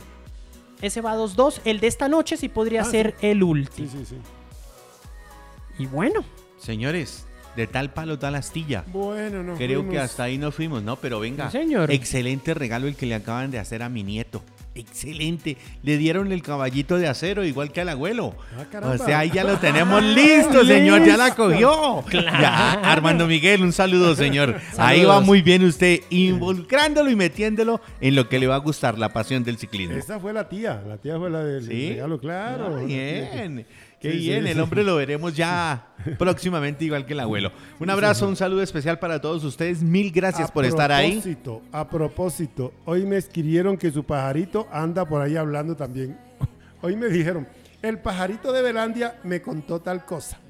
Ese 0.82 1.02
va 1.02 1.16
2-2. 1.16 1.62
El 1.66 1.80
de 1.80 1.88
esta 1.88 2.10
noche 2.10 2.36
sí 2.38 2.50
podría 2.50 2.82
Ah, 2.82 2.86
ser 2.86 3.16
el 3.22 3.38
Sí, 3.40 3.44
último. 3.44 3.90
sí, 3.92 4.06
sí. 4.06 4.18
Y 5.80 5.86
bueno, 5.88 6.24
Señores, 6.58 7.26
de 7.58 7.68
tal 7.68 7.92
palo, 7.92 8.18
tal 8.20 8.36
astilla. 8.36 8.86
Bueno, 8.88 9.44
no. 9.44 9.56
Creo 9.56 9.90
que 9.90 10.00
hasta 10.00 10.24
ahí 10.24 10.38
nos 10.38 10.56
fuimos, 10.56 10.82
¿no? 10.82 10.96
Pero 10.96 11.20
venga. 11.20 11.52
Sí, 11.52 11.58
señor. 11.58 11.92
Excelente 11.92 12.54
regalo 12.54 12.88
el 12.88 12.96
que 12.96 13.06
le 13.06 13.16
acaban 13.16 13.52
de 13.52 13.60
hacer 13.60 13.84
a 13.84 13.90
mi 13.90 14.02
nieto. 14.04 14.42
Excelente. 14.76 15.58
Le 15.84 15.98
dieron 15.98 16.32
el 16.32 16.42
caballito 16.42 16.98
de 16.98 17.08
acero, 17.08 17.46
igual 17.46 17.72
que 17.72 17.82
al 17.82 17.90
abuelo. 17.90 18.36
Ah, 18.58 18.88
o 18.88 18.98
sea, 18.98 19.20
ahí 19.20 19.30
ya 19.32 19.44
lo 19.44 19.58
tenemos 19.58 20.02
listo, 20.16 20.66
señor. 20.66 21.06
Ya 21.06 21.16
la 21.16 21.36
cogió. 21.36 22.04
Claro. 22.08 22.42
Ya, 22.42 22.72
Armando 22.74 23.28
Miguel, 23.28 23.62
un 23.62 23.72
saludo, 23.72 24.16
señor. 24.16 24.60
Ahí 24.78 25.06
va 25.06 25.20
muy 25.20 25.42
bien 25.42 25.64
usted, 25.64 26.02
involucrándolo 26.10 27.10
y 27.10 27.16
metiéndolo 27.16 27.82
en 28.02 28.16
lo 28.16 28.28
que 28.30 28.40
le 28.40 28.48
va 28.48 28.56
a 28.56 28.60
gustar, 28.60 28.98
la 28.98 29.10
pasión 29.10 29.44
del 29.44 29.58
ciclismo. 29.58 29.96
Esa 29.96 30.20
fue 30.20 30.34
la 30.34 30.50
tía. 30.50 30.82
La 30.88 30.98
tía 30.98 31.18
fue 31.18 31.30
la 31.30 31.44
del 31.44 31.68
¿Sí? 31.68 31.90
regalo, 31.90 32.20
claro. 32.20 32.78
Ah, 32.80 32.84
bien. 32.84 33.66
Qué 34.04 34.12
Sí, 34.12 34.18
sí, 34.20 34.24
bien, 34.28 34.46
el 34.46 34.54
sí. 34.56 34.60
hombre 34.60 34.84
lo 34.84 34.98
veremos 34.98 35.34
ya 35.36 35.88
próximamente 36.20 36.84
igual 36.86 37.06
que 37.06 37.14
el 37.14 37.22
abuelo. 37.22 37.52
Un 37.80 37.90
abrazo, 37.90 38.28
un 38.28 38.36
saludo 38.36 38.62
especial 38.62 39.00
para 39.00 39.20
todos 39.22 39.44
ustedes. 39.46 39.82
Mil 39.82 40.12
gracias 40.12 40.50
A 40.50 40.54
por 40.54 40.66
estar 40.66 40.92
ahí. 40.92 41.14
propósito, 41.14 41.62
A 41.72 41.90
propósito, 41.90 42.74
hoy 42.86 43.06
me 43.06 43.16
escribieron 43.18 43.78
que 43.78 43.90
su 43.92 44.04
pajarito 44.04 44.68
anda 44.72 45.06
por 45.06 45.22
ahí 45.22 45.38
hablando 45.38 45.76
también. 45.76 46.18
Hoy 46.82 46.98
me 46.98 47.08
dijeron, 47.08 47.48
el 47.82 47.98
pajarito 48.00 48.52
de 48.52 48.62
Belandia 48.62 49.16
me 49.24 49.42
contó 49.42 49.80
tal 49.80 50.04
cosa. 50.06 50.38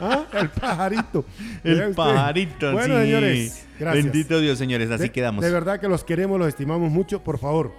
Ah, 0.00 0.26
El 0.34 0.48
pajarito. 0.50 1.24
El 1.64 1.94
pajarito, 1.94 2.72
Bueno, 2.72 2.94
sí. 2.96 3.00
señores, 3.02 3.66
gracias. 3.78 4.04
Bendito 4.04 4.40
Dios, 4.40 4.58
señores, 4.58 4.90
así 4.90 5.04
de, 5.04 5.12
quedamos. 5.12 5.44
De 5.44 5.50
verdad 5.50 5.80
que 5.80 5.88
los 5.88 6.04
queremos, 6.04 6.38
los 6.38 6.48
estimamos 6.48 6.90
mucho. 6.90 7.22
Por 7.22 7.38
favor, 7.38 7.72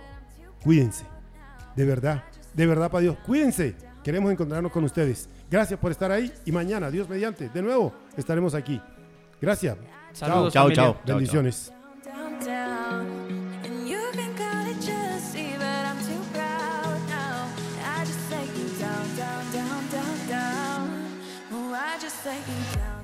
cuídense. 0.64 1.06
De 1.76 1.86
verdad, 1.86 2.24
de 2.54 2.66
verdad, 2.66 2.90
para 2.90 3.02
Dios, 3.02 3.18
cuídense. 3.26 3.76
Queremos 4.04 4.32
encontrarnos 4.32 4.72
con 4.72 4.84
ustedes. 4.84 5.30
Gracias 5.52 5.80
por 5.80 5.92
estar 5.92 6.12
ahí 6.12 6.32
y 6.46 6.52
mañana, 6.52 6.90
Dios 6.90 7.10
mediante, 7.10 7.50
de 7.50 7.62
nuevo 7.62 7.94
estaremos 8.16 8.54
aquí. 8.56 8.82
Gracias. 9.42 9.78
Saludos, 10.14 10.54
Chao, 10.54 10.72
chao. 10.72 10.94
chao. 10.94 11.02
Bendiciones. 11.06 11.72
down, 22.50 22.99